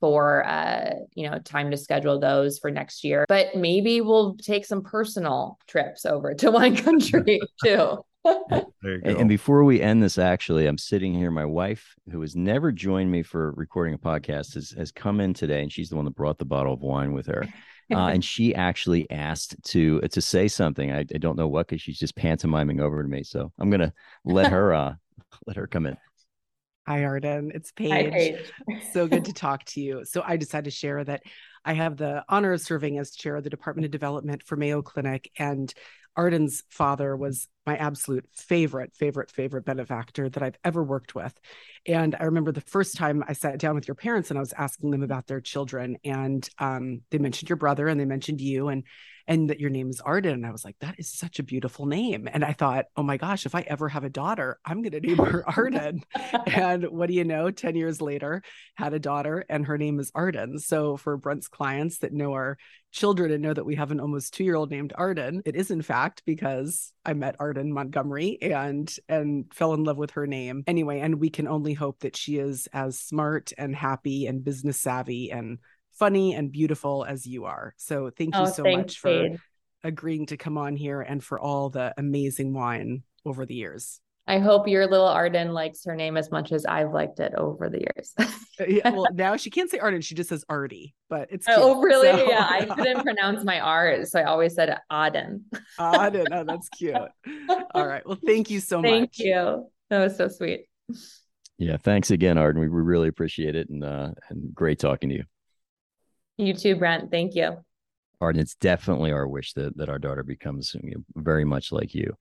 for 0.02 0.44
uh 0.44 0.94
you 1.14 1.30
know 1.30 1.38
time 1.38 1.70
to 1.70 1.76
schedule 1.76 2.18
those 2.18 2.58
for 2.58 2.72
next 2.72 3.04
year 3.04 3.24
but 3.28 3.54
maybe 3.54 4.00
we'll 4.00 4.34
take 4.34 4.66
some 4.66 4.82
personal 4.82 5.56
trips 5.68 6.04
over 6.04 6.34
to 6.34 6.50
one 6.62 6.76
country 6.76 7.38
too 7.64 8.04
and 8.24 9.28
before 9.28 9.64
we 9.64 9.80
end 9.80 10.02
this, 10.02 10.18
actually, 10.18 10.66
I'm 10.66 10.78
sitting 10.78 11.12
here. 11.14 11.30
My 11.30 11.44
wife, 11.44 11.94
who 12.10 12.20
has 12.20 12.36
never 12.36 12.70
joined 12.70 13.10
me 13.10 13.22
for 13.22 13.52
recording 13.52 13.94
a 13.94 13.98
podcast, 13.98 14.54
has, 14.54 14.70
has 14.70 14.92
come 14.92 15.20
in 15.20 15.34
today, 15.34 15.62
and 15.62 15.72
she's 15.72 15.88
the 15.88 15.96
one 15.96 16.04
that 16.04 16.14
brought 16.14 16.38
the 16.38 16.44
bottle 16.44 16.72
of 16.72 16.80
wine 16.80 17.12
with 17.12 17.26
her. 17.26 17.46
Uh, 17.92 18.08
and 18.08 18.24
she 18.24 18.54
actually 18.54 19.10
asked 19.10 19.54
to 19.64 20.00
to 20.00 20.22
say 20.22 20.48
something. 20.48 20.90
I, 20.90 21.00
I 21.00 21.18
don't 21.18 21.36
know 21.36 21.48
what 21.48 21.68
because 21.68 21.82
she's 21.82 21.98
just 21.98 22.16
pantomiming 22.16 22.80
over 22.80 23.02
to 23.02 23.08
me. 23.08 23.22
So 23.22 23.52
I'm 23.58 23.68
gonna 23.68 23.92
let 24.24 24.50
her 24.52 24.72
uh 24.72 24.94
let 25.46 25.56
her 25.56 25.66
come 25.66 25.84
in. 25.84 25.98
Hi, 26.86 27.04
Arden. 27.04 27.52
It's 27.54 27.70
Paige. 27.70 27.90
Hi, 27.90 28.10
Paige. 28.10 28.92
so 28.92 29.06
good 29.06 29.24
to 29.26 29.32
talk 29.32 29.64
to 29.66 29.80
you. 29.80 30.04
So 30.04 30.22
I 30.26 30.36
decided 30.36 30.64
to 30.64 30.76
share 30.76 31.04
that 31.04 31.22
I 31.64 31.74
have 31.74 31.96
the 31.96 32.24
honor 32.28 32.52
of 32.52 32.60
serving 32.60 32.98
as 32.98 33.12
chair 33.12 33.36
of 33.36 33.44
the 33.44 33.50
Department 33.50 33.84
of 33.84 33.92
Development 33.92 34.42
for 34.42 34.56
Mayo 34.56 34.82
Clinic, 34.82 35.30
and 35.38 35.72
Arden's 36.16 36.64
father 36.68 37.16
was 37.16 37.48
my 37.64 37.76
absolute 37.76 38.26
favorite, 38.34 38.94
favorite, 38.96 39.30
favorite 39.30 39.64
benefactor 39.64 40.28
that 40.28 40.42
I've 40.42 40.58
ever 40.64 40.82
worked 40.82 41.14
with. 41.14 41.32
And 41.86 42.16
I 42.18 42.24
remember 42.24 42.52
the 42.52 42.60
first 42.60 42.96
time 42.96 43.24
I 43.26 43.32
sat 43.32 43.58
down 43.58 43.76
with 43.76 43.88
your 43.88 43.94
parents 43.94 44.30
and 44.30 44.38
I 44.38 44.40
was 44.40 44.52
asking 44.52 44.90
them 44.90 45.02
about 45.02 45.26
their 45.26 45.40
children, 45.40 45.96
and 46.04 46.46
um, 46.58 47.02
they 47.10 47.18
mentioned 47.18 47.48
your 47.48 47.56
brother 47.56 47.86
and 47.86 48.00
they 48.00 48.04
mentioned 48.04 48.40
you, 48.40 48.68
and 48.68 48.82
and 49.26 49.50
that 49.50 49.60
your 49.60 49.70
name 49.70 49.88
is 49.88 50.00
Arden. 50.00 50.34
And 50.34 50.46
I 50.46 50.50
was 50.50 50.64
like, 50.64 50.76
that 50.80 50.96
is 50.98 51.08
such 51.08 51.38
a 51.38 51.42
beautiful 51.42 51.86
name. 51.86 52.28
And 52.32 52.44
I 52.44 52.52
thought, 52.52 52.86
oh 52.96 53.02
my 53.02 53.16
gosh, 53.16 53.46
if 53.46 53.54
I 53.54 53.62
ever 53.62 53.88
have 53.88 54.04
a 54.04 54.10
daughter, 54.10 54.58
I'm 54.64 54.82
going 54.82 54.92
to 54.92 55.00
name 55.00 55.18
her 55.18 55.44
Arden. 55.56 56.02
and 56.46 56.84
what 56.84 57.08
do 57.08 57.14
you 57.14 57.24
know? 57.24 57.50
10 57.50 57.76
years 57.76 58.00
later, 58.00 58.42
had 58.74 58.94
a 58.94 58.98
daughter 58.98 59.44
and 59.48 59.66
her 59.66 59.78
name 59.78 60.00
is 60.00 60.10
Arden. 60.14 60.58
So 60.58 60.96
for 60.96 61.16
Brent's 61.16 61.48
clients 61.48 61.98
that 61.98 62.12
know 62.12 62.32
our 62.32 62.58
children 62.92 63.32
and 63.32 63.42
know 63.42 63.54
that 63.54 63.64
we 63.64 63.76
have 63.76 63.90
an 63.90 64.00
almost 64.00 64.34
two 64.34 64.44
year 64.44 64.54
old 64.54 64.70
named 64.70 64.92
Arden, 64.96 65.42
it 65.44 65.56
is 65.56 65.70
in 65.70 65.82
fact 65.82 66.22
because 66.26 66.92
I 67.04 67.14
met 67.14 67.36
Arden 67.40 67.72
Montgomery 67.72 68.38
and 68.40 68.94
and 69.08 69.46
fell 69.52 69.74
in 69.74 69.84
love 69.84 69.96
with 69.96 70.12
her 70.12 70.26
name. 70.26 70.62
Anyway, 70.66 71.00
and 71.00 71.16
we 71.16 71.30
can 71.30 71.48
only 71.48 71.74
hope 71.74 72.00
that 72.00 72.16
she 72.16 72.38
is 72.38 72.68
as 72.72 72.98
smart 72.98 73.52
and 73.56 73.74
happy 73.74 74.26
and 74.26 74.44
business 74.44 74.80
savvy 74.80 75.32
and 75.32 75.58
funny 76.02 76.34
and 76.34 76.50
beautiful 76.50 77.04
as 77.08 77.28
you 77.28 77.44
are. 77.44 77.74
So 77.76 78.10
thank 78.10 78.34
you 78.34 78.40
oh, 78.40 78.46
so 78.46 78.64
much 78.64 78.98
for 78.98 79.28
agreeing 79.84 80.26
to 80.26 80.36
come 80.36 80.58
on 80.58 80.74
here 80.74 81.00
and 81.00 81.22
for 81.22 81.38
all 81.38 81.70
the 81.70 81.94
amazing 81.96 82.52
wine 82.52 83.04
over 83.24 83.46
the 83.46 83.54
years. 83.54 84.00
I 84.26 84.40
hope 84.40 84.66
your 84.66 84.88
little 84.88 85.06
Arden 85.06 85.52
likes 85.52 85.84
her 85.84 85.94
name 85.94 86.16
as 86.16 86.28
much 86.32 86.50
as 86.50 86.66
I've 86.66 86.90
liked 86.90 87.20
it 87.20 87.34
over 87.36 87.68
the 87.68 87.80
years. 87.80 88.14
Uh, 88.60 88.64
yeah, 88.68 88.90
well, 88.90 89.06
now 89.14 89.34
she 89.34 89.48
can't 89.48 89.70
say 89.70 89.78
Arden; 89.78 90.02
she 90.02 90.14
just 90.14 90.28
says 90.28 90.44
Artie. 90.46 90.94
But 91.08 91.28
it's 91.30 91.48
oh, 91.48 91.54
cute, 91.54 91.64
oh, 91.64 91.80
really? 91.80 92.10
So. 92.10 92.28
Yeah, 92.28 92.46
I 92.46 92.66
couldn't 92.76 93.02
pronounce 93.02 93.44
my 93.44 93.58
R, 93.58 94.04
so 94.04 94.20
I 94.20 94.24
always 94.24 94.54
said 94.54 94.76
Auden. 94.92 95.40
Auden, 95.80 96.26
oh, 96.30 96.44
that's 96.44 96.68
cute. 96.68 96.94
All 96.94 97.86
right, 97.86 98.06
well, 98.06 98.18
thank 98.26 98.50
you 98.50 98.60
so 98.60 98.82
thank 98.82 99.00
much. 99.00 99.16
Thank 99.16 99.26
you. 99.26 99.70
That 99.88 100.00
was 100.00 100.18
so 100.18 100.28
sweet. 100.28 100.66
Yeah, 101.56 101.78
thanks 101.78 102.10
again, 102.10 102.36
Arden. 102.36 102.60
We, 102.60 102.68
we 102.68 102.82
really 102.82 103.08
appreciate 103.08 103.56
it, 103.56 103.70
and 103.70 103.82
uh, 103.82 104.10
and 104.28 104.54
great 104.54 104.78
talking 104.78 105.08
to 105.08 105.14
you. 105.14 105.24
You 106.36 106.54
too, 106.54 106.76
Brent. 106.76 107.10
Thank 107.10 107.34
you. 107.34 107.58
Arden, 108.20 108.40
it's 108.40 108.54
definitely 108.54 109.12
our 109.12 109.26
wish 109.26 109.52
that 109.54 109.76
that 109.76 109.88
our 109.88 109.98
daughter 109.98 110.22
becomes 110.22 110.76
very 111.14 111.44
much 111.44 111.72
like 111.72 111.94
you. 111.94 112.14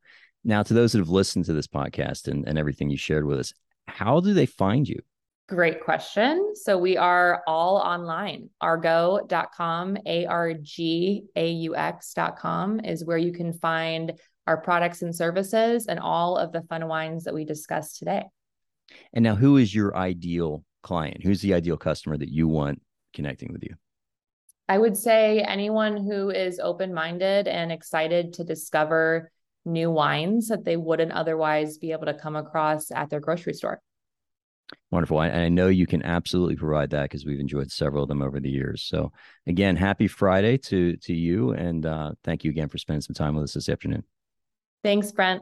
Now, 0.43 0.63
to 0.63 0.73
those 0.73 0.93
that 0.93 0.99
have 0.99 1.09
listened 1.09 1.45
to 1.45 1.53
this 1.53 1.67
podcast 1.67 2.27
and, 2.27 2.47
and 2.47 2.57
everything 2.57 2.89
you 2.89 2.97
shared 2.97 3.25
with 3.25 3.39
us, 3.39 3.53
how 3.87 4.19
do 4.19 4.33
they 4.33 4.47
find 4.47 4.87
you? 4.89 4.99
Great 5.47 5.83
question. 5.83 6.53
So 6.55 6.77
we 6.77 6.97
are 6.97 7.43
all 7.45 7.77
online. 7.77 8.49
Argaux.com, 8.63 9.97
A 10.05 10.25
R 10.25 10.53
G 10.53 11.25
A 11.35 11.51
U 11.51 11.75
X.com 11.75 12.79
is 12.79 13.05
where 13.05 13.17
you 13.17 13.33
can 13.33 13.53
find 13.53 14.13
our 14.47 14.57
products 14.57 15.01
and 15.01 15.15
services 15.15 15.87
and 15.87 15.99
all 15.99 16.37
of 16.37 16.51
the 16.51 16.61
fun 16.63 16.87
wines 16.87 17.25
that 17.25 17.33
we 17.33 17.45
discussed 17.45 17.99
today. 17.99 18.23
And 19.13 19.23
now, 19.23 19.35
who 19.35 19.57
is 19.57 19.75
your 19.75 19.95
ideal 19.95 20.63
client? 20.83 21.21
Who's 21.21 21.41
the 21.41 21.53
ideal 21.53 21.77
customer 21.77 22.17
that 22.17 22.29
you 22.29 22.47
want 22.47 22.81
connecting 23.13 23.51
with 23.51 23.63
you? 23.63 23.75
I 24.71 24.77
would 24.77 24.95
say 24.95 25.41
anyone 25.41 25.97
who 25.97 26.29
is 26.29 26.57
open 26.57 26.93
minded 26.93 27.45
and 27.49 27.73
excited 27.73 28.31
to 28.35 28.45
discover 28.45 29.29
new 29.65 29.91
wines 29.91 30.47
that 30.47 30.63
they 30.63 30.77
wouldn't 30.77 31.11
otherwise 31.11 31.77
be 31.77 31.91
able 31.91 32.05
to 32.05 32.13
come 32.13 32.37
across 32.37 32.89
at 32.89 33.09
their 33.09 33.19
grocery 33.19 33.53
store. 33.53 33.81
Wonderful. 34.89 35.19
And 35.19 35.35
I 35.35 35.49
know 35.49 35.67
you 35.67 35.85
can 35.85 36.01
absolutely 36.03 36.55
provide 36.55 36.91
that 36.91 37.03
because 37.03 37.25
we've 37.25 37.41
enjoyed 37.41 37.69
several 37.69 38.03
of 38.03 38.07
them 38.07 38.21
over 38.21 38.39
the 38.39 38.49
years. 38.49 38.81
So 38.83 39.11
again, 39.45 39.75
happy 39.75 40.07
Friday 40.07 40.57
to 40.59 40.95
to 40.95 41.13
you 41.13 41.51
and 41.51 41.85
uh, 41.85 42.13
thank 42.23 42.45
you 42.45 42.51
again 42.51 42.69
for 42.69 42.77
spending 42.77 43.01
some 43.01 43.13
time 43.13 43.35
with 43.35 43.43
us 43.43 43.53
this 43.55 43.67
afternoon. 43.67 44.05
Thanks, 44.85 45.11
Brent. 45.11 45.41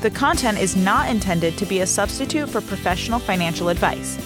The 0.00 0.10
content 0.10 0.58
is 0.58 0.76
not 0.76 1.10
intended 1.10 1.58
to 1.58 1.66
be 1.66 1.80
a 1.80 1.86
substitute 1.86 2.48
for 2.48 2.62
professional 2.62 3.18
financial 3.18 3.68
advice. 3.68 4.18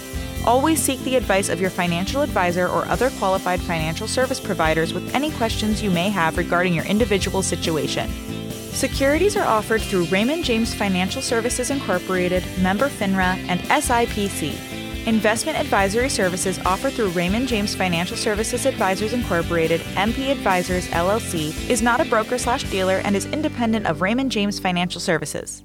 Always 0.47 0.81
seek 0.81 1.01
the 1.01 1.17
advice 1.17 1.49
of 1.49 1.61
your 1.61 1.71
financial 1.71 2.23
advisor 2.23 2.69
or 2.69 2.85
other 2.85 3.11
qualified 3.19 3.61
financial 3.61 4.07
service 4.07 4.39
providers 4.39 4.93
with 4.93 5.15
any 5.15 5.33
questions 5.33 5.83
you 5.83 5.91
may 5.91 6.11
have 6.11 6.37
regarding 6.37 6.75
your 6.75 6.85
individual 6.85 7.43
situation. 7.43 8.09
Securities 8.75 9.37
are 9.37 9.47
offered 9.47 9.81
through 9.81 10.05
Raymond 10.07 10.45
James 10.45 10.75
Financial 10.75 11.23
Services 11.23 11.71
Incorporated, 11.71 12.45
member 12.61 12.89
FINRA, 12.89 13.37
and 13.49 13.61
SIPC. 13.63 14.74
Investment 15.07 15.59
advisory 15.59 16.09
services 16.09 16.59
offered 16.61 16.95
through 16.95 17.11
Raymond 17.11 17.47
James 17.47 17.75
Financial 17.75 18.17
Services 18.17 18.65
Advisors 18.65 19.13
Incorporated, 19.13 19.83
MP 19.97 20.31
Advisors 20.31 20.89
LLC, 20.89 21.69
is 21.69 21.83
not 21.83 22.01
a 22.01 22.07
broker 22.07 22.39
slash 22.39 22.65
dealer 22.71 23.03
and 23.05 23.15
is 23.15 23.27
independent 23.27 23.87
of 23.87 24.01
Raymond 24.01 24.33
James 24.33 24.59
Financial 24.59 25.03
Services. 25.03 25.63